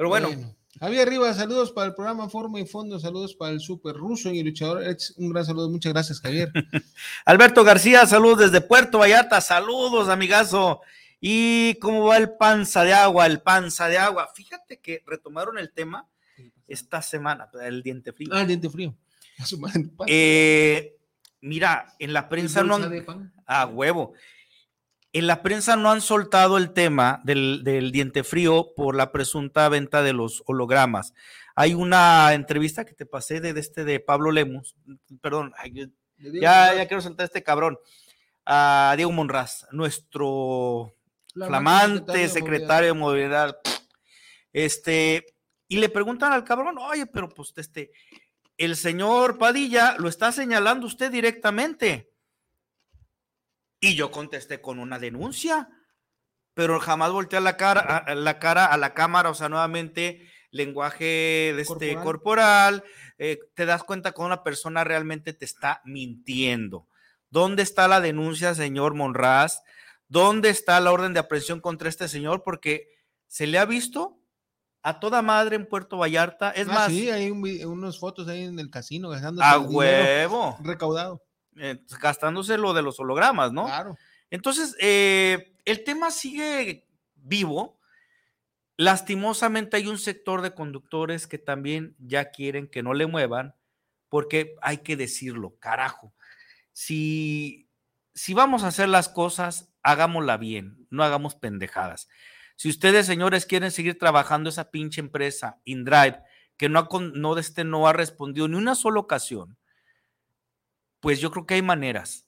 Pero 0.00 0.08
bueno. 0.08 0.28
bueno. 0.28 0.56
Javier 0.78 1.10
Rivas, 1.10 1.36
saludos 1.36 1.72
para 1.72 1.88
el 1.88 1.94
programa 1.94 2.30
Forma 2.30 2.58
y 2.58 2.64
Fondo, 2.64 2.98
saludos 2.98 3.34
para 3.34 3.52
el 3.52 3.60
Super 3.60 3.94
Ruso 3.94 4.30
y 4.30 4.38
el 4.38 4.46
luchador. 4.46 4.82
Un 5.18 5.28
gran 5.28 5.44
saludo, 5.44 5.68
muchas 5.68 5.92
gracias, 5.92 6.22
Javier. 6.22 6.50
Alberto 7.26 7.64
García, 7.64 8.06
saludos 8.06 8.50
desde 8.50 8.62
Puerto 8.66 8.96
Vallarta, 8.96 9.42
saludos, 9.42 10.08
amigazo. 10.08 10.80
¿Y 11.20 11.74
cómo 11.80 12.06
va 12.06 12.16
el 12.16 12.30
panza 12.30 12.82
de 12.82 12.94
agua? 12.94 13.26
El 13.26 13.42
panza 13.42 13.88
de 13.88 13.98
agua. 13.98 14.30
Fíjate 14.34 14.80
que 14.80 15.02
retomaron 15.06 15.58
el 15.58 15.70
tema 15.70 16.08
esta 16.66 17.02
semana, 17.02 17.50
el 17.62 17.82
diente 17.82 18.14
frío. 18.14 18.30
Ah, 18.32 18.40
el 18.40 18.46
diente 18.46 18.70
frío. 18.70 18.94
Eh, 20.06 20.96
mira, 21.42 21.92
en 21.98 22.14
la 22.14 22.26
prensa 22.26 22.64
no 22.64 22.76
han. 22.76 23.32
A 23.44 23.66
huevo. 23.66 24.14
En 25.12 25.26
la 25.26 25.42
prensa 25.42 25.76
no 25.76 25.90
han 25.90 26.00
soltado 26.00 26.56
el 26.56 26.72
tema 26.72 27.20
del, 27.24 27.62
del, 27.64 27.90
diente 27.90 28.22
frío 28.22 28.74
por 28.76 28.94
la 28.94 29.10
presunta 29.10 29.68
venta 29.68 30.02
de 30.02 30.12
los 30.12 30.42
hologramas. 30.46 31.14
Hay 31.56 31.74
una 31.74 32.32
entrevista 32.32 32.84
que 32.84 32.94
te 32.94 33.06
pasé 33.06 33.40
de, 33.40 33.52
de 33.52 33.60
este 33.60 33.84
de 33.84 33.98
Pablo 33.98 34.30
Lemus, 34.30 34.76
perdón, 35.20 35.52
ya, 36.16 36.74
ya 36.74 36.86
quiero 36.86 37.00
sentar 37.00 37.24
a 37.24 37.26
este 37.26 37.42
cabrón, 37.42 37.78
a 38.46 38.94
Diego 38.96 39.10
Monraz, 39.10 39.66
nuestro 39.72 40.94
la 41.34 41.46
flamante 41.46 42.28
secretario 42.28 42.88
de 42.88 42.98
movilidad. 42.98 43.56
Este, 44.52 45.26
y 45.68 45.78
le 45.78 45.88
preguntan 45.88 46.32
al 46.32 46.44
cabrón, 46.44 46.78
oye, 46.78 47.06
pero 47.06 47.28
pues 47.28 47.52
este, 47.56 47.90
el 48.56 48.76
señor 48.76 49.38
Padilla 49.38 49.96
lo 49.98 50.08
está 50.08 50.32
señalando 50.32 50.86
usted 50.86 51.10
directamente. 51.10 52.09
Y 53.80 53.94
yo 53.94 54.10
contesté 54.10 54.60
con 54.60 54.78
una 54.78 54.98
denuncia, 54.98 55.68
pero 56.54 56.78
jamás 56.80 57.10
volteé 57.12 57.40
la 57.40 57.56
cara, 57.56 57.80
a, 57.80 58.14
la 58.14 58.38
cara 58.38 58.66
a 58.66 58.76
la 58.76 58.92
cámara, 58.92 59.30
o 59.30 59.34
sea, 59.34 59.48
nuevamente 59.48 60.28
lenguaje 60.50 61.52
de 61.54 61.62
este 61.62 61.94
corporal, 61.94 62.02
corporal 62.82 62.84
eh, 63.18 63.38
te 63.54 63.66
das 63.66 63.84
cuenta 63.84 64.12
que 64.12 64.20
una 64.20 64.42
persona 64.42 64.84
realmente 64.84 65.32
te 65.32 65.44
está 65.44 65.80
mintiendo. 65.84 66.88
¿Dónde 67.30 67.62
está 67.62 67.88
la 67.88 68.00
denuncia, 68.00 68.54
señor 68.54 68.94
Monraz? 68.94 69.62
¿Dónde 70.08 70.50
está 70.50 70.80
la 70.80 70.92
orden 70.92 71.14
de 71.14 71.20
aprehensión 71.20 71.60
contra 71.60 71.88
este 71.88 72.08
señor? 72.08 72.42
Porque 72.42 72.88
se 73.28 73.46
le 73.46 73.58
ha 73.58 73.64
visto 73.64 74.20
a 74.82 74.98
toda 74.98 75.22
madre 75.22 75.56
en 75.56 75.68
Puerto 75.68 75.96
Vallarta. 75.96 76.50
Es 76.50 76.68
ah, 76.68 76.72
más. 76.72 76.88
Sí, 76.88 77.08
hay 77.08 77.30
un, 77.30 77.42
unas 77.66 77.98
fotos 77.98 78.26
ahí 78.28 78.42
en 78.42 78.58
el 78.58 78.70
casino 78.70 79.08
gastando 79.08 79.42
a 79.42 79.58
huevo 79.58 80.58
recaudado 80.62 81.22
eh, 81.56 81.82
gastándose 82.00 82.58
lo 82.58 82.72
de 82.72 82.82
los 82.82 83.00
hologramas, 83.00 83.52
¿no? 83.52 83.66
Claro. 83.66 83.96
Entonces, 84.30 84.76
eh, 84.80 85.54
el 85.64 85.84
tema 85.84 86.10
sigue 86.10 86.86
vivo. 87.16 87.78
Lastimosamente 88.76 89.76
hay 89.76 89.86
un 89.86 89.98
sector 89.98 90.40
de 90.42 90.54
conductores 90.54 91.26
que 91.26 91.38
también 91.38 91.94
ya 91.98 92.30
quieren 92.30 92.68
que 92.68 92.82
no 92.82 92.94
le 92.94 93.06
muevan, 93.06 93.54
porque 94.08 94.56
hay 94.62 94.78
que 94.78 94.96
decirlo, 94.96 95.56
carajo. 95.58 96.14
Si, 96.72 97.68
si 98.14 98.32
vamos 98.32 98.64
a 98.64 98.68
hacer 98.68 98.88
las 98.88 99.08
cosas, 99.08 99.70
hagámosla 99.82 100.36
bien, 100.36 100.86
no 100.90 101.04
hagamos 101.04 101.34
pendejadas. 101.34 102.08
Si 102.56 102.68
ustedes, 102.68 103.06
señores, 103.06 103.46
quieren 103.46 103.70
seguir 103.70 103.98
trabajando 103.98 104.50
esa 104.50 104.70
pinche 104.70 105.00
empresa, 105.00 105.60
InDrive, 105.64 106.22
que 106.56 106.68
no, 106.68 106.78
ha, 106.78 106.88
no, 107.14 107.38
este, 107.38 107.64
no 107.64 107.86
ha 107.88 107.92
respondido 107.92 108.48
ni 108.48 108.56
una 108.56 108.74
sola 108.74 109.00
ocasión, 109.00 109.56
pues 111.00 111.20
yo 111.20 111.30
creo 111.30 111.46
que 111.46 111.54
hay 111.54 111.62
maneras, 111.62 112.26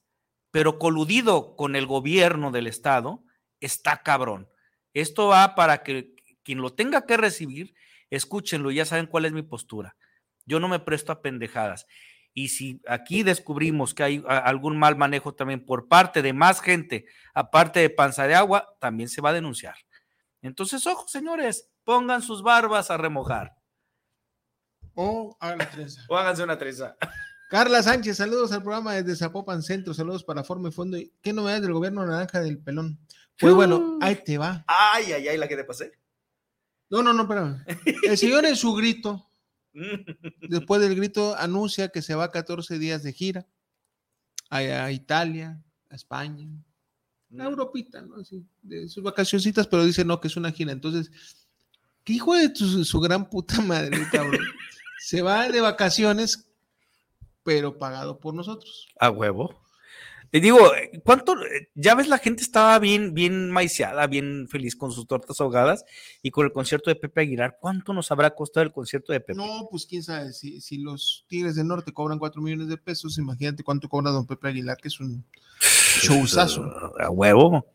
pero 0.51 0.79
coludido 0.79 1.57
con 1.57 1.77
el 1.77 1.87
gobierno 1.87 2.51
del 2.51 2.67
estado, 2.67 3.25
está 3.61 4.03
cabrón. 4.03 4.49
Esto 4.95 5.29
va 5.29 5.55
para 5.55 5.83
que 5.83 6.15
quien 6.43 6.59
lo 6.59 6.75
tenga 6.75 7.07
que 7.07 7.17
recibir, 7.17 7.75
escúchenlo, 8.11 8.71
ya 8.71 8.85
saben 8.85 9.07
cuál 9.07 9.25
es 9.25 9.33
mi 9.33 9.43
postura. 9.43 9.97
Yo 10.45 10.61
no 10.61 10.69
me 10.69 10.81
presto 10.81 11.13
a 11.13 11.23
pendejadas. 11.23 11.87
Y 12.35 12.49
si 12.49 12.81
aquí 12.89 13.23
descubrimos 13.23 13.95
que 13.95 14.03
hay 14.03 14.25
algún 14.27 14.79
mal 14.79 14.97
manejo 14.97 15.35
también 15.35 15.65
por 15.65 15.89
parte 15.89 16.23
de 16.23 16.33
más 16.33 16.61
gente, 16.61 17.05
aparte 17.35 17.81
de 17.81 17.91
panza 17.91 18.27
de 18.27 18.35
agua, 18.35 18.75
también 18.81 19.09
se 19.09 19.21
va 19.21 19.31
a 19.31 19.35
denunciar. 19.35 19.77
Entonces, 20.41 20.87
ojo, 20.87 21.07
señores, 21.09 21.71
pongan 21.85 22.23
sus 22.23 22.43
barbas 22.43 22.91
a 22.91 22.97
remojar. 22.97 23.55
O 24.95 25.37
hagan 25.41 25.59
la 25.59 25.71
trenza. 25.71 26.03
o 26.09 26.17
háganse 26.17 26.43
una 26.43 26.59
trenza. 26.59 26.97
Carla 27.53 27.83
Sánchez, 27.83 28.17
saludos 28.17 28.51
al 28.53 28.63
programa 28.63 28.95
desde 28.95 29.15
Zapopan 29.15 29.63
Centro, 29.63 29.93
saludos 29.93 30.25
para 30.25 30.43
Forma 30.43 30.71
y 30.71 30.73
Fondo. 30.73 30.97
¿Qué 31.21 31.35
novedades 31.35 31.61
del 31.61 31.75
gobierno 31.75 32.07
naranja 32.07 32.41
del 32.41 32.57
pelón? 32.57 32.99
Pues 33.39 33.53
bueno, 33.53 33.99
ahí 34.01 34.17
te 34.25 34.39
va. 34.39 34.65
Ay, 34.67 35.13
ay, 35.13 35.29
ay, 35.29 35.37
la 35.37 35.47
que 35.47 35.57
te 35.57 35.65
pasé. 35.65 35.93
No, 36.89 37.03
no, 37.03 37.13
no, 37.13 37.25
espérame. 37.25 37.63
El 38.05 38.17
señor 38.17 38.47
en 38.47 38.57
su 38.57 38.73
grito, 38.73 39.29
después 40.49 40.81
del 40.81 40.95
grito, 40.95 41.37
anuncia 41.37 41.91
que 41.91 42.01
se 42.01 42.15
va 42.15 42.31
14 42.31 42.79
días 42.79 43.03
de 43.03 43.13
gira 43.13 43.47
a, 44.49 44.91
Italia, 44.91 45.63
a 45.91 45.95
España, 45.95 46.49
a 47.39 47.45
Europita, 47.45 48.01
¿no? 48.01 48.17
Así, 48.17 48.47
de 48.63 48.89
sus 48.89 49.03
vacacioncitas, 49.03 49.67
pero 49.67 49.85
dice 49.85 50.07
no, 50.07 50.23
que 50.23 50.29
es 50.29 50.39
una 50.39 50.53
gira. 50.53 50.73
Entonces, 50.73 51.11
¿qué 52.03 52.15
hijo 52.15 52.35
de 52.35 52.51
su 52.55 52.99
gran 52.99 53.29
puta 53.29 53.61
madre, 53.61 54.09
cabrón? 54.11 54.41
se 55.01 55.21
va 55.21 55.51
de 55.51 55.61
vacaciones, 55.61 56.49
pero 57.45 57.79
pagado 57.79 58.19
por 58.19 58.35
nosotros. 58.35 58.89
A 58.99 59.11
huevo. 59.11 59.63
Te 60.33 60.41
digo, 60.41 60.59
¿cuánto? 61.05 61.37
Ya 61.75 61.95
ves, 61.95 62.09
la 62.09 62.17
gente 62.17 62.43
estaba 62.43 62.79
bien, 62.79 63.13
bien 63.13 63.51
maiciada, 63.51 64.07
bien 64.07 64.49
feliz 64.49 64.75
con 64.75 64.91
sus 64.91 65.07
tortas 65.07 65.39
ahogadas 65.43 65.85
y 66.23 66.31
con 66.31 66.47
el 66.47 66.53
concierto 66.53 66.89
de 66.89 66.97
Pepe 66.97 67.21
Aguilar. 67.21 67.59
¿Cuánto 67.61 67.93
nos 67.93 68.11
habrá 68.11 68.35
costado 68.35 68.65
el 68.65 68.73
concierto 68.73 69.13
de 69.13 69.21
Pepe? 69.21 69.35
No, 69.35 69.69
pues 69.71 69.85
quién 69.85 70.03
sabe, 70.03 70.33
si, 70.33 70.63
si 70.63 70.79
los 70.79 71.27
Tigres 71.29 71.57
del 71.57 71.67
Norte 71.67 71.93
cobran 71.93 72.19
4 72.19 72.41
millones 72.41 72.69
de 72.69 72.79
pesos, 72.79 73.19
imagínate 73.19 73.63
cuánto 73.63 73.91
cobra 73.91 74.11
don 74.11 74.27
Pepe 74.27 74.49
Aguilar, 74.49 74.79
que 74.79 74.89
es 74.89 74.99
un 75.01 75.23
showzazo. 75.61 76.63
A 76.99 77.11
huevo. 77.11 77.67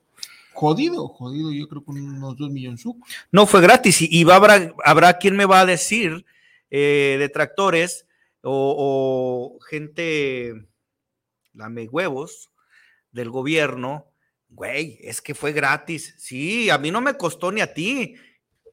Jodido, 0.54 1.08
jodido, 1.10 1.52
yo 1.52 1.68
creo 1.68 1.86
que 1.86 1.92
unos 1.92 2.38
2 2.38 2.50
millones. 2.50 2.84
No 3.32 3.46
fue 3.46 3.62
gratis 3.62 4.02
y, 4.02 4.24
va, 4.24 4.38
habrá, 4.38 4.74
habrá 4.84 5.20
quien 5.20 5.36
me 5.36 5.46
va 5.46 5.60
a 5.60 5.66
decir, 5.68 6.26
eh, 6.72 7.18
detractores 7.20 8.07
o, 8.44 9.58
o 9.58 9.60
gente 9.66 10.68
lame 11.54 11.88
huevos 11.88 12.52
del 13.12 13.30
gobierno, 13.30 14.12
güey, 14.50 15.00
es 15.02 15.22
que 15.22 15.36
fue 15.36 15.52
gratis. 15.52 16.16
Sí, 16.18 16.70
a 16.70 16.78
mí 16.78 16.92
no 16.92 17.02
me 17.02 17.16
costó 17.16 17.52
ni 17.52 17.62
a 17.62 17.74
ti, 17.74 18.16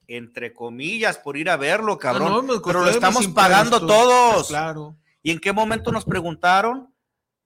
entre 0.07 0.53
comillas, 0.53 1.19
por 1.19 1.37
ir 1.37 1.51
a 1.51 1.57
verlo, 1.57 1.99
cabrón. 1.99 2.47
pero 2.65 2.85
lo 2.85 2.91
estamos 2.91 3.27
pagando 3.29 3.85
todos. 3.85 4.49
claro. 4.49 4.97
¿Y 5.23 5.31
en 5.31 5.41
qué 5.41 5.53
momento 5.53 5.91
nos 5.91 6.05
preguntaron? 6.05 6.95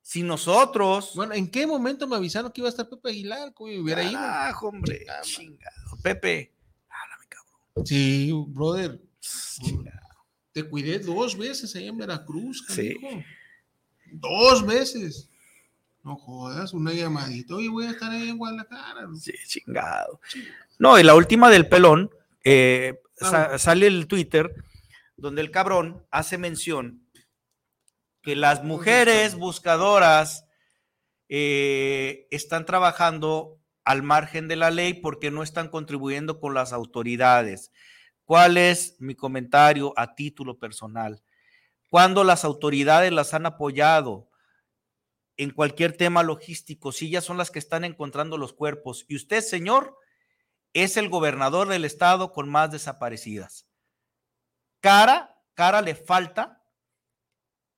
Si 0.02 0.22
nosotros. 0.22 1.12
Bueno, 1.14 1.34
¿en 1.34 1.48
qué 1.48 1.66
momento 1.66 2.08
me 2.08 2.16
avisaron 2.16 2.50
que 2.50 2.60
iba 2.60 2.68
a 2.68 2.70
estar 2.70 2.88
Pepe 2.88 3.10
Aguilar? 3.10 3.54
¿Cómo 3.54 3.70
hubiera 3.80 4.02
ido? 4.02 4.18
Ah, 4.20 4.52
hombre, 4.62 5.06
chingado. 5.22 5.96
Pepe, 6.02 6.54
háblame, 6.88 7.26
cabrón. 7.28 7.86
Sí, 7.86 8.32
brother. 8.48 9.00
Te 10.58 10.64
cuidé 10.68 10.98
dos 10.98 11.38
veces 11.38 11.76
ahí 11.76 11.86
en 11.86 11.96
Veracruz, 11.96 12.64
Sí. 12.68 12.96
Dos 14.10 14.66
veces. 14.66 15.30
No 16.02 16.16
jodas, 16.16 16.72
una 16.72 16.92
llamadita. 16.92 17.54
y 17.60 17.68
voy 17.68 17.86
a 17.86 17.90
estar 17.90 18.10
ahí 18.10 18.30
en 18.30 18.38
Guadalajara. 18.38 19.06
Sí, 19.20 19.34
chingado. 19.46 20.20
No, 20.80 20.98
y 20.98 21.04
la 21.04 21.14
última 21.14 21.48
del 21.48 21.68
pelón, 21.68 22.10
eh, 22.42 23.00
ah. 23.20 23.56
sale 23.56 23.86
el 23.86 24.08
Twitter 24.08 24.52
donde 25.16 25.42
el 25.42 25.52
cabrón 25.52 26.04
hace 26.10 26.38
mención 26.38 27.06
que 28.22 28.34
las 28.34 28.64
mujeres 28.64 29.36
buscadoras 29.36 30.44
eh, 31.28 32.26
están 32.32 32.66
trabajando 32.66 33.60
al 33.84 34.02
margen 34.02 34.48
de 34.48 34.56
la 34.56 34.72
ley 34.72 34.92
porque 34.92 35.30
no 35.30 35.44
están 35.44 35.68
contribuyendo 35.68 36.40
con 36.40 36.52
las 36.52 36.72
autoridades. 36.72 37.70
¿Cuál 38.28 38.58
es 38.58 38.94
mi 38.98 39.14
comentario 39.14 39.94
a 39.96 40.14
título 40.14 40.58
personal? 40.58 41.22
Cuando 41.88 42.24
las 42.24 42.44
autoridades 42.44 43.10
las 43.10 43.32
han 43.32 43.46
apoyado 43.46 44.28
en 45.38 45.50
cualquier 45.50 45.96
tema 45.96 46.22
logístico, 46.22 46.92
si 46.92 47.06
ellas 47.06 47.24
son 47.24 47.38
las 47.38 47.50
que 47.50 47.58
están 47.58 47.84
encontrando 47.86 48.36
los 48.36 48.52
cuerpos, 48.52 49.06
y 49.08 49.16
usted, 49.16 49.40
señor, 49.40 49.96
es 50.74 50.98
el 50.98 51.08
gobernador 51.08 51.68
del 51.68 51.86
estado 51.86 52.32
con 52.32 52.50
más 52.50 52.70
desaparecidas. 52.70 53.66
Cara, 54.80 55.34
cara 55.54 55.80
le 55.80 55.94
falta 55.94 56.62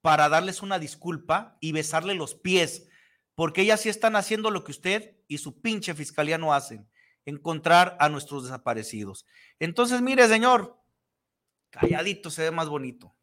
para 0.01 0.29
darles 0.29 0.63
una 0.63 0.81
disculpa 0.81 1.59
y 1.61 1.71
besarle 1.71 2.15
los 2.15 2.35
pies, 2.35 2.89
porque 3.37 3.63
ellas 3.63 3.83
sí 3.83 3.89
están 3.89 4.17
haciendo 4.17 4.51
lo 4.51 4.65
que 4.65 4.73
usted 4.73 5.17
y 5.29 5.39
su 5.39 5.61
pinche 5.61 5.95
fiscalía 5.95 6.39
no 6.39 6.53
hacen, 6.53 6.91
encontrar 7.31 7.97
a 8.01 8.09
nuestros 8.09 8.45
desaparecidos. 8.45 9.26
Entonces, 9.59 10.03
mire, 10.03 10.28
señor, 10.28 10.78
calladito 11.70 12.31
se 12.31 12.43
ve 12.43 12.51
más 12.51 12.68
bonito. 12.68 13.14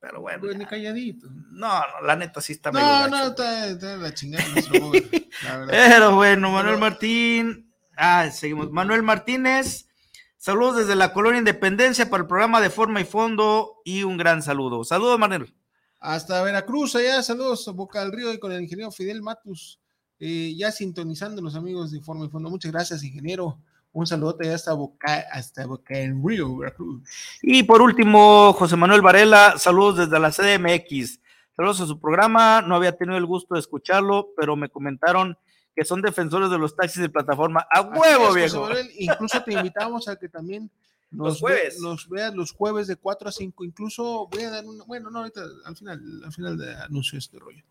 Pero 0.00 0.20
bueno. 0.20 0.40
Pues 0.40 0.56
ni 0.56 0.66
calladito. 0.66 1.28
No, 1.30 1.68
no, 1.80 2.00
la 2.04 2.16
neta 2.16 2.40
sí 2.40 2.54
está 2.54 2.72
No, 2.72 3.08
no, 3.08 3.26
está, 3.28 3.68
está, 3.68 3.96
la 3.96 4.12
chingada. 4.12 4.44
la 5.44 5.66
Pero 5.68 6.16
bueno, 6.16 6.50
Manuel 6.50 6.78
Martín. 6.78 7.72
Ah, 7.96 8.28
seguimos. 8.30 8.70
Manuel 8.72 9.02
Martínez. 9.02 9.88
Saludos 10.36 10.78
desde 10.78 10.96
la 10.96 11.12
colonia 11.12 11.38
Independencia 11.38 12.10
para 12.10 12.22
el 12.22 12.26
programa 12.26 12.60
de 12.60 12.68
Forma 12.68 13.00
y 13.00 13.04
Fondo 13.04 13.80
y 13.84 14.02
un 14.02 14.16
gran 14.16 14.42
saludo. 14.42 14.82
Saludos, 14.82 15.16
Manuel. 15.16 15.54
Hasta 16.00 16.42
Veracruz, 16.42 16.96
allá, 16.96 17.22
saludos, 17.22 17.64
Boca 17.76 18.00
del 18.00 18.10
Río 18.10 18.32
y 18.32 18.40
con 18.40 18.50
el 18.50 18.60
ingeniero 18.60 18.90
Fidel 18.90 19.22
Matus, 19.22 19.80
eh, 20.24 20.54
ya 20.56 20.70
sintonizando 20.70 21.42
los 21.42 21.56
amigos 21.56 21.90
de 21.90 22.00
Forma 22.00 22.24
y 22.26 22.28
Fondo. 22.28 22.48
Muchas 22.48 22.70
gracias, 22.70 23.02
ingeniero. 23.02 23.58
Un 23.92 24.06
saludote 24.06 24.48
hasta 24.52 24.72
Boca, 24.72 25.24
hasta 25.32 25.66
Boca 25.66 25.98
en 25.98 26.24
Río, 26.24 26.58
Veracruz. 26.58 27.02
Y 27.42 27.64
por 27.64 27.82
último, 27.82 28.52
José 28.52 28.76
Manuel 28.76 29.02
Varela, 29.02 29.58
saludos 29.58 29.96
desde 29.96 30.20
la 30.20 30.30
CDMX. 30.30 31.18
Saludos 31.56 31.80
a 31.80 31.86
su 31.86 31.98
programa. 31.98 32.62
No 32.62 32.76
había 32.76 32.96
tenido 32.96 33.18
el 33.18 33.26
gusto 33.26 33.54
de 33.54 33.60
escucharlo, 33.60 34.28
pero 34.36 34.54
me 34.54 34.68
comentaron 34.68 35.36
que 35.74 35.84
son 35.84 36.00
defensores 36.00 36.50
de 36.50 36.58
los 36.58 36.76
taxis 36.76 37.02
de 37.02 37.08
plataforma. 37.08 37.66
¡A 37.68 37.80
huevo, 37.80 38.32
viejo! 38.32 38.68
incluso 39.00 39.42
te 39.42 39.54
invitamos 39.54 40.06
a 40.06 40.14
que 40.14 40.28
también 40.28 40.70
nos, 41.10 41.40
jueves. 41.40 41.80
los 41.80 42.08
veas 42.08 42.32
los 42.32 42.52
jueves 42.52 42.86
de 42.86 42.94
4 42.94 43.28
a 43.28 43.32
5. 43.32 43.64
Incluso 43.64 44.28
voy 44.30 44.44
a 44.44 44.50
dar 44.50 44.64
un. 44.64 44.78
Bueno, 44.86 45.10
no, 45.10 45.18
ahorita 45.18 45.40
al 45.64 45.76
final, 45.76 46.00
al 46.24 46.32
final 46.32 46.56
de 46.56 46.76
anuncio 46.76 47.18
este 47.18 47.40
rollo. 47.40 47.64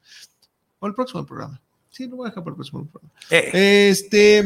O 0.79 0.87
el 0.87 0.93
próximo 0.93 1.25
programa. 1.25 1.61
Sí, 1.91 2.07
lo 2.07 2.17
voy 2.17 2.27
a 2.27 2.29
dejar 2.29 2.43
para 2.43 2.53
el 2.53 2.55
próximo 2.55 2.87
programa. 2.87 3.13
Eh. 3.29 3.89
Este. 3.89 4.43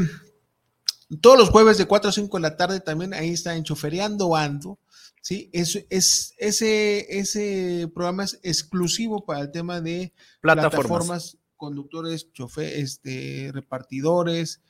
Todos 1.21 1.37
los 1.37 1.49
jueves 1.49 1.77
de 1.77 1.85
4 1.85 2.09
a 2.09 2.13
5 2.13 2.37
de 2.37 2.41
la 2.41 2.57
tarde 2.57 2.79
también 2.79 3.13
ahí 3.13 3.29
está 3.29 3.55
en 3.55 3.63
Chofereando 3.63 4.35
Ando. 4.35 4.79
¿sí? 5.25 5.49
Es, 5.53 5.85
es, 5.89 6.35
ese, 6.37 7.19
ese 7.19 7.89
programa 7.93 8.23
es 8.23 8.39
exclusivo 8.43 9.25
para 9.25 9.41
el 9.41 9.51
tema 9.51 9.81
de 9.81 10.13
plataformas, 10.39 11.37
conductores, 11.57 12.31
chofer, 12.31 12.73
este, 12.73 13.49
repartidores, 13.51 14.61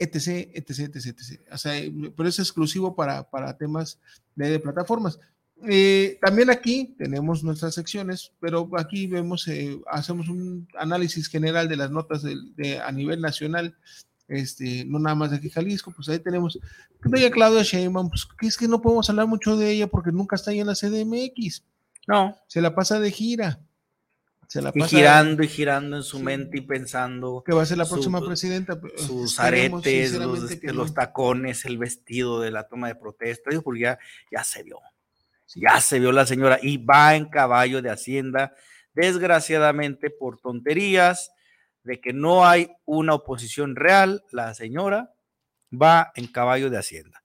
etc, 0.00 0.50
etc, 0.54 0.78
etc, 0.80 1.06
etc. 1.06 1.40
O 1.52 1.58
sea, 1.58 1.80
pero 2.16 2.28
es 2.28 2.38
exclusivo 2.40 2.96
para, 2.96 3.30
para 3.30 3.56
temas 3.56 4.00
de, 4.34 4.58
plataformas. 4.58 5.20
Eh, 5.68 6.18
también 6.22 6.50
aquí 6.50 6.94
tenemos 6.96 7.44
nuestras 7.44 7.74
secciones, 7.74 8.32
pero 8.40 8.68
aquí 8.78 9.06
vemos, 9.06 9.46
eh, 9.48 9.78
hacemos 9.90 10.28
un 10.28 10.66
análisis 10.78 11.28
general 11.28 11.68
de 11.68 11.76
las 11.76 11.90
notas 11.90 12.22
de, 12.22 12.78
a 12.78 12.90
nivel 12.92 13.20
nacional 13.20 13.76
este, 14.30 14.84
no 14.84 15.00
nada 15.00 15.16
más 15.16 15.32
de 15.32 15.38
aquí 15.38 15.50
Jalisco, 15.50 15.92
pues 15.94 16.08
ahí 16.08 16.20
tenemos 16.20 16.56
bella 17.00 17.32
Claudia 17.32 17.64
Sheinbaum, 17.64 18.10
pues 18.10 18.24
que 18.38 18.46
es 18.46 18.56
que 18.56 18.68
no 18.68 18.80
podemos 18.80 19.10
hablar 19.10 19.26
mucho 19.26 19.56
de 19.56 19.72
ella 19.72 19.88
porque 19.88 20.12
nunca 20.12 20.36
está 20.36 20.52
ahí 20.52 20.60
en 20.60 20.68
la 20.68 20.76
CDMX. 20.76 21.64
No. 22.06 22.38
Se 22.46 22.60
la 22.60 22.72
pasa 22.72 23.00
de 23.00 23.10
gira. 23.10 23.58
Se 24.46 24.62
la 24.62 24.70
pasa 24.72 24.86
y 24.86 24.98
girando 24.98 25.42
y 25.42 25.48
girando 25.48 25.96
en 25.96 26.02
su 26.04 26.20
mente 26.20 26.58
y 26.58 26.60
pensando 26.60 27.42
que 27.44 27.52
va 27.52 27.62
a 27.62 27.66
ser 27.66 27.78
la 27.78 27.88
próxima 27.88 28.24
presidenta. 28.24 28.80
Pues, 28.80 29.02
sus 29.02 29.38
aretes, 29.40 30.12
los, 30.14 30.94
tacones, 30.94 31.64
el 31.64 31.78
vestido 31.78 32.40
de 32.40 32.52
la 32.52 32.68
toma 32.68 32.86
de 32.86 32.94
protesta, 32.94 33.50
porque 33.62 33.80
ya, 33.80 33.98
ya 34.30 34.44
se 34.44 34.62
vio. 34.62 34.78
Ya 35.54 35.80
se 35.80 35.98
vio 35.98 36.12
la 36.12 36.26
señora 36.26 36.58
y 36.62 36.76
va 36.78 37.16
en 37.16 37.28
caballo 37.28 37.82
de 37.82 37.90
Hacienda, 37.90 38.54
desgraciadamente 38.94 40.10
por 40.10 40.40
tonterías, 40.40 41.30
de 41.82 42.00
que 42.00 42.12
no 42.12 42.46
hay 42.46 42.70
una 42.84 43.14
oposición 43.14 43.74
real, 43.74 44.22
la 44.30 44.54
señora 44.54 45.14
va 45.70 46.12
en 46.14 46.26
caballo 46.26 46.70
de 46.70 46.78
Hacienda. 46.78 47.22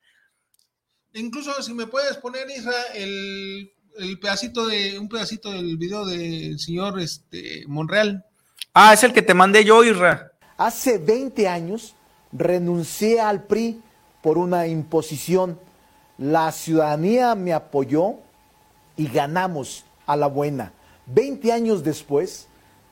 Incluso 1.13 1.61
si 1.61 1.73
me 1.73 1.87
puedes 1.87 2.17
poner, 2.17 2.49
Isra, 2.49 2.73
el, 2.93 3.71
pedacito 4.19 4.67
de, 4.67 4.99
un 4.99 5.07
pedacito 5.07 5.51
del 5.51 5.77
video 5.77 6.05
del 6.05 6.59
señor 6.59 6.99
este, 6.99 7.63
Monreal. 7.67 8.25
Ah, 8.73 8.93
es 8.93 9.03
el 9.03 9.13
que 9.13 9.21
te 9.21 9.33
mandé 9.33 9.63
yo, 9.63 9.83
Isra. 9.83 10.31
Hace 10.57 10.97
20 10.97 11.47
años 11.47 11.95
renuncié 12.31 13.21
al 13.21 13.45
PRI 13.45 13.81
por 14.21 14.37
una 14.37 14.67
imposición 14.67 15.59
La 16.17 16.51
ciudadanía 16.51 17.35
me 17.35 17.53
apoyó 17.53 18.15
y 18.95 19.07
ganamos 19.07 19.83
a 20.05 20.15
la 20.15 20.27
buena. 20.27 20.71
Veinte 21.05 21.51
años 21.51 21.83
después, 21.83 22.47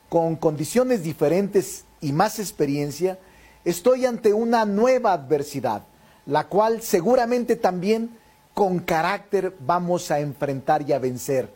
con 0.08 0.36
condiciones 0.36 1.02
diferentes 1.02 1.84
y 2.00 2.12
más 2.12 2.38
experiencia, 2.38 3.18
estoy 3.64 4.04
ante 4.04 4.34
una 4.34 4.64
nueva 4.64 5.12
adversidad, 5.12 5.82
la 6.26 6.48
cual 6.48 6.82
seguramente 6.82 7.56
también 7.56 8.10
con 8.52 8.78
carácter 8.78 9.56
vamos 9.60 10.10
a 10.10 10.20
enfrentar 10.20 10.82
y 10.82 10.92
a 10.92 10.98
vencer. 10.98 11.52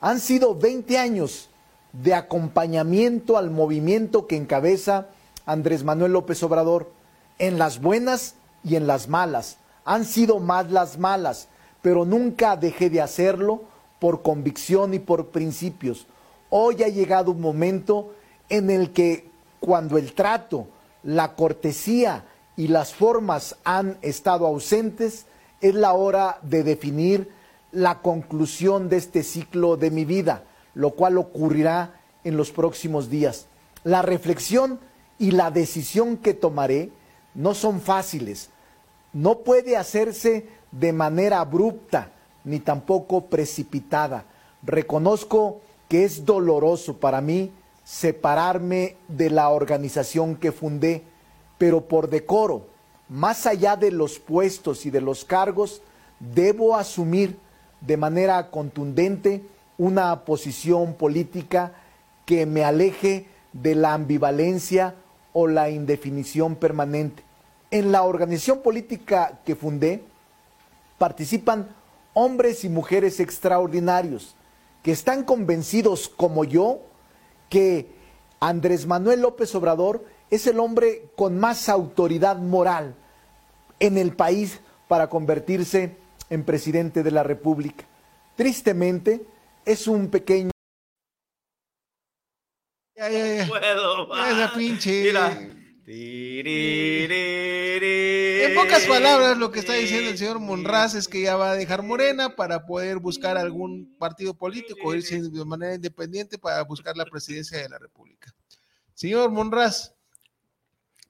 Han 0.00 0.20
sido 0.20 0.54
20 0.54 0.96
años 0.96 1.50
de 1.92 2.14
acompañamiento 2.14 3.36
al 3.36 3.50
movimiento 3.50 4.26
que 4.26 4.36
encabeza 4.36 5.08
Andrés 5.44 5.84
Manuel 5.84 6.12
López 6.12 6.42
Obrador, 6.42 6.90
en 7.38 7.58
las 7.58 7.80
buenas 7.80 8.34
y 8.62 8.76
en 8.76 8.86
las 8.86 9.08
malas. 9.08 9.58
Han 9.90 10.04
sido 10.04 10.38
más 10.38 10.70
las 10.70 10.98
malas, 10.98 11.48
pero 11.82 12.04
nunca 12.04 12.56
dejé 12.56 12.90
de 12.90 13.00
hacerlo 13.00 13.62
por 13.98 14.22
convicción 14.22 14.94
y 14.94 15.00
por 15.00 15.30
principios. 15.30 16.06
Hoy 16.48 16.84
ha 16.84 16.88
llegado 16.88 17.32
un 17.32 17.40
momento 17.40 18.12
en 18.48 18.70
el 18.70 18.92
que 18.92 19.28
cuando 19.58 19.98
el 19.98 20.12
trato, 20.12 20.68
la 21.02 21.34
cortesía 21.34 22.24
y 22.56 22.68
las 22.68 22.94
formas 22.94 23.56
han 23.64 23.98
estado 24.00 24.46
ausentes, 24.46 25.26
es 25.60 25.74
la 25.74 25.92
hora 25.92 26.38
de 26.42 26.62
definir 26.62 27.28
la 27.72 28.00
conclusión 28.00 28.88
de 28.90 28.96
este 28.96 29.24
ciclo 29.24 29.76
de 29.76 29.90
mi 29.90 30.04
vida, 30.04 30.44
lo 30.74 30.90
cual 30.90 31.18
ocurrirá 31.18 32.00
en 32.22 32.36
los 32.36 32.52
próximos 32.52 33.10
días. 33.10 33.46
La 33.82 34.02
reflexión 34.02 34.78
y 35.18 35.32
la 35.32 35.50
decisión 35.50 36.16
que 36.16 36.32
tomaré 36.32 36.92
no 37.34 37.54
son 37.54 37.80
fáciles. 37.80 38.50
No 39.12 39.38
puede 39.38 39.76
hacerse 39.76 40.46
de 40.70 40.92
manera 40.92 41.40
abrupta 41.40 42.10
ni 42.44 42.60
tampoco 42.60 43.26
precipitada. 43.26 44.24
Reconozco 44.62 45.60
que 45.88 46.04
es 46.04 46.24
doloroso 46.24 46.98
para 46.98 47.20
mí 47.20 47.50
separarme 47.84 48.96
de 49.08 49.30
la 49.30 49.48
organización 49.48 50.36
que 50.36 50.52
fundé, 50.52 51.02
pero 51.58 51.88
por 51.88 52.08
decoro, 52.08 52.66
más 53.08 53.46
allá 53.46 53.76
de 53.76 53.90
los 53.90 54.20
puestos 54.20 54.86
y 54.86 54.90
de 54.90 55.00
los 55.00 55.24
cargos, 55.24 55.82
debo 56.20 56.76
asumir 56.76 57.36
de 57.80 57.96
manera 57.96 58.50
contundente 58.50 59.42
una 59.78 60.24
posición 60.24 60.94
política 60.94 61.72
que 62.26 62.46
me 62.46 62.62
aleje 62.62 63.26
de 63.52 63.74
la 63.74 63.94
ambivalencia 63.94 64.94
o 65.32 65.48
la 65.48 65.70
indefinición 65.70 66.54
permanente. 66.54 67.24
En 67.70 67.92
la 67.92 68.02
organización 68.02 68.62
política 68.62 69.40
que 69.44 69.54
fundé 69.54 70.02
participan 70.98 71.68
hombres 72.14 72.64
y 72.64 72.68
mujeres 72.68 73.20
extraordinarios 73.20 74.34
que 74.82 74.92
están 74.92 75.24
convencidos 75.24 76.08
como 76.08 76.44
yo 76.44 76.80
que 77.48 77.86
Andrés 78.40 78.86
Manuel 78.86 79.20
López 79.20 79.54
Obrador 79.54 80.04
es 80.30 80.46
el 80.46 80.58
hombre 80.58 81.04
con 81.16 81.38
más 81.38 81.68
autoridad 81.68 82.38
moral 82.38 82.94
en 83.78 83.98
el 83.98 84.14
país 84.14 84.60
para 84.88 85.08
convertirse 85.08 85.96
en 86.28 86.44
presidente 86.44 87.02
de 87.02 87.10
la 87.10 87.22
República. 87.22 87.84
Tristemente, 88.36 89.24
es 89.64 89.86
un 89.86 90.08
pequeño... 90.08 90.50
Ya, 92.96 93.08
ya, 93.10 93.36
ya. 93.36 93.46
Puedo, 93.46 94.14
esa 94.14 94.52
pinche... 94.54 95.02
Mira. 95.04 95.59
En 95.92 97.16
pocas 98.54 98.86
palabras, 98.86 99.36
lo 99.38 99.50
que 99.50 99.58
está 99.58 99.72
diciendo 99.72 100.10
el 100.10 100.18
señor 100.18 100.38
Monraz 100.38 100.94
es 100.94 101.08
que 101.08 101.22
ya 101.22 101.34
va 101.34 101.50
a 101.50 101.56
dejar 101.56 101.82
Morena 101.82 102.36
para 102.36 102.64
poder 102.64 102.98
buscar 102.98 103.36
algún 103.36 103.96
partido 103.98 104.34
político, 104.34 104.94
irse 104.94 105.20
de 105.20 105.44
manera 105.44 105.74
independiente 105.74 106.38
para 106.38 106.62
buscar 106.62 106.96
la 106.96 107.06
presidencia 107.06 107.58
de 107.58 107.68
la 107.68 107.78
República. 107.78 108.32
Señor 108.94 109.32
Monraz. 109.32 109.92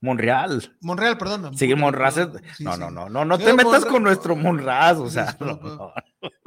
Monreal. 0.00 0.74
Monreal, 0.80 1.18
perdón. 1.18 1.54
Sí, 1.58 1.74
Monraz. 1.74 2.16
no, 2.60 2.78
no, 2.78 2.90
no, 2.90 3.10
no, 3.10 3.26
no 3.26 3.38
te 3.38 3.52
metas 3.52 3.84
con 3.84 4.02
nuestro 4.02 4.34
Monraz, 4.34 4.96
o 4.96 5.10
sea. 5.10 5.36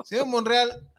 Señor 0.03 0.25
Monreal, 0.25 0.89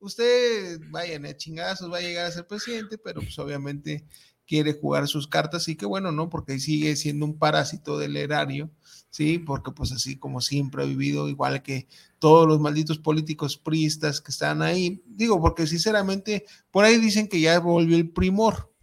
usted, 0.00 0.80
vayan 0.88 1.24
a 1.26 1.36
chingazos, 1.36 1.92
va 1.92 1.98
a 1.98 2.00
llegar 2.00 2.26
a 2.26 2.32
ser 2.32 2.48
presidente, 2.48 2.98
pero 2.98 3.20
pues 3.20 3.38
obviamente 3.38 4.08
quiere 4.50 4.72
jugar 4.72 5.06
sus 5.06 5.28
cartas 5.28 5.68
y 5.68 5.76
qué 5.76 5.86
bueno, 5.86 6.10
¿no? 6.10 6.28
Porque 6.28 6.58
sigue 6.58 6.96
siendo 6.96 7.24
un 7.24 7.38
parásito 7.38 7.96
del 7.98 8.16
erario, 8.16 8.68
¿sí? 9.08 9.38
Porque 9.38 9.70
pues 9.70 9.92
así 9.92 10.16
como 10.16 10.40
siempre 10.40 10.82
ha 10.82 10.86
vivido, 10.86 11.28
igual 11.28 11.62
que 11.62 11.86
todos 12.18 12.48
los 12.48 12.58
malditos 12.58 12.98
políticos 12.98 13.56
priistas 13.56 14.20
que 14.20 14.32
están 14.32 14.60
ahí, 14.60 15.04
digo, 15.06 15.40
porque 15.40 15.68
sinceramente 15.68 16.46
por 16.72 16.84
ahí 16.84 16.98
dicen 16.98 17.28
que 17.28 17.40
ya 17.40 17.60
volvió 17.60 17.96
el 17.96 18.10
primor. 18.10 18.74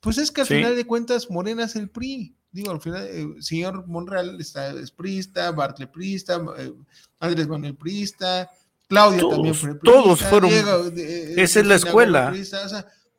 Pues 0.00 0.18
es 0.18 0.30
que 0.30 0.42
al 0.42 0.46
final 0.46 0.76
de 0.76 0.86
cuentas 0.86 1.30
Morena 1.30 1.64
es 1.64 1.74
el 1.76 1.88
PRI. 1.88 2.36
Digo, 2.52 2.70
al 2.70 2.82
final, 2.82 3.06
el 3.06 3.30
eh, 3.30 3.34
señor 3.40 3.86
Monreal 3.86 4.38
está, 4.38 4.72
es 4.72 4.90
priista, 4.90 5.50
Bartle 5.52 5.86
priista, 5.86 6.38
eh, 6.58 6.70
Andrés 7.18 7.48
Manuel 7.48 7.76
priista, 7.76 8.50
Claudia 8.88 9.22
también 9.26 9.54
fue 9.54 9.70
priista. 9.70 10.02
Todos 10.02 10.20
fueron. 10.22 10.50
Eh, 10.52 11.34
esa 11.38 11.60
es 11.60 11.66
la 11.66 11.76
escuela. 11.76 12.30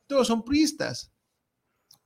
todos 0.06 0.28
son 0.28 0.46
priistas 0.46 1.12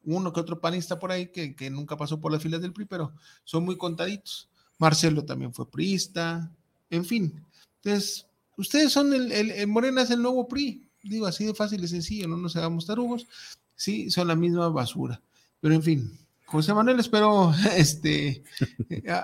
uno 0.04 0.34
que 0.34 0.40
otro 0.40 0.60
panista 0.60 1.00
por 1.00 1.12
ahí 1.12 1.28
que, 1.28 1.70
nunca 1.70 1.98
pasó 1.98 2.20
por 2.20 2.32
las 2.32 2.42
filas 2.42 2.62
del 2.62 2.74
PRI, 2.74 2.86
pero 2.86 3.14
son 3.44 3.66
muy 3.66 3.78
contaditos. 3.78 4.50
Marcelo 4.78 5.26
también 5.26 5.54
fue 5.54 5.70
priista, 5.70 6.52
en 6.90 7.06
fin. 7.06 7.46
Entonces, 7.82 8.28
ustedes 8.58 8.92
son 8.92 9.14
el, 9.14 9.32
el, 9.32 9.68
Morena 9.68 10.02
es 10.02 10.12
el 10.12 10.22
nuevo 10.22 10.48
PRI, 10.48 10.88
digo 11.04 11.26
así 11.26 11.46
de 11.46 11.54
fácil 11.54 11.84
y 11.84 11.88
sencillo, 11.88 12.28
no 12.28 12.38
nos 12.38 12.56
hagamos 12.56 12.86
tarugos, 12.86 13.28
sí, 13.76 14.10
son 14.10 14.28
la 14.28 14.36
misma 14.36 14.70
basura. 14.70 15.22
Pero 15.60 15.76
en 15.76 15.84
fin, 15.84 16.20
José 16.46 16.74
Manuel, 16.74 17.00
espero 17.00 17.54
este, 17.76 18.44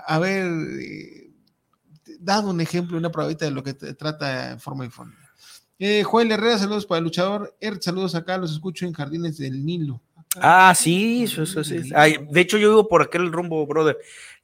haber 0.06 0.46
eh, 0.80 1.32
dado 2.20 2.50
un 2.50 2.62
ejemplo, 2.62 2.98
una 2.98 3.12
probadita 3.12 3.46
de 3.46 3.52
lo 3.52 3.64
que 3.64 3.74
trata 3.74 4.52
en 4.52 4.60
forma 4.60 4.86
y 4.86 4.90
fondo. 4.90 5.16
Eh, 5.78 6.04
Joel 6.04 6.32
Herrera, 6.32 6.58
saludos 6.58 6.86
para 6.86 7.00
el 7.00 7.04
luchador. 7.04 7.56
Er, 7.60 7.82
saludos 7.82 8.16
acá, 8.16 8.38
los 8.38 8.52
escucho 8.52 8.86
en 8.86 8.94
Jardines 8.94 9.38
del 9.38 9.66
Nilo. 9.66 10.02
Ah, 10.42 10.74
sí, 10.76 11.24
eso, 11.24 11.44
eso, 11.44 11.64
sí. 11.64 11.90
de 11.90 12.42
hecho, 12.42 12.58
yo 12.58 12.70
vivo 12.70 12.88
por 12.88 13.02
aquel 13.02 13.32
rumbo, 13.32 13.66
brother. 13.66 13.98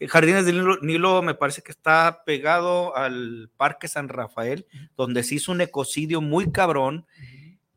Jardines 0.07 0.45
del 0.45 0.79
Nilo, 0.81 1.21
me 1.21 1.35
parece 1.35 1.61
que 1.61 1.71
está 1.71 2.23
pegado 2.25 2.95
al 2.95 3.49
Parque 3.57 3.87
San 3.87 4.09
Rafael, 4.09 4.65
donde 4.97 5.23
se 5.23 5.35
hizo 5.35 5.51
un 5.51 5.61
ecocidio 5.61 6.21
muy 6.21 6.51
cabrón. 6.51 7.05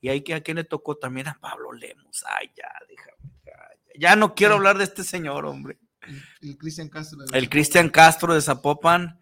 Y 0.01 0.09
ahí 0.09 0.23
que 0.23 0.35
a 0.35 0.43
quien 0.43 0.59
le 0.59 0.65
tocó 0.65 0.97
también 0.97 1.29
a 1.29 1.39
Pablo 1.41 1.73
Lemos. 1.73 2.25
Ay, 2.27 2.51
ya, 2.57 2.69
déjame. 2.89 3.15
Ya, 3.99 4.17
no 4.17 4.35
quiero 4.35 4.55
hablar 4.55 4.77
de 4.77 4.85
este 4.85 5.05
señor, 5.05 5.47
hombre. 5.47 5.79
El, 6.43 6.59
Cristian 6.59 6.89
Castro. 6.89 7.19
el 7.33 7.49
Cristian 7.49 7.89
Castro 7.89 8.35
de 8.35 8.43
Zapopan. 8.43 9.19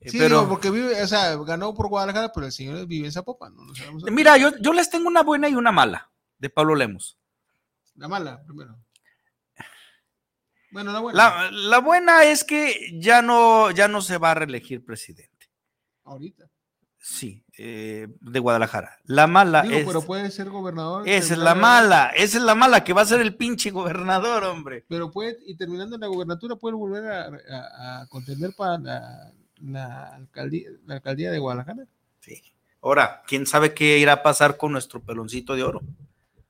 Eh, 0.00 0.10
sí, 0.10 0.18
pero, 0.18 0.48
porque 0.48 0.70
vive, 0.70 1.02
o 1.02 1.06
sea, 1.06 1.34
ganó 1.36 1.74
por 1.74 1.88
Guadalajara, 1.88 2.32
pero 2.32 2.46
el 2.46 2.52
señor 2.52 2.86
vive 2.86 3.06
en 3.06 3.12
Zapopan. 3.12 3.54
Mira, 4.10 4.36
yo, 4.36 4.56
yo 4.60 4.72
les 4.72 4.88
tengo 4.88 5.08
una 5.08 5.22
buena 5.22 5.48
y 5.48 5.54
una 5.54 5.72
mala 5.72 6.10
de 6.38 6.50
Pablo 6.50 6.74
Lemos. 6.74 7.18
La 7.98 8.06
mala, 8.06 8.42
primero. 8.44 8.78
Bueno, 10.70 10.92
la 10.92 11.00
buena. 11.00 11.50
La, 11.50 11.78
buena 11.80 12.24
es 12.24 12.44
que 12.44 12.98
ya 13.00 13.22
no, 13.22 13.70
ya 13.70 13.88
no 13.88 14.02
se 14.02 14.18
va 14.18 14.30
a 14.30 14.34
reelegir 14.34 14.84
presidente. 14.84 15.50
Ahorita. 16.04 16.48
Sí, 17.00 17.42
eh, 17.56 18.06
de 18.20 18.38
Guadalajara. 18.38 18.98
La 19.04 19.26
mala 19.26 19.62
Digo, 19.62 19.78
pero 19.86 20.02
puede 20.02 20.30
ser 20.30 20.50
gobernador. 20.50 21.08
Esa 21.08 21.34
es 21.34 21.40
la 21.40 21.54
mala, 21.54 22.08
esa 22.14 22.36
es 22.36 22.44
la 22.44 22.54
mala, 22.54 22.84
que 22.84 22.92
va 22.92 23.02
a 23.02 23.06
ser 23.06 23.20
el 23.20 23.34
pinche 23.34 23.70
gobernador, 23.70 24.44
hombre. 24.44 24.84
Pero 24.88 25.10
puede, 25.10 25.38
y 25.46 25.56
terminando 25.56 25.94
en 25.94 26.02
la 26.02 26.06
gobernatura, 26.06 26.56
puede 26.56 26.76
volver 26.76 27.10
a, 27.10 28.06
contender 28.10 28.52
para 28.56 28.78
la, 29.58 30.14
alcaldía, 30.14 30.68
la 30.86 30.96
alcaldía 30.96 31.30
de 31.30 31.38
Guadalajara. 31.38 31.86
Sí. 32.20 32.42
Ahora, 32.82 33.22
¿quién 33.26 33.46
sabe 33.46 33.74
qué 33.74 33.98
irá 33.98 34.12
a 34.12 34.22
pasar 34.22 34.56
con 34.56 34.72
nuestro 34.72 35.02
peloncito 35.02 35.56
de 35.56 35.62
oro? 35.62 35.80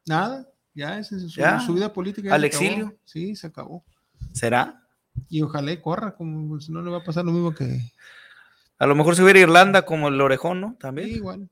Nada. 0.06 0.46
Ya, 0.78 0.96
es 0.96 1.08
su, 1.08 1.74
vida 1.74 1.92
política. 1.92 2.32
¿Al 2.32 2.44
exilio? 2.44 2.96
Sí, 3.04 3.34
se 3.34 3.48
acabó. 3.48 3.84
¿Será? 4.32 4.80
Y 5.28 5.42
ojalá 5.42 5.72
y 5.72 5.80
corra, 5.80 6.14
como 6.14 6.60
si 6.60 6.70
no 6.70 6.80
le 6.82 6.88
va 6.88 6.98
a 6.98 7.04
pasar 7.04 7.24
lo 7.24 7.32
mismo 7.32 7.52
que. 7.52 7.80
A 8.78 8.86
lo 8.86 8.94
mejor 8.94 9.16
se 9.16 9.24
hubiera 9.24 9.40
Irlanda 9.40 9.82
como 9.82 10.06
el 10.06 10.20
orejón, 10.20 10.60
¿no? 10.60 10.76
También. 10.78 11.08
Sí, 11.08 11.14
igual. 11.16 11.48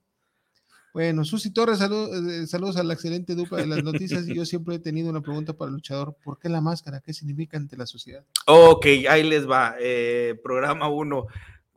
Bueno, 0.95 1.25
Susi 1.25 1.51
Torres, 1.51 1.81
eh, 1.81 2.47
saludos 2.47 2.77
a 2.77 2.85
la 2.85 2.95
excelente 2.95 3.35
dupla 3.35 3.59
de 3.59 3.67
las 3.67 3.83
noticias. 3.83 4.27
yo 4.29 4.47
siempre 4.47 4.77
he 4.77 4.79
tenido 4.79 5.11
una 5.11 5.23
pregunta 5.23 5.55
para 5.55 5.71
el 5.71 5.75
luchador: 5.75 6.17
¿por 6.23 6.39
qué 6.39 6.49
la 6.49 6.61
máscara? 6.61 7.01
¿Qué 7.01 7.13
significa 7.13 7.57
ante 7.57 7.77
la 7.77 7.87
sociedad? 7.87 8.25
Ok, 8.47 8.87
ahí 9.11 9.25
les 9.25 9.51
va. 9.51 9.75
Eh, 9.81 10.39
programa 10.41 10.89
uno. 10.89 11.27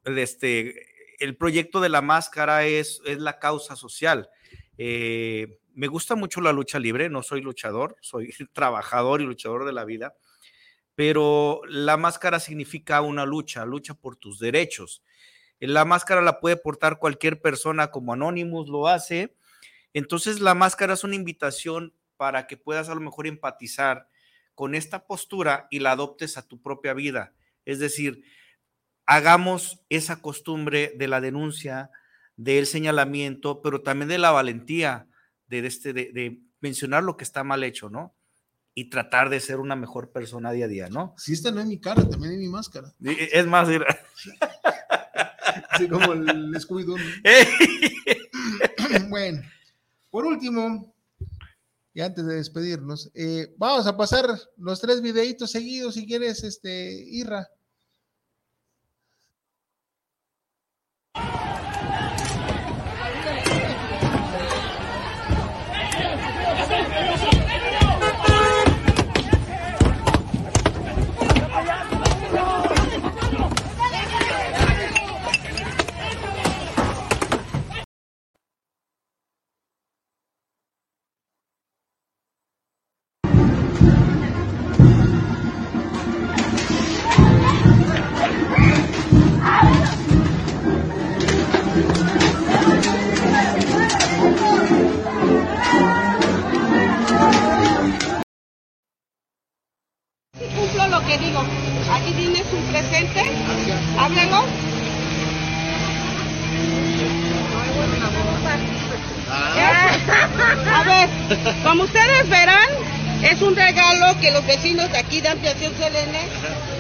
Este, 0.05 0.75
el 1.17 1.35
proyecto 1.35 1.81
de 1.81 1.89
la 1.89 2.03
máscara 2.03 2.63
es, 2.67 3.01
es 3.07 3.17
la 3.17 3.39
causa 3.39 3.75
social. 3.75 4.29
Eh, 4.77 5.57
me 5.79 5.87
gusta 5.87 6.15
mucho 6.15 6.41
la 6.41 6.51
lucha 6.51 6.77
libre, 6.77 7.09
no 7.09 7.23
soy 7.23 7.39
luchador, 7.39 7.95
soy 8.01 8.33
trabajador 8.51 9.21
y 9.21 9.23
luchador 9.23 9.63
de 9.63 9.71
la 9.71 9.85
vida, 9.85 10.13
pero 10.93 11.61
la 11.69 11.95
máscara 11.95 12.41
significa 12.41 12.99
una 12.99 13.25
lucha, 13.25 13.63
lucha 13.63 13.93
por 13.93 14.17
tus 14.17 14.39
derechos. 14.39 15.05
La 15.61 15.85
máscara 15.85 16.21
la 16.21 16.41
puede 16.41 16.57
portar 16.57 16.99
cualquier 16.99 17.39
persona 17.39 17.91
como 17.91 18.11
Anonymous 18.11 18.67
lo 18.67 18.89
hace. 18.89 19.37
Entonces 19.93 20.41
la 20.41 20.53
máscara 20.53 20.95
es 20.95 21.05
una 21.05 21.15
invitación 21.15 21.93
para 22.17 22.45
que 22.45 22.57
puedas 22.57 22.89
a 22.89 22.95
lo 22.95 22.99
mejor 22.99 23.25
empatizar 23.25 24.09
con 24.55 24.75
esta 24.75 25.07
postura 25.07 25.69
y 25.71 25.79
la 25.79 25.91
adoptes 25.91 26.37
a 26.37 26.45
tu 26.45 26.61
propia 26.61 26.93
vida. 26.93 27.33
Es 27.63 27.79
decir, 27.79 28.21
hagamos 29.05 29.79
esa 29.87 30.21
costumbre 30.21 30.91
de 30.97 31.07
la 31.07 31.21
denuncia, 31.21 31.89
del 32.35 32.65
señalamiento, 32.65 33.61
pero 33.61 33.81
también 33.81 34.09
de 34.09 34.17
la 34.17 34.31
valentía 34.31 35.08
de, 35.49 35.65
este, 35.65 35.93
de, 35.93 36.41
mencionar 36.61 37.03
lo 37.03 37.17
que 37.17 37.23
está 37.23 37.43
mal 37.43 37.63
hecho, 37.63 37.89
¿no? 37.89 38.15
Y 38.73 38.89
tratar 38.89 39.29
de 39.29 39.39
ser 39.39 39.59
una 39.59 39.75
mejor 39.75 40.11
persona 40.11 40.51
día 40.51 40.65
a 40.65 40.69
día, 40.69 40.89
¿no? 40.89 41.15
Si 41.17 41.33
esta 41.33 41.51
no 41.51 41.59
es 41.59 41.65
mi 41.65 41.79
cara, 41.79 42.07
también 42.07 42.33
es 42.33 42.39
mi 42.39 42.47
máscara. 42.47 42.93
Es 43.03 43.45
más, 43.47 43.67
Así 45.69 45.87
como 45.89 46.13
el 46.13 46.55
scooby 46.59 46.85
bueno, 49.09 49.41
por 50.09 50.25
último, 50.25 50.95
y 51.93 52.01
antes 52.01 52.25
de 52.25 52.35
despedirnos, 52.35 53.11
eh, 53.15 53.53
vamos 53.57 53.87
a 53.87 53.97
pasar 53.97 54.25
los 54.57 54.79
tres 54.79 55.01
videitos 55.01 55.51
seguidos, 55.51 55.95
si 55.95 56.05
quieres, 56.05 56.43
este, 56.43 57.03
Irra. 57.07 57.47
Vecinos 114.45 114.91
de 114.91 114.97
aquí 114.97 115.21
de 115.21 115.29
Ampliación 115.29 115.73
Selene, 115.75 116.21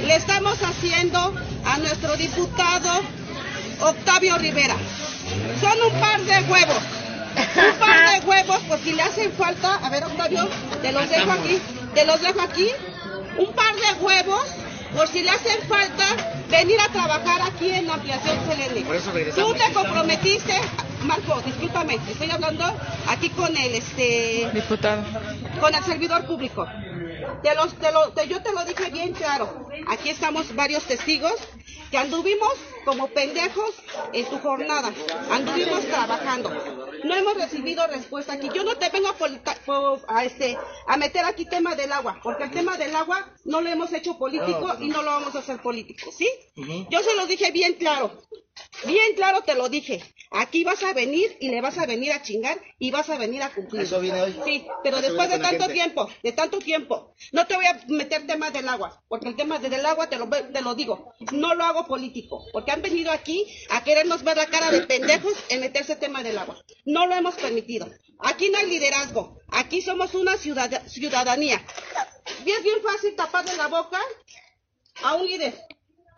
le 0.05 0.15
estamos 0.15 0.61
haciendo 0.61 1.33
a 1.65 1.77
nuestro 1.79 2.15
diputado 2.15 3.01
Octavio 3.81 4.37
Rivera. 4.37 4.75
Son 5.59 5.91
un 5.91 5.99
par 5.99 6.21
de 6.21 6.51
huevos. 6.51 6.83
Un 7.55 7.79
par 7.79 8.11
de 8.11 8.27
huevos, 8.27 8.59
por 8.67 8.79
si 8.79 8.91
le 8.93 9.01
hacen 9.01 9.31
falta. 9.33 9.75
A 9.83 9.89
ver, 9.89 10.03
Octavio, 10.03 10.47
te 10.81 10.91
los 10.91 11.09
dejo 11.09 11.31
aquí. 11.31 11.59
Te 11.93 12.05
los 12.05 12.21
dejo 12.21 12.41
aquí. 12.41 12.69
Un 13.37 13.53
par 13.53 13.73
de 13.75 14.03
huevos, 14.03 14.45
por 14.95 15.07
si 15.07 15.21
le 15.21 15.29
hacen 15.29 15.61
falta 15.67 16.05
venir 16.49 16.79
a 16.81 16.91
trabajar 16.91 17.41
aquí 17.41 17.71
en 17.71 17.89
Ampliación 17.89 18.37
Selene. 18.47 18.85
Tú 19.35 19.53
te 19.53 19.73
comprometiste, 19.73 20.53
Marco, 21.03 21.41
discúlpame, 21.45 21.97
estoy 22.09 22.29
hablando 22.31 22.65
aquí 23.07 23.29
con 23.29 23.55
el 23.55 23.75
este 23.75 24.49
diputado, 24.53 25.03
con 25.59 25.73
el 25.73 25.83
servidor 25.83 26.25
público. 26.25 26.67
Te 27.41 27.55
los, 27.55 27.73
te 28.13 28.27
yo 28.27 28.41
te 28.41 28.51
lo 28.51 28.65
dije 28.65 28.89
bien 28.91 29.13
claro. 29.13 29.49
Aquí 29.87 30.09
estamos 30.09 30.53
varios 30.55 30.83
testigos 30.83 31.33
que 31.91 31.97
anduvimos 31.97 32.53
como 32.85 33.07
pendejos 33.07 33.75
en 34.13 34.25
tu 34.29 34.39
jornada. 34.39 34.91
Anduvimos 35.31 35.85
trabajando. 35.85 36.78
No 37.03 37.15
hemos 37.15 37.35
recibido 37.35 37.85
respuesta 37.87 38.33
aquí. 38.33 38.49
Yo 38.53 38.63
no 38.63 38.75
te 38.75 38.89
vengo 38.89 39.09
a, 40.07 40.23
este, 40.23 40.57
a 40.87 40.97
meter 40.97 41.25
aquí 41.25 41.45
tema 41.45 41.75
del 41.75 41.91
agua, 41.91 42.19
porque 42.23 42.43
el 42.43 42.51
tema 42.51 42.77
del 42.77 42.95
agua 42.95 43.33
no 43.45 43.61
lo 43.61 43.69
hemos 43.69 43.93
hecho 43.93 44.17
político 44.17 44.75
y 44.79 44.87
no 44.87 45.01
lo 45.01 45.11
vamos 45.11 45.35
a 45.35 45.39
hacer 45.39 45.61
político, 45.61 46.11
¿sí? 46.11 46.29
Yo 46.89 47.01
se 47.01 47.15
lo 47.15 47.25
dije 47.25 47.51
bien 47.51 47.73
claro. 47.73 48.11
Bien 48.85 49.13
claro 49.15 49.41
te 49.41 49.55
lo 49.55 49.69
dije. 49.69 50.01
Aquí 50.31 50.63
vas 50.63 50.83
a 50.83 50.93
venir 50.93 51.37
y 51.39 51.49
le 51.49 51.59
vas 51.59 51.77
a 51.79 51.85
venir 51.87 52.11
a 52.11 52.21
chingar 52.21 52.59
y 52.77 52.91
vas 52.91 53.09
a 53.09 53.17
venir 53.17 53.41
a 53.41 53.49
cumplir. 53.49 53.81
¿Eso 53.81 53.99
viene 53.99 54.21
hoy? 54.21 54.39
Sí, 54.45 54.67
pero 54.83 55.01
después 55.01 55.29
de 55.29 55.39
tanto 55.39 55.67
tiempo, 55.69 56.07
de 56.21 56.31
tanto 56.33 56.59
tiempo. 56.59 57.15
No 57.31 57.47
te 57.47 57.55
voy 57.55 57.65
a 57.65 57.81
meter 57.87 58.27
temas 58.27 58.53
del 58.53 58.69
agua, 58.69 59.01
porque 59.07 59.29
el 59.29 59.35
tema 59.35 59.57
del 59.57 59.85
agua 59.85 60.07
te 60.07 60.17
lo, 60.17 60.29
te 60.29 60.61
lo 60.61 60.75
digo. 60.75 61.13
No 61.31 61.55
lo 61.55 61.63
hago 61.63 61.87
político, 61.87 62.45
porque 62.53 62.71
han 62.71 62.81
venido 62.81 63.11
aquí 63.11 63.45
a 63.69 63.83
querernos 63.83 64.23
ver 64.23 64.37
la 64.37 64.45
cara 64.47 64.69
de 64.71 64.81
pendejos 64.81 65.33
en 65.49 65.61
meterse 65.61 65.95
tema 65.95 66.21
del 66.21 66.37
agua. 66.37 66.57
No 66.91 67.05
lo 67.07 67.15
hemos 67.15 67.35
permitido. 67.35 67.87
Aquí 68.19 68.49
no 68.49 68.57
hay 68.57 68.67
liderazgo. 68.69 69.39
Aquí 69.49 69.81
somos 69.81 70.13
una 70.13 70.37
ciudadanía. 70.37 71.63
Y 72.45 72.51
es 72.51 72.63
bien 72.63 72.81
fácil 72.81 73.15
taparle 73.15 73.55
la 73.55 73.67
boca 73.67 73.99
a 75.03 75.15
un 75.15 75.25
líder 75.25 75.53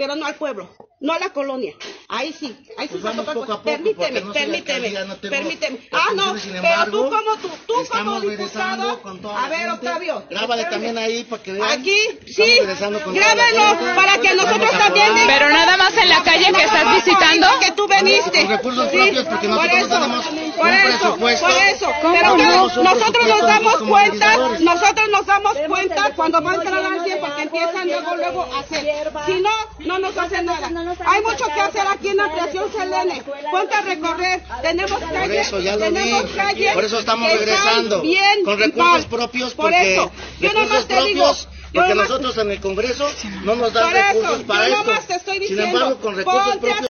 pero 0.01 0.15
no 0.15 0.26
al 0.26 0.34
pueblo, 0.34 0.67
no 1.01 1.13
a 1.13 1.19
la 1.19 1.29
colonia. 1.29 1.73
Ahí 2.07 2.31
sí, 2.31 2.55
ahí 2.77 2.87
sí 2.87 2.99
pues 3.01 3.15
poco 3.15 3.33
poco, 3.33 3.63
Permíteme, 3.63 4.21
permíteme, 4.21 4.91
no 5.05 5.15
permíteme. 5.17 5.79
Ah, 5.91 6.09
no, 6.15 6.35
pero 6.61 6.85
tú 6.91 7.09
como 7.09 7.37
tú, 7.41 7.49
tú 7.65 7.73
como 7.91 8.21
diputado. 8.21 9.01
a 9.35 9.49
ver, 9.49 9.69
Octavio. 9.71 10.23
Grábale 10.29 10.65
también 10.65 10.97
ahí 10.97 11.23
para 11.23 11.41
que 11.41 11.53
vean. 11.53 11.69
Aquí, 11.71 11.97
sí, 12.27 12.59
grábalo 12.59 13.95
para 13.95 14.17
que 14.19 14.35
nosotros 14.35 14.71
también. 14.71 15.11
Pero 15.25 15.49
nada 15.49 15.75
más 15.77 15.97
en 15.97 16.09
la 16.09 16.23
calle 16.23 16.53
que 16.53 16.63
estás 16.63 16.95
visitando. 16.95 17.47
Que 17.59 17.71
tú 17.71 17.87
veniste. 17.87 18.41
Con 18.41 18.49
recursos 18.49 18.87
propios, 18.89 19.25
porque 19.25 19.47
nosotros 19.47 19.89
no 19.89 20.21
tenemos 20.21 20.25
por 20.57 20.69
eso, 20.69 21.15
por 21.17 21.31
eso. 21.31 21.89
Pero 22.01 22.83
nosotros 22.83 23.27
nos 23.27 23.41
damos 23.41 23.77
cuenta, 23.77 24.37
nosotros 24.59 25.09
nos 25.09 25.25
damos 25.25 25.57
cuenta 25.67 26.11
cuando 26.15 26.41
va 26.41 26.51
a 26.51 26.55
entrar 26.55 26.85
alguien 26.85 27.17
porque 27.19 27.41
empiezan 27.41 27.87
luego, 27.87 28.15
luego 28.15 28.47
a 28.53 28.59
hacer. 28.59 29.11
Si 29.25 29.41
no, 29.41 29.49
no 29.79 29.99
nos 29.99 30.15
hace 30.17 30.43
nada. 30.43 30.69
Hay 31.05 31.21
mucho 31.21 31.45
que 31.45 31.61
hacer 31.61 31.87
aquí 31.87 32.09
en 32.09 32.19
Ampliación 32.19 32.71
Selene. 32.71 33.23
Ponte 33.51 33.73
a 33.73 33.81
recorrer. 33.81 34.43
Tenemos 34.61 34.99
calles. 34.99 35.51
tenemos 35.51 36.31
calles. 36.31 36.73
Por 36.73 36.85
eso 36.85 36.99
estamos 36.99 37.31
regresando. 37.31 38.01
Bien 38.01 38.43
con 38.43 38.59
recursos 38.59 39.05
propios. 39.05 39.53
Por 39.53 39.73
eso. 39.73 40.11
Yo 40.39 40.53
nomás 40.53 40.87
te 40.87 41.01
digo. 41.03 41.31
Porque 41.73 41.95
nosotros 41.95 42.37
en 42.37 42.51
el 42.51 42.59
Congreso 42.59 43.09
no 43.43 43.55
nos 43.55 43.71
dan 43.71 43.93
recursos 43.93 44.43
para 44.43 44.67
yo 44.67 44.75
esto. 44.81 45.07
Te 45.07 45.15
estoy 45.15 45.39
diciendo, 45.39 45.63
Sin 45.63 45.73
embargo, 45.73 46.01
con 46.01 46.15
recursos 46.15 46.57
propios. 46.57 46.87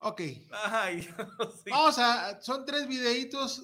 Ok. 0.00 0.20
Vamos 1.70 1.98
a, 1.98 2.38
son 2.42 2.66
tres 2.66 2.86
videitos 2.86 3.62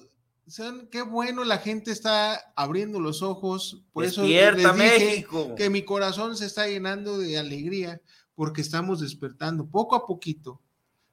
qué 0.89 1.01
bueno 1.01 1.43
la 1.43 1.59
gente 1.59 1.91
está 1.91 2.53
abriendo 2.55 2.99
los 2.99 3.21
ojos. 3.21 3.83
Por 3.93 4.05
eso 4.05 4.23
les 4.23 4.75
México. 4.75 5.55
que 5.55 5.69
mi 5.69 5.83
corazón 5.83 6.35
se 6.35 6.45
está 6.45 6.67
llenando 6.67 7.17
de 7.17 7.37
alegría 7.37 8.01
porque 8.35 8.61
estamos 8.61 8.99
despertando 8.99 9.67
poco 9.67 9.95
a 9.95 10.05
poquito, 10.05 10.59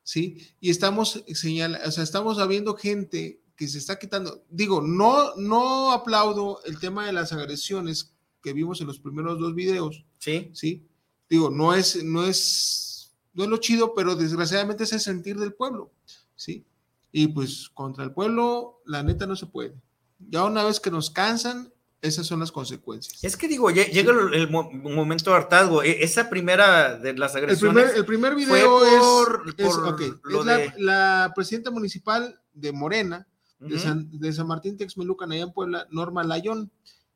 ¿sí? 0.02 0.48
Y 0.60 0.70
estamos 0.70 1.24
señalando, 1.34 1.86
o 1.86 1.92
sea, 1.92 2.04
estamos 2.04 2.38
habiendo 2.38 2.74
gente 2.74 3.40
que 3.54 3.68
se 3.68 3.78
está 3.78 3.98
quitando. 3.98 4.44
Digo, 4.48 4.80
no, 4.80 5.34
no 5.36 5.92
aplaudo 5.92 6.60
el 6.64 6.78
tema 6.78 7.06
de 7.06 7.12
las 7.12 7.32
agresiones 7.32 8.14
que 8.42 8.52
vimos 8.52 8.80
en 8.80 8.86
los 8.86 8.98
primeros 8.98 9.38
dos 9.38 9.54
videos. 9.54 10.04
Sí. 10.18 10.50
Sí. 10.54 10.86
Digo, 11.28 11.50
no 11.50 11.74
es, 11.74 12.02
no 12.02 12.24
es, 12.24 13.12
no 13.34 13.44
es 13.44 13.50
lo 13.50 13.58
chido, 13.58 13.94
pero 13.94 14.14
desgraciadamente 14.14 14.84
es 14.84 14.92
el 14.92 15.00
sentir 15.00 15.38
del 15.38 15.52
pueblo, 15.52 15.90
¿sí? 16.34 16.64
Y 17.12 17.28
pues 17.28 17.68
contra 17.72 18.04
el 18.04 18.12
pueblo, 18.12 18.80
la 18.84 19.02
neta 19.02 19.26
no 19.26 19.36
se 19.36 19.46
puede. 19.46 19.74
Ya 20.18 20.44
una 20.44 20.64
vez 20.64 20.80
que 20.80 20.90
nos 20.90 21.10
cansan, 21.10 21.72
esas 22.00 22.26
son 22.26 22.40
las 22.40 22.52
consecuencias. 22.52 23.22
Es 23.24 23.36
que 23.36 23.48
digo, 23.48 23.70
llega 23.70 24.12
el, 24.32 24.50
momento 24.50 25.30
de 25.30 25.36
hartazgo. 25.36 25.82
E, 25.82 26.02
esa 26.04 26.30
primera 26.30 26.96
de 26.96 27.14
las 27.14 27.34
agresiones. 27.34 27.94
El 27.94 28.04
primer, 28.04 28.34
video 28.36 28.84
es, 28.84 30.72
la, 30.76 31.32
presidenta 31.34 31.70
municipal 31.70 32.40
de 32.52 32.72
Morena, 32.72 33.26
de, 33.58 33.78
San, 33.78 34.46
Martín 34.46 34.76
Texmelucan, 34.76 35.32
allá 35.32 35.42
en 35.42 35.52
Puebla, 35.52 35.86
Norma 35.90 36.22
Layón, 36.22 36.70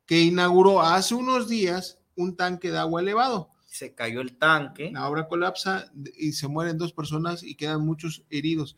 que 0.05 0.21
inauguró 0.21 0.81
hace 0.81 1.15
unos 1.15 1.47
días 1.47 1.99
un 2.15 2.35
tanque 2.35 2.71
de 2.71 2.77
agua 2.77 3.01
elevado. 3.01 3.51
Se 3.65 3.95
cayó 3.95 4.19
el 4.19 4.37
tanque. 4.37 4.91
La 4.91 5.07
obra 5.07 5.27
colapsa 5.27 5.91
y 6.17 6.33
se 6.33 6.47
mueren 6.47 6.77
dos 6.77 6.91
personas 6.91 7.41
y 7.41 7.55
quedan 7.55 7.85
muchos 7.85 8.23
heridos. 8.29 8.75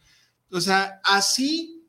O 0.56 0.62
sea, 0.62 1.02
así 1.04 1.86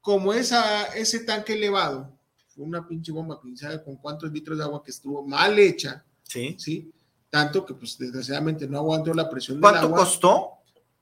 como 0.00 0.32
esa, 0.32 0.84
ese 0.94 1.20
tanque 1.20 1.54
elevado, 1.54 2.16
fue 2.46 2.64
una 2.64 2.86
pinche 2.86 3.10
bomba, 3.10 3.40
quién 3.40 3.56
con 3.84 3.96
cuántos 3.96 4.30
litros 4.30 4.56
de 4.56 4.62
agua 4.62 4.84
que 4.84 4.92
estuvo 4.92 5.26
mal 5.26 5.58
hecha, 5.58 6.04
sí. 6.22 6.54
¿sí? 6.58 6.92
Tanto 7.28 7.66
que, 7.66 7.74
pues, 7.74 7.98
desgraciadamente 7.98 8.68
no 8.68 8.78
aguantó 8.78 9.12
la 9.12 9.28
presión 9.28 9.60
del 9.60 9.64
agua. 9.64 9.80
¿Cuánto 9.80 9.96
costó? 9.96 10.50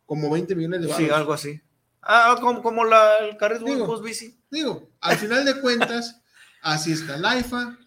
Como 0.06 0.30
20 0.30 0.54
millones 0.54 0.80
de 0.80 0.86
dólares. 0.86 1.06
Sí, 1.06 1.12
algo 1.14 1.32
así. 1.34 1.60
Ah, 2.00 2.34
como, 2.40 2.62
como 2.62 2.84
la, 2.84 3.18
el 3.18 3.36
carril 3.36 3.62
digo, 3.62 4.00
bici. 4.00 4.40
Digo, 4.50 4.88
al 5.00 5.18
final 5.18 5.44
de 5.44 5.60
cuentas, 5.60 6.22
así 6.62 6.92
está 6.92 7.18
la 7.18 7.38
IFA, 7.38 7.78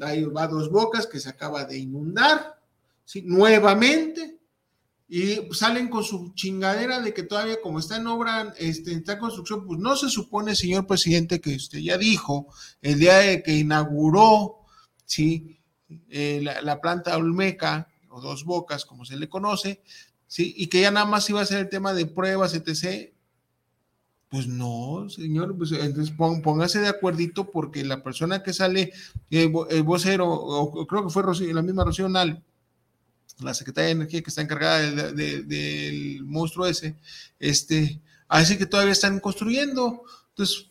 ahí 0.00 0.24
va 0.24 0.46
dos 0.46 0.70
bocas 0.70 1.06
que 1.06 1.20
se 1.20 1.30
acaba 1.30 1.64
de 1.64 1.78
inundar, 1.78 2.60
¿sí? 3.04 3.22
nuevamente, 3.22 4.31
y 5.08 5.36
salen 5.52 5.88
con 5.88 6.04
su 6.04 6.32
chingadera 6.34 7.00
de 7.00 7.12
que 7.12 7.22
todavía 7.22 7.60
como 7.62 7.78
está 7.78 7.96
en 7.96 8.06
obra, 8.06 8.54
este, 8.58 8.92
está 8.92 9.14
en 9.14 9.18
construcción, 9.18 9.66
pues 9.66 9.78
no 9.78 9.94
se 9.94 10.08
supone, 10.08 10.54
señor 10.54 10.86
presidente, 10.86 11.40
que 11.40 11.54
usted 11.54 11.80
ya 11.80 11.98
dijo 11.98 12.46
el 12.80 12.98
día 12.98 13.18
de 13.18 13.42
que 13.42 13.58
inauguró, 13.58 14.60
¿sí? 15.04 15.58
Eh, 16.08 16.40
la, 16.42 16.80
planta 16.80 17.16
Olmeca, 17.16 17.88
o 18.08 18.20
Dos 18.20 18.44
Bocas, 18.44 18.86
como 18.86 19.04
se 19.04 19.16
le 19.16 19.28
conoce, 19.28 19.82
¿sí? 20.26 20.54
Y 20.56 20.68
que 20.68 20.80
ya 20.80 20.90
nada 20.90 21.04
más 21.06 21.28
iba 21.28 21.42
a 21.42 21.46
ser 21.46 21.58
el 21.58 21.68
tema 21.68 21.92
de 21.92 22.06
pruebas, 22.06 22.54
etc. 22.54 23.12
Pues 24.30 24.46
no, 24.46 25.10
señor, 25.10 25.56
pues 25.58 25.72
entonces 25.72 26.14
póngase 26.16 26.80
de 26.80 26.88
acuerdito 26.88 27.50
porque 27.50 27.84
la 27.84 28.02
persona 28.02 28.42
que 28.42 28.54
sale, 28.54 28.92
eh, 29.30 29.46
vocero, 29.84 30.30
o, 30.30 30.86
creo 30.86 31.04
que 31.04 31.10
fue 31.10 31.22
la 31.52 31.60
misma 31.60 31.84
Rocío 31.84 32.08
Nal, 32.08 32.42
la 33.40 33.54
secretaria 33.54 33.86
de 33.86 33.92
Energía 33.92 34.22
que 34.22 34.30
está 34.30 34.42
encargada 34.42 34.80
del 35.12 36.22
monstruo 36.24 36.66
ese, 36.66 36.96
este, 37.38 38.00
así 38.28 38.56
que 38.58 38.66
todavía 38.66 38.92
están 38.92 39.20
construyendo. 39.20 40.02
Entonces, 40.30 40.66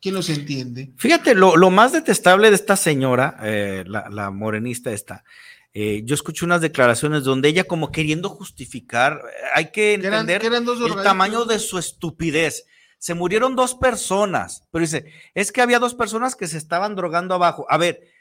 ¿quién 0.00 0.14
los 0.14 0.28
entiende? 0.28 0.92
Fíjate, 0.96 1.34
lo, 1.34 1.70
más 1.70 1.92
detestable 1.92 2.50
de 2.50 2.56
esta 2.56 2.76
señora, 2.76 3.38
eh, 3.42 3.84
la, 3.86 4.30
morenista 4.30 4.92
esta, 4.92 5.24
eh, 5.72 6.02
yo 6.04 6.14
escuché 6.14 6.44
unas 6.44 6.60
declaraciones 6.60 7.24
donde 7.24 7.48
ella 7.48 7.64
como 7.64 7.90
queriendo 7.90 8.28
justificar, 8.28 9.20
hay 9.54 9.72
que 9.72 9.94
entender 9.94 10.42
el 10.44 11.02
tamaño 11.02 11.44
de 11.46 11.58
su 11.58 11.78
estupidez. 11.78 12.66
Se 12.98 13.14
murieron 13.14 13.56
dos 13.56 13.74
personas, 13.74 14.62
pero 14.70 14.82
dice, 14.82 15.12
es 15.34 15.52
que 15.52 15.60
había 15.60 15.78
dos 15.78 15.94
personas 15.94 16.36
que 16.36 16.46
se 16.46 16.56
estaban 16.56 16.94
drogando 16.94 17.34
abajo. 17.34 17.66
A 17.68 17.76
ver, 17.76 18.13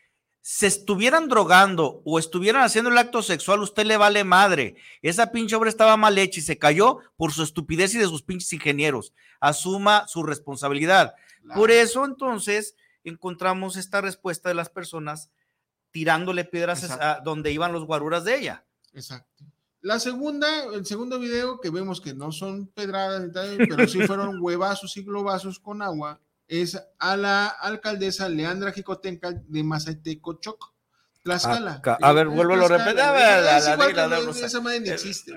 se 0.46 0.68
estuvieran 0.68 1.30
drogando 1.30 2.02
o 2.04 2.20
estuvieran 2.20 2.64
haciendo 2.64 2.89
el 2.89 2.98
acto 2.98 3.24
sexual, 3.24 3.62
usted 3.62 3.86
le 3.86 3.96
vale 3.96 4.26
madre. 4.26 4.76
Esa 5.02 5.32
pinche 5.32 5.56
obra 5.56 5.70
estaba 5.70 5.96
mal 5.96 6.18
hecha 6.18 6.41
y 6.41 6.44
se 6.44 6.58
cayó 6.58 7.00
por 7.16 7.32
su 7.32 7.44
estupidez 7.44 7.96
y 7.96 7.98
de 7.98 8.08
sus 8.08 8.24
pinches 8.24 8.52
ingenieros. 8.52 9.14
Asuma 9.39 10.06
su 10.06 10.22
responsabilidad. 10.22 11.16
Por 11.56 11.72
eso 11.72 12.04
entonces 12.04 12.76
encontramos 13.06 13.78
esta 13.78 14.02
respuesta 14.02 14.50
de 14.50 14.56
las 14.56 14.70
personas 14.70 15.32
tirándole 15.91 16.44
piedras 16.44 16.91
a 16.91 17.22
donde 17.24 17.54
iban 17.54 17.72
los 17.72 17.86
guaruras 17.86 18.26
de 18.26 18.38
ella. 18.38 18.66
Exacto. 18.91 19.46
La 19.80 19.98
segunda, 20.02 20.66
el 20.74 20.86
segundo 20.86 21.20
video 21.20 21.62
que 21.62 21.70
vemos 21.70 22.02
que 22.02 22.14
no 22.14 22.34
son 22.34 22.68
pedradas, 22.68 23.32
pero 23.34 23.88
sí 23.88 24.06
fueron 24.06 24.38
huevazos 24.41 24.98
y 24.98 25.04
globazos 25.04 25.58
con 25.58 25.82
agua, 25.82 26.20
es 26.48 26.80
a 27.00 27.18
la 27.18 27.48
alcaldesa 27.48 28.30
Leandra 28.30 28.72
Jicotenca 28.72 29.32
de 29.32 29.64
Mazatecochoc, 29.64 30.74
Tlaxcala. 31.24 31.82
Ah, 31.86 31.98
a 32.02 32.14
ver, 32.14 32.28
vuelvo 32.28 32.54
a 32.54 32.68
repetir. 32.68 33.00
Esa 34.44 34.62
madre 34.62 34.80
ni 34.82 34.89
existe. 34.89 35.34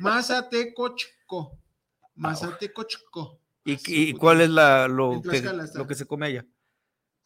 Mazatecochco. 0.00 1.58
Mazatecochco. 2.16 3.40
¿Y, 3.64 3.78
y 3.86 4.14
cuál 4.14 4.40
es 4.40 4.50
la, 4.50 4.88
lo, 4.88 5.22
que, 5.22 5.42
lo 5.74 5.86
que 5.86 5.94
se 5.94 6.06
come 6.06 6.26
allá? 6.26 6.46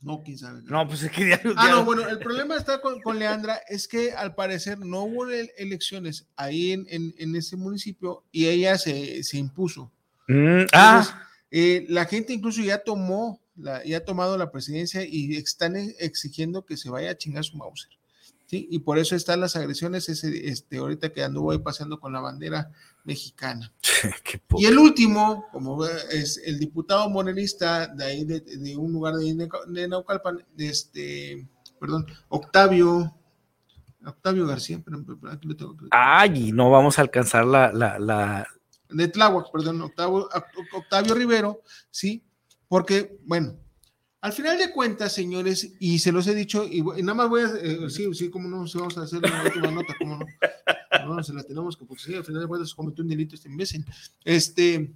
No, 0.00 0.22
quién 0.22 0.36
sabe. 0.36 0.60
No, 0.64 0.86
pues 0.86 1.02
es 1.02 1.10
que 1.10 1.32
Ah, 1.56 1.68
no, 1.70 1.84
bueno, 1.84 2.06
el 2.06 2.18
problema 2.18 2.56
está 2.56 2.82
con, 2.82 3.00
con, 3.00 3.18
Leandra 3.18 3.60
es 3.68 3.88
que 3.88 4.12
al 4.12 4.34
parecer 4.34 4.78
no 4.78 5.04
hubo 5.04 5.26
elecciones 5.30 6.28
ahí 6.36 6.72
en, 6.72 6.86
en, 6.90 7.14
en 7.16 7.34
ese 7.36 7.56
municipio 7.56 8.24
y 8.30 8.48
ella 8.48 8.76
se, 8.76 9.22
se 9.22 9.38
impuso. 9.38 9.90
Mm, 10.28 10.64
ah. 10.74 11.22
Eh, 11.56 11.86
la 11.88 12.04
gente 12.06 12.32
incluso 12.32 12.62
ya 12.62 12.82
tomó, 12.82 13.40
la, 13.54 13.84
ya 13.84 13.98
ha 13.98 14.04
tomado 14.04 14.36
la 14.36 14.50
presidencia 14.50 15.04
y 15.06 15.36
están 15.36 15.76
exigiendo 15.76 16.66
que 16.66 16.76
se 16.76 16.90
vaya 16.90 17.12
a 17.12 17.16
chingar 17.16 17.44
su 17.44 17.56
Mauser. 17.56 17.92
¿sí? 18.46 18.66
Y 18.72 18.80
por 18.80 18.98
eso 18.98 19.14
están 19.14 19.38
las 19.38 19.54
agresiones, 19.54 20.08
ese, 20.08 20.48
este, 20.48 20.78
ahorita 20.78 21.12
que 21.12 21.22
anduvo 21.22 21.52
ahí 21.52 21.58
paseando 21.58 22.00
con 22.00 22.12
la 22.12 22.18
bandera 22.18 22.72
mexicana. 23.04 23.72
y 24.58 24.66
el 24.66 24.76
último, 24.76 25.46
como 25.52 25.86
es 25.86 26.42
el 26.44 26.58
diputado 26.58 27.08
morenista 27.08 27.86
de 27.86 28.04
ahí, 28.04 28.24
de, 28.24 28.76
un 28.76 28.92
lugar 28.92 29.14
de, 29.14 29.48
de 29.68 29.88
Naucalpan, 29.88 30.44
este, 30.58 31.46
perdón, 31.78 32.04
Octavio, 32.30 33.14
Octavio 34.04 34.44
García, 34.44 34.82
pero, 34.84 35.04
aquí 35.30 35.46
lo 35.46 35.54
tengo. 35.54 35.76
Ay, 35.92 36.50
no 36.50 36.68
vamos 36.72 36.98
a 36.98 37.02
alcanzar 37.02 37.46
la, 37.46 38.48
de 38.94 39.08
Tláhuac, 39.08 39.50
perdón, 39.50 39.82
Octavio, 39.82 40.28
Octavio 40.72 41.14
Rivero, 41.14 41.62
¿sí? 41.90 42.24
Porque, 42.68 43.18
bueno, 43.24 43.56
al 44.20 44.32
final 44.32 44.56
de 44.56 44.70
cuentas, 44.70 45.12
señores, 45.12 45.74
y 45.78 45.98
se 45.98 46.10
los 46.10 46.26
he 46.26 46.34
dicho, 46.34 46.64
y, 46.64 46.82
nada 47.02 47.14
más 47.14 47.28
voy 47.28 47.42
a, 47.42 47.52
eh, 47.60 47.90
sí, 47.90 48.08
sí, 48.14 48.30
cómo 48.30 48.48
no, 48.48 48.66
si 48.66 48.78
vamos 48.78 48.96
a 48.96 49.02
hacer 49.02 49.18
una 49.18 49.42
última 49.42 49.70
nota, 49.70 49.94
cómo 49.98 50.18
no, 50.18 51.14
no, 51.14 51.22
se 51.22 51.34
la 51.34 51.42
tenemos 51.42 51.76
que, 51.76 51.84
porque 51.84 52.02
sí, 52.04 52.14
al 52.14 52.24
final 52.24 52.40
de 52.40 52.48
cuentas 52.48 52.74
cometió 52.74 53.02
un 53.02 53.10
delito 53.10 53.34
este 53.34 53.50
imbécil. 53.50 53.84
Este, 54.24 54.94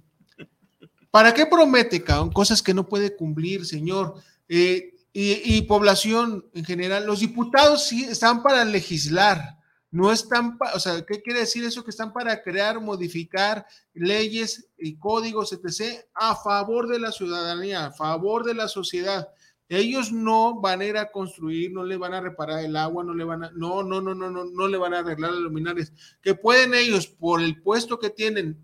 ¿para 1.11 1.31
qué 1.33 1.45
promete, 1.45 2.03
cabrón? 2.03 2.31
Cosas 2.31 2.63
que 2.63 2.73
no 2.73 2.89
puede 2.89 3.15
cumplir, 3.15 3.67
señor. 3.67 4.15
Eh, 4.47 4.95
y 5.13 5.61
población 5.63 6.45
en 6.53 6.63
general, 6.65 7.05
los 7.05 7.19
diputados 7.19 7.87
sí 7.87 8.05
están 8.05 8.41
para 8.41 8.63
legislar, 8.63 9.58
no 9.91 10.11
están, 10.11 10.57
o 10.75 10.79
sea, 10.79 11.03
¿qué 11.05 11.21
quiere 11.21 11.41
decir 11.41 11.63
eso? 11.63 11.83
Que 11.83 11.89
están 11.89 12.13
para 12.13 12.41
crear, 12.43 12.79
modificar 12.79 13.65
leyes 13.93 14.69
y 14.77 14.97
códigos, 14.97 15.51
etc., 15.51 16.05
a 16.13 16.35
favor 16.35 16.87
de 16.87 16.99
la 16.99 17.11
ciudadanía, 17.11 17.87
a 17.87 17.91
favor 17.91 18.43
de 18.43 18.53
la 18.53 18.67
sociedad. 18.67 19.29
Ellos 19.67 20.11
no 20.11 20.59
van 20.59 20.81
a 20.81 20.85
ir 20.85 20.97
a 20.97 21.11
construir, 21.11 21.71
no 21.71 21.83
le 21.83 21.97
van 21.97 22.13
a 22.13 22.21
reparar 22.21 22.63
el 22.63 22.75
agua, 22.75 23.03
no 23.03 23.13
le 23.13 23.23
van 23.23 23.43
a, 23.43 23.51
no, 23.51 23.83
no, 23.83 24.01
no, 24.01 24.15
no, 24.15 24.29
no, 24.29 24.45
no 24.45 24.67
le 24.67 24.77
van 24.77 24.93
a 24.93 24.99
arreglar 24.99 25.31
las 25.31 25.41
luminarias. 25.41 25.93
Que 26.21 26.33
pueden 26.33 26.73
ellos, 26.73 27.07
por 27.07 27.41
el 27.41 27.61
puesto 27.61 27.99
que 27.99 28.09
tienen, 28.09 28.63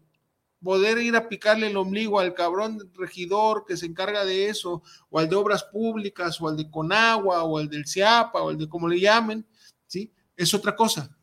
poder 0.64 0.98
ir 0.98 1.16
a 1.16 1.30
picarle 1.30 1.68
el 1.68 1.78
ombligo 1.78 2.20
al 2.20 2.34
cabrón 2.34 2.92
regidor 2.96 3.66
que 3.68 3.78
se 3.78 3.86
encarga 3.86 4.26
de 4.26 4.50
eso, 4.50 4.82
o 5.10 5.20
al 5.20 5.30
de 5.30 5.36
obras 5.36 5.64
públicas, 5.64 6.42
o 6.42 6.48
al 6.48 6.58
de 6.58 6.72
Conagua, 6.72 7.44
o 7.44 7.60
al 7.60 7.70
del 7.70 7.86
CIAPA, 7.86 8.42
o 8.42 8.50
al 8.50 8.58
de 8.58 8.68
como 8.68 8.88
le 8.88 9.00
llamen. 9.00 9.46
Es 10.36 10.54
otra 10.54 10.76
cosa 10.76 11.16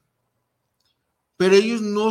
pero 1.43 1.57
ellos 1.57 1.81
no, 1.81 2.11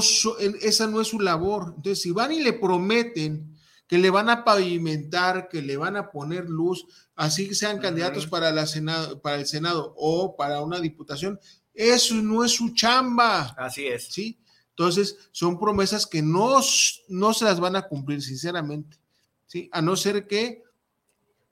esa 0.61 0.87
no 0.87 0.99
es 0.99 1.07
su 1.07 1.17
labor. 1.21 1.73
Entonces, 1.77 2.01
si 2.01 2.11
van 2.11 2.33
y 2.33 2.41
le 2.41 2.51
prometen 2.51 3.55
que 3.87 3.97
le 3.97 4.09
van 4.09 4.29
a 4.29 4.43
pavimentar, 4.43 5.47
que 5.47 5.61
le 5.61 5.77
van 5.77 5.95
a 5.95 6.11
poner 6.11 6.49
luz, 6.49 6.85
así 7.15 7.47
que 7.47 7.55
sean 7.55 7.79
candidatos 7.79 8.27
para, 8.27 8.51
la 8.51 8.67
Senado, 8.67 9.21
para 9.21 9.37
el 9.37 9.45
Senado 9.45 9.93
o 9.95 10.35
para 10.35 10.59
una 10.59 10.81
diputación, 10.81 11.39
eso 11.73 12.15
no 12.15 12.43
es 12.43 12.51
su 12.51 12.73
chamba. 12.73 13.55
Así 13.57 13.87
es. 13.87 14.11
¿Sí? 14.11 14.37
Entonces, 14.71 15.17
son 15.31 15.57
promesas 15.57 16.05
que 16.05 16.21
no, 16.21 16.59
no 17.07 17.33
se 17.33 17.45
las 17.45 17.61
van 17.61 17.77
a 17.77 17.87
cumplir, 17.87 18.21
sinceramente. 18.21 18.99
¿Sí? 19.45 19.69
A 19.71 19.81
no 19.81 19.95
ser 19.95 20.27
que 20.27 20.61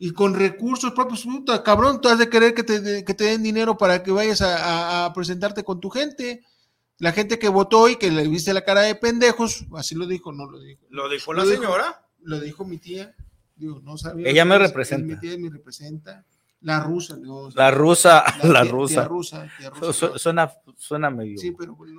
y 0.01 0.11
con 0.11 0.33
recursos 0.33 0.93
propios, 0.93 1.23
puta, 1.23 1.61
cabrón, 1.61 1.99
tú 1.99 2.07
has 2.07 2.17
de 2.17 2.29
querer 2.29 2.53
que 2.53 2.63
te, 2.63 3.03
que 3.03 3.13
te 3.13 3.25
den 3.25 3.43
dinero 3.43 3.77
para 3.77 4.01
que 4.01 4.11
vayas 4.11 4.41
a, 4.41 5.11
presentarte 5.13 5.63
con 5.63 5.81
tu 5.81 5.89
gente 5.89 6.41
la 6.97 7.11
gente 7.13 7.39
que 7.39 7.47
votó 7.47 7.87
y 7.87 7.95
que 7.95 8.11
le 8.11 8.27
viste 8.27 8.53
la 8.53 8.65
cara 8.65 8.81
de 8.81 8.95
pendejos, 8.95 9.65
así 9.73 9.95
lo 9.95 10.05
dijo, 10.05 10.33
no 10.33 10.49
lo 10.49 10.59
dijo. 10.59 10.81
¿Lo 10.89 11.07
dijo 11.07 11.33
la 11.33 11.45
señora? 11.45 12.05
lo 12.21 12.39
dijo 12.39 12.65
mi 12.65 12.77
tía, 12.77 13.15
digo, 13.55 13.79
no 13.81 13.97
sabía. 13.97 14.29
Ella 14.29 14.43
me 14.43 14.57
representa. 14.57 15.05
Mi 15.05 15.19
tía 15.19 15.37
me 15.37 15.49
representa. 15.49 16.25
La 16.61 16.81
rusa, 16.81 17.17
la 17.55 17.71
rusa, 17.71 18.25
la, 18.43 18.63
rusa. 18.65 19.07
rusa, 19.07 19.47
Suena, 20.17 20.51
suena 20.75 21.09
medio 21.09 21.37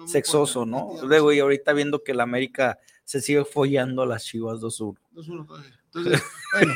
sexoso, 0.06 0.66
¿no? 0.66 0.96
Luego, 1.02 1.32
y 1.32 1.38
ahorita 1.38 1.72
viendo 1.72 2.04
que 2.04 2.12
la 2.12 2.24
América 2.24 2.78
se 3.04 3.22
sigue 3.22 3.46
follando 3.46 4.02
a 4.02 4.06
las 4.06 4.22
chivas 4.24 4.60
2-1. 4.60 4.98
2-1 5.14 5.64
Entonces, 5.86 6.22
bueno. 6.52 6.74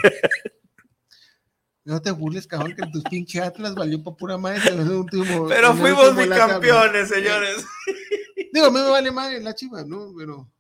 No 1.85 2.01
te 2.01 2.11
burles, 2.11 2.47
cabrón, 2.47 2.75
que 2.75 2.87
tus 2.87 3.03
pinche 3.05 3.41
Atlas 3.41 3.75
valió 3.75 4.03
para 4.03 4.17
pura 4.17 4.39
madre. 4.39 4.61
Pero 5.49 5.75
fuimos 5.75 6.17
bicampeones, 6.17 7.09
señores. 7.09 7.65
Digo, 8.53 8.71
me 8.71 8.81
vale 8.83 9.11
madre 9.11 9.41
la 9.41 9.55
chiva, 9.55 9.85
¿no? 9.85 10.13
Pero, 10.17 10.51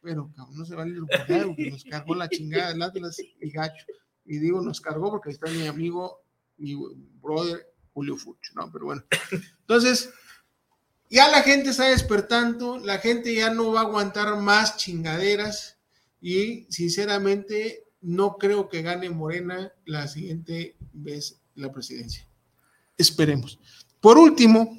pero, 0.00 0.30
cabrón, 0.34 0.56
no 0.56 0.64
se 0.64 0.74
vale 0.74 0.92
el 0.92 1.00
porque 1.06 1.70
nos 1.70 1.84
cargó 1.84 2.14
la 2.14 2.28
chingada 2.28 2.72
el 2.72 2.82
Atlas 2.82 3.18
y 3.18 3.50
gacho. 3.50 3.86
Y 4.24 4.38
digo, 4.38 4.62
nos 4.62 4.80
cargó 4.80 5.10
porque 5.10 5.30
ahí 5.30 5.34
está 5.34 5.50
mi 5.50 5.66
amigo, 5.66 6.22
mi 6.56 6.76
brother 7.20 7.66
Julio 7.92 8.16
Fucho, 8.16 8.52
¿no? 8.54 8.70
Pero 8.72 8.86
bueno. 8.86 9.04
Entonces, 9.60 10.10
ya 11.10 11.28
la 11.28 11.42
gente 11.42 11.70
está 11.70 11.84
despertando, 11.88 12.78
la 12.78 12.98
gente 12.98 13.34
ya 13.34 13.50
no 13.50 13.72
va 13.72 13.80
a 13.80 13.84
aguantar 13.84 14.36
más 14.36 14.76
chingaderas 14.76 15.78
y 16.20 16.66
sinceramente 16.70 17.83
no 18.04 18.38
creo 18.38 18.68
que 18.68 18.82
gane 18.82 19.10
Morena 19.10 19.72
la 19.84 20.06
siguiente 20.06 20.76
vez 20.92 21.40
la 21.54 21.72
presidencia. 21.72 22.26
Esperemos. 22.96 23.58
Por 24.00 24.18
último, 24.18 24.78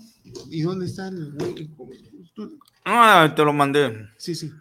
¿Y 0.50 0.62
dónde 0.62 0.86
está 0.86 1.08
el? 1.08 1.38
Ah, 2.84 3.32
te 3.36 3.44
lo 3.44 3.54
mandé. 3.54 4.10
Sí, 4.18 4.36
sí. 4.36 4.52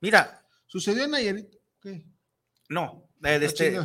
Mira. 0.00 0.34
¿Sucedió 0.66 1.04
en 1.04 1.12
Nayarit? 1.12 1.48
¿Qué? 1.80 2.04
No, 2.68 3.08
de, 3.20 3.42
este, 3.42 3.78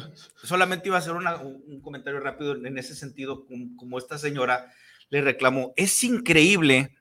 solamente 0.44 0.90
iba 0.90 0.98
a 0.98 1.00
hacer 1.00 1.14
un 1.14 1.82
comentario 1.82 2.20
rápido 2.20 2.58
en 2.58 2.78
ese 2.78 2.94
sentido, 2.94 3.48
como, 3.78 3.98
esta 3.98 4.18
señora 4.18 4.70
le 5.10 5.22
reclamó. 5.22 5.74
Es 5.78 6.04
increíble 6.04 6.94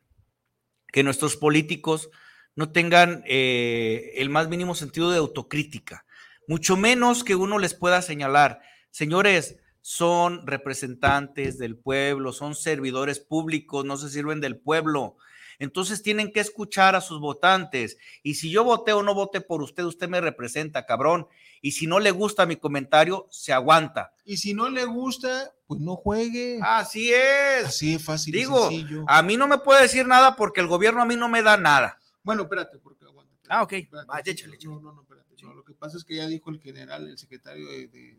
que 0.93 1.03
nuestros 1.03 1.37
políticos 1.37 2.11
no 2.55 2.71
tengan 2.71 3.25
eh, 3.27 4.13
el 4.15 4.31
más 4.31 4.49
mínimo 4.49 4.77
sentido 4.77 5.11
de 5.11 5.19
autocrítica, 5.19 6.07
mucho 6.49 6.76
menos 6.76 7.24
que 7.24 7.34
uno 7.34 7.59
les 7.59 7.74
pueda 7.74 8.03
señalar, 8.03 8.61
señores, 8.90 9.57
son 9.80 10.47
representantes 10.47 11.59
del 11.59 11.76
pueblo, 11.76 12.32
son 12.32 12.55
servidores 12.55 13.18
públicos, 13.18 13.84
no 13.84 13.97
se 13.97 14.09
sirven 14.09 14.40
del 14.40 14.57
pueblo. 14.59 15.16
Entonces 15.59 16.03
tienen 16.03 16.32
que 16.32 16.40
escuchar 16.40 16.97
a 16.97 17.01
sus 17.01 17.20
votantes. 17.20 17.99
Y 18.22 18.34
si 18.34 18.51
yo 18.51 18.64
voté 18.64 18.93
o 18.93 19.03
no 19.03 19.14
voté 19.14 19.40
por 19.40 19.62
usted, 19.62 19.84
usted 19.84 20.09
me 20.09 20.20
representa, 20.20 20.86
cabrón. 20.86 21.26
Y 21.61 21.72
si 21.72 21.86
no 21.86 22.01
le 22.01 22.11
gusta 22.11 22.47
mi 22.47 22.57
comentario, 22.57 23.28
se 23.30 23.53
aguanta. 23.53 24.12
Y 24.24 24.38
si 24.38 24.55
no 24.55 24.68
le 24.68 24.84
gusta, 24.84 25.53
pues 25.66 25.80
no 25.80 25.97
juegue. 25.97 26.59
Así 26.62 27.12
es. 27.12 27.66
Así 27.66 27.95
es 27.95 28.05
fácil. 28.05 28.34
Digo, 28.34 28.70
a 29.07 29.22
mí 29.22 29.36
no 29.36 29.47
me 29.47 29.59
puede 29.59 29.82
decir 29.82 30.07
nada 30.07 30.34
porque 30.36 30.61
el 30.61 30.66
gobierno 30.66 31.03
a 31.03 31.07
mí 31.07 31.16
no 31.16 31.28
me 31.28 31.43
da 31.43 31.57
nada. 31.57 31.99
Bueno, 32.22 32.43
espérate, 32.43 32.78
porque 32.78 33.05
aguanta. 33.05 33.32
Ah, 33.49 33.62
ok. 33.62 33.72
No, 33.93 34.80
no, 34.80 34.93
no, 34.93 35.05
lo 35.43 35.64
que 35.64 35.74
pasa 35.74 35.97
es 35.97 36.05
que 36.05 36.16
ya 36.16 36.26
dijo 36.26 36.51
el 36.51 36.61
general, 36.61 37.09
el 37.09 37.18
secretario 37.18 37.68
de 37.68 38.16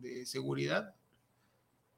de 0.00 0.26
seguridad. 0.26 0.94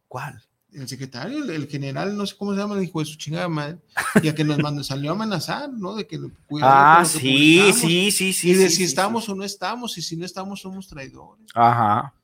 ¿Cuál? 0.09 0.43
El 0.73 0.89
secretario, 0.89 1.45
el, 1.45 1.69
general, 1.69 2.17
no 2.17 2.25
sé 2.25 2.35
cómo 2.35 2.55
se 2.55 2.61
llama, 2.61 2.79
dijo 2.79 3.01
de 3.01 3.05
su 3.05 3.17
chingada 3.17 3.47
madre, 3.47 3.79
ya 4.23 4.35
que 4.35 4.43
nos 4.43 4.59
mandó, 4.59 4.83
salió 4.83 5.11
a 5.11 5.15
amenazar, 5.15 5.71
¿no? 5.71 5.95
De 5.95 6.07
que 6.07 6.19
Ah, 6.63 7.05
sí, 7.07 7.73
sí, 7.75 8.11
sí, 8.11 8.33
sí. 8.33 8.51
Y 8.51 8.55
de 8.55 8.71
si 8.71 8.77
sí, 8.77 8.85
estamos 8.85 9.29
o 9.29 9.35
no 9.35 9.45
estamos, 9.45 9.99
y 9.99 10.03
si 10.03 10.17
no 10.17 10.25
estamos, 10.25 10.63
somos 10.63 10.89
traidores. 10.89 11.47
Ajá. 11.55 12.15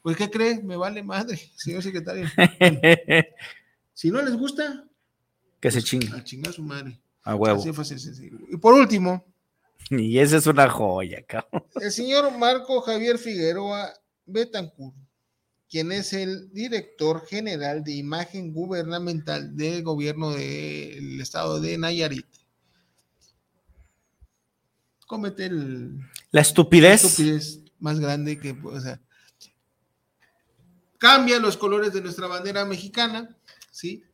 Pues, 0.00 0.16
¿qué 0.16 0.30
cree? 0.30 0.62
Me 0.62 0.76
vale 0.76 1.02
madre, 1.02 1.38
señor 1.56 1.82
secretario. 1.82 2.26
si 3.92 4.10
no 4.10 4.22
les 4.22 4.34
gusta, 4.34 4.86
que 5.60 5.70
se 5.70 5.82
chingue. 5.82 6.16
A 6.16 6.24
chingar 6.24 6.54
su 6.54 6.62
madre. 6.62 6.98
A 7.24 7.34
huevo. 7.34 7.62
Así 7.78 8.00
Y 8.50 8.56
por 8.56 8.72
último. 8.72 9.29
Y 9.90 10.18
esa 10.18 10.36
es 10.36 10.46
una 10.46 10.68
joya, 10.70 11.22
cabrón. 11.26 11.64
El 11.80 11.90
señor 11.90 12.36
Marco 12.38 12.80
Javier 12.80 13.18
Figueroa 13.18 13.92
Betancourt, 14.24 14.94
quien 15.68 15.92
es 15.92 16.12
el 16.12 16.52
director 16.52 17.26
general 17.26 17.82
de 17.82 17.92
imagen 17.92 18.52
gubernamental 18.52 19.56
del 19.56 19.82
gobierno 19.82 20.30
del 20.30 21.20
estado 21.20 21.60
de 21.60 21.76
Nayarit. 21.78 22.26
Comete 25.06 25.50
la 26.30 26.40
estupidez. 26.40 27.60
más 27.80 27.98
grande 27.98 28.38
que, 28.38 28.52
o 28.62 28.80
sea, 28.80 29.00
cambia 30.98 31.40
los 31.40 31.56
colores 31.56 31.92
de 31.92 32.02
nuestra 32.02 32.28
bandera 32.28 32.64
mexicana, 32.64 33.36
¿sí? 33.72 34.04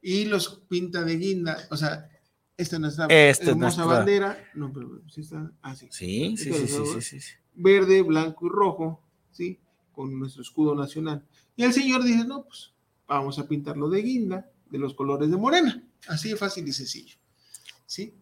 Y 0.00 0.26
los 0.26 0.60
pinta 0.68 1.02
de 1.02 1.16
guinda, 1.16 1.66
o 1.70 1.76
sea, 1.76 2.08
esta 2.56 2.76
es 2.76 2.80
nuestra 2.80 3.06
hermosa 3.10 3.84
bandera, 3.84 4.38
no, 4.54 4.72
pero 4.72 5.02
sí 5.10 5.22
está, 5.22 5.50
ah, 5.62 5.74
sí. 5.74 5.88
Sí, 5.90 6.36
sí, 6.36 6.52
sí, 6.52 6.68
sí, 6.68 7.00
sí, 7.00 7.20
sí, 7.20 7.32
Verde, 7.54 8.02
blanco 8.02 8.46
y 8.46 8.48
rojo, 8.48 9.00
¿sí? 9.32 9.58
con 9.94 10.18
nuestro 10.18 10.42
escudo 10.42 10.74
nacional. 10.74 11.24
Y 11.56 11.62
el 11.62 11.72
señor 11.72 12.02
dice, 12.02 12.24
no, 12.24 12.44
pues 12.44 12.72
vamos 13.06 13.38
a 13.38 13.46
pintarlo 13.46 13.88
de 13.88 14.02
guinda, 14.02 14.50
de 14.70 14.78
los 14.78 14.94
colores 14.94 15.30
de 15.30 15.36
morena. 15.36 15.82
Así 16.08 16.28
de 16.30 16.36
fácil 16.36 16.66
y 16.66 16.72
sencillo. 16.72 17.16
¿Sí? 17.86 18.14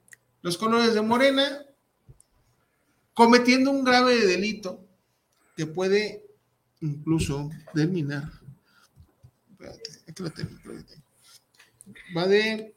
Los 0.43 0.59
colores 0.59 0.95
de 0.95 1.03
morena, 1.03 1.65
cometiendo 3.15 3.71
un 3.71 3.85
grave 3.85 4.27
delito 4.27 4.85
que 5.57 5.67
puede 5.67 6.25
incluso 6.81 7.51
terminar. 7.75 8.31
Va 12.17 12.27
de 12.27 12.75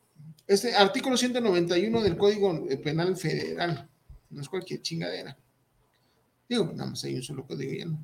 este 0.48 0.76
artículo 0.76 1.18
191 1.18 2.02
del 2.02 2.18
Código 2.18 2.68
Penal 2.84 3.16
Federal. 3.18 3.90
No 4.30 4.42
es 4.42 4.50
cualquier 4.50 4.82
chingadera. 4.82 5.38
Digo, 6.48 6.72
nada 6.74 6.92
más 6.92 7.04
hay 7.04 7.16
un 7.16 7.24
solo 7.24 7.46
código 7.46 7.74
ya 7.74 7.86
no. 7.86 8.00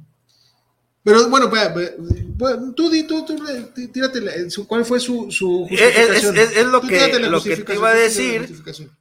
Pero 1.03 1.29
bueno, 1.29 1.49
tú, 2.75 2.89
di, 2.91 3.03
tú, 3.07 3.25
tú, 3.25 3.35
tírate, 3.91 4.21
¿cuál 4.67 4.85
fue 4.85 4.99
su, 4.99 5.31
su 5.31 5.65
justificación? 5.67 6.37
Es, 6.37 6.57
es, 6.57 6.65
lo, 6.67 6.79
que, 6.81 7.19
lo 7.19 7.41
que 7.41 7.57
te 7.57 7.73
iba 7.73 7.89
a 7.89 7.95
decir, 7.95 8.47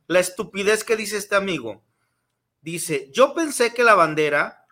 la, 0.06 0.18
estupidez 0.18 0.82
que 0.82 0.96
dice 0.96 1.18
este 1.18 1.36
amigo. 1.36 1.82
Dice, 2.62 3.10
yo 3.12 3.34
pensé 3.34 3.74
que 3.74 3.84
la 3.84 3.94
bandera 3.94 4.64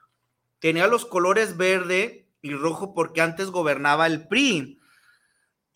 tenía 0.58 0.86
los 0.86 1.04
colores 1.04 1.58
verde 1.58 2.30
y 2.40 2.54
rojo 2.54 2.94
porque 2.94 3.20
antes 3.20 3.48
gobernaba 3.48 4.06
el 4.06 4.26
PRI. 4.26 4.77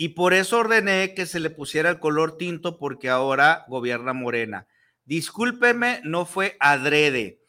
Y 0.03 0.09
por 0.09 0.35
eso 0.35 0.59
ordené 0.59 1.15
que 1.15 1.27
se 1.27 1.39
le 1.39 1.49
pusiera 1.49 1.89
el 1.89 2.01
color 2.01 2.37
tinto 2.37 2.77
porque 2.77 3.09
ahora 3.09 3.65
gobierna 3.69 4.13
Morena. 4.13 4.67
Discúlpeme, 5.05 6.01
no 6.03 6.27
fue 6.27 6.57
adrede 6.59 7.41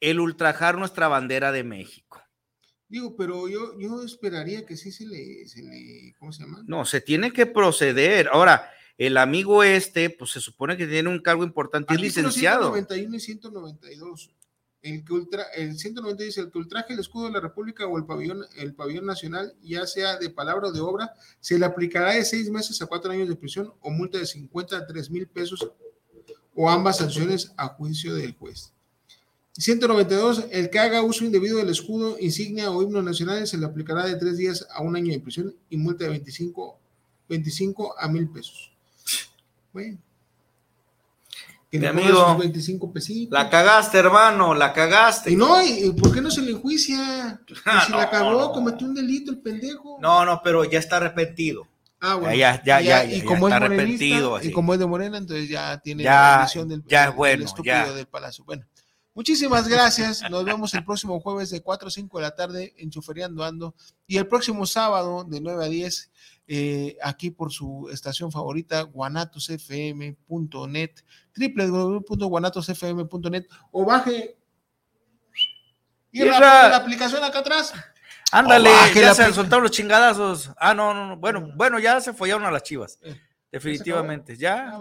el 0.00 0.18
ultrajar 0.18 0.78
nuestra 0.78 1.08
bandera 1.08 1.52
de 1.52 1.62
México. 1.62 2.22
Digo, 2.88 3.16
pero 3.16 3.48
yo, 3.48 3.78
yo 3.78 4.02
esperaría 4.02 4.64
que 4.64 4.78
sí 4.78 4.92
se 4.92 5.04
le, 5.04 5.46
se 5.46 5.62
le, 5.62 6.14
¿cómo 6.18 6.32
se 6.32 6.44
llama? 6.44 6.64
No, 6.66 6.86
se 6.86 7.02
tiene 7.02 7.34
que 7.34 7.44
proceder. 7.44 8.30
Ahora, 8.32 8.70
el 8.96 9.18
amigo 9.18 9.62
este, 9.62 10.08
pues 10.08 10.30
se 10.30 10.40
supone 10.40 10.78
que 10.78 10.86
tiene 10.86 11.10
un 11.10 11.20
cargo 11.20 11.44
importante, 11.44 11.92
es 11.92 12.00
licenciado. 12.00 12.72
191 12.72 13.14
y 13.14 13.20
192. 13.20 14.30
El, 14.82 15.04
que 15.04 15.12
ultra, 15.12 15.42
el 15.54 15.78
190 15.78 16.24
dice, 16.24 16.40
el 16.40 16.50
que 16.50 16.58
ultraje 16.58 16.94
el 16.94 17.00
escudo 17.00 17.26
de 17.26 17.32
la 17.32 17.40
República 17.40 17.86
o 17.86 17.98
el 17.98 18.06
pabellón, 18.06 18.44
el 18.56 18.74
pabellón 18.74 19.06
nacional, 19.06 19.54
ya 19.62 19.86
sea 19.86 20.16
de 20.16 20.30
palabra 20.30 20.68
o 20.68 20.72
de 20.72 20.80
obra, 20.80 21.12
se 21.40 21.58
le 21.58 21.66
aplicará 21.66 22.12
de 22.14 22.24
seis 22.24 22.50
meses 22.50 22.80
a 22.80 22.86
cuatro 22.86 23.10
años 23.12 23.28
de 23.28 23.36
prisión 23.36 23.72
o 23.80 23.90
multa 23.90 24.18
de 24.18 24.26
50 24.26 24.76
a 24.76 24.86
3 24.86 25.10
mil 25.10 25.26
pesos 25.26 25.70
o 26.54 26.70
ambas 26.70 26.98
sanciones 26.98 27.52
a 27.56 27.68
juicio 27.68 28.14
del 28.14 28.34
juez. 28.34 28.72
192. 29.52 30.46
El 30.50 30.70
que 30.70 30.78
haga 30.78 31.02
uso 31.02 31.24
indebido 31.24 31.58
del 31.58 31.68
escudo, 31.68 32.16
insignia 32.18 32.70
o 32.70 32.82
himno 32.82 33.02
nacional 33.02 33.46
se 33.46 33.58
le 33.58 33.66
aplicará 33.66 34.06
de 34.06 34.16
tres 34.16 34.38
días 34.38 34.66
a 34.70 34.82
un 34.82 34.96
año 34.96 35.12
de 35.12 35.20
prisión 35.20 35.54
y 35.68 35.76
multa 35.76 36.04
de 36.04 36.10
25, 36.10 36.78
25 37.28 37.98
a 37.98 38.08
mil 38.08 38.28
pesos. 38.28 38.72
Bueno. 39.72 39.98
Que 41.70 41.78
Mi 41.78 41.86
amigo, 41.86 42.36
25 42.36 42.92
pesitos. 42.92 43.38
La 43.38 43.48
cagaste, 43.48 43.98
hermano, 43.98 44.54
la 44.54 44.72
cagaste. 44.72 45.30
Y 45.30 45.36
no, 45.36 45.64
¿y 45.64 45.92
por 45.92 46.12
qué 46.12 46.20
no 46.20 46.28
se 46.28 46.42
le 46.42 46.50
enjuicia? 46.50 47.40
si 47.86 47.92
la 47.92 48.10
cagó, 48.10 48.50
cometió 48.50 48.88
un 48.88 48.94
delito 48.94 49.30
el 49.30 49.38
pendejo. 49.38 49.98
No, 50.00 50.24
no, 50.24 50.40
pero 50.42 50.64
ya 50.64 50.80
está 50.80 50.96
arrepentido. 50.96 51.68
Ah, 52.00 52.16
bueno. 52.16 52.34
Ya, 52.34 52.60
ya, 52.64 52.80
ya, 52.80 53.04
y 53.04 53.22
como 53.22 53.46
está 53.46 53.58
es 53.58 53.62
arrepentido. 53.62 54.42
Y 54.42 54.50
como 54.50 54.72
es 54.72 54.80
de 54.80 54.86
Morena, 54.86 55.18
entonces 55.18 55.48
ya 55.48 55.78
tiene 55.78 56.02
la 56.02 56.42
visión 56.42 56.68
del, 56.68 56.82
ya 56.88 57.08
es 57.08 57.14
bueno, 57.14 57.44
estúpido 57.44 57.94
del 57.94 58.06
palacio. 58.06 58.44
Bueno. 58.44 58.66
Muchísimas 59.12 59.68
gracias. 59.68 60.22
Nos 60.30 60.44
vemos 60.44 60.72
el 60.74 60.84
próximo 60.84 61.20
jueves 61.20 61.50
de 61.50 61.60
4 61.60 61.88
a 61.88 61.90
5 61.90 62.18
de 62.18 62.22
la 62.22 62.34
tarde 62.34 62.74
en 62.78 62.90
Chuferiando 62.90 63.44
Ando 63.44 63.74
y 64.06 64.16
el 64.16 64.26
próximo 64.26 64.66
sábado 64.66 65.24
de 65.24 65.40
9 65.40 65.64
a 65.64 65.68
10 65.68 66.10
eh, 66.52 66.98
aquí 67.00 67.30
por 67.30 67.52
su 67.52 67.88
estación 67.92 68.32
favorita, 68.32 68.82
guanatosfm.net, 68.82 70.90
www.guanatosfm.net 71.36 73.46
o 73.70 73.84
baje 73.84 74.36
y 76.10 76.24
la, 76.24 76.74
aplicación 76.74 77.22
acá 77.22 77.38
atrás. 77.38 77.72
Ándale, 78.32 78.68
ya 78.96 79.14
se 79.14 79.32
soltaron 79.32 79.62
los 79.62 79.70
chingadazos. 79.70 80.50
Ah, 80.56 80.74
no, 80.74 80.92
no, 80.92 81.06
no. 81.06 81.16
Bueno, 81.18 81.52
bueno, 81.54 81.78
ya 81.78 82.00
se 82.00 82.12
follaron 82.12 82.44
a 82.44 82.50
las 82.50 82.64
chivas. 82.64 82.98
Eh, 83.02 83.16
Definitivamente. 83.52 84.36
Ya. 84.36 84.72
Ah, 84.74 84.80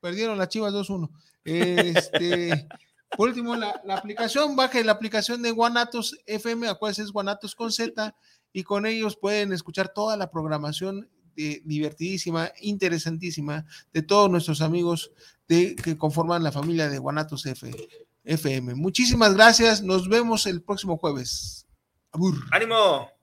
Perdieron 0.00 0.38
las 0.38 0.48
chivas 0.48 0.72
2-1. 0.72 1.10
Este. 1.44 2.68
Por 3.16 3.30
último, 3.30 3.56
la, 3.56 3.82
aplicación, 3.88 4.54
baje 4.54 4.84
la 4.84 4.92
aplicación 4.92 5.42
de 5.42 5.50
Guanatos 5.50 6.16
FM, 6.26 6.68
a 6.68 6.76
cual 6.76 6.94
es 6.96 7.10
Guanatos 7.10 7.56
con 7.56 7.72
Z, 7.72 8.14
y 8.52 8.62
con 8.62 8.86
ellos 8.86 9.16
pueden 9.16 9.52
escuchar 9.52 9.92
toda 9.92 10.16
la 10.16 10.30
programación 10.30 11.08
divertidísima, 11.34 12.52
interesantísima 12.60 13.64
de 13.92 14.02
todos 14.02 14.30
nuestros 14.30 14.60
amigos 14.60 15.12
que 15.46 15.96
conforman 15.96 16.42
la 16.42 16.52
familia 16.52 16.88
de 16.88 16.98
Guanatos 16.98 17.46
FM. 17.46 18.74
Muchísimas 18.74 19.34
gracias, 19.34 19.82
nos 19.82 20.08
vemos 20.08 20.46
el 20.46 20.62
próximo 20.62 20.98
jueves. 20.98 21.66
¡Ánimo! 22.50 23.19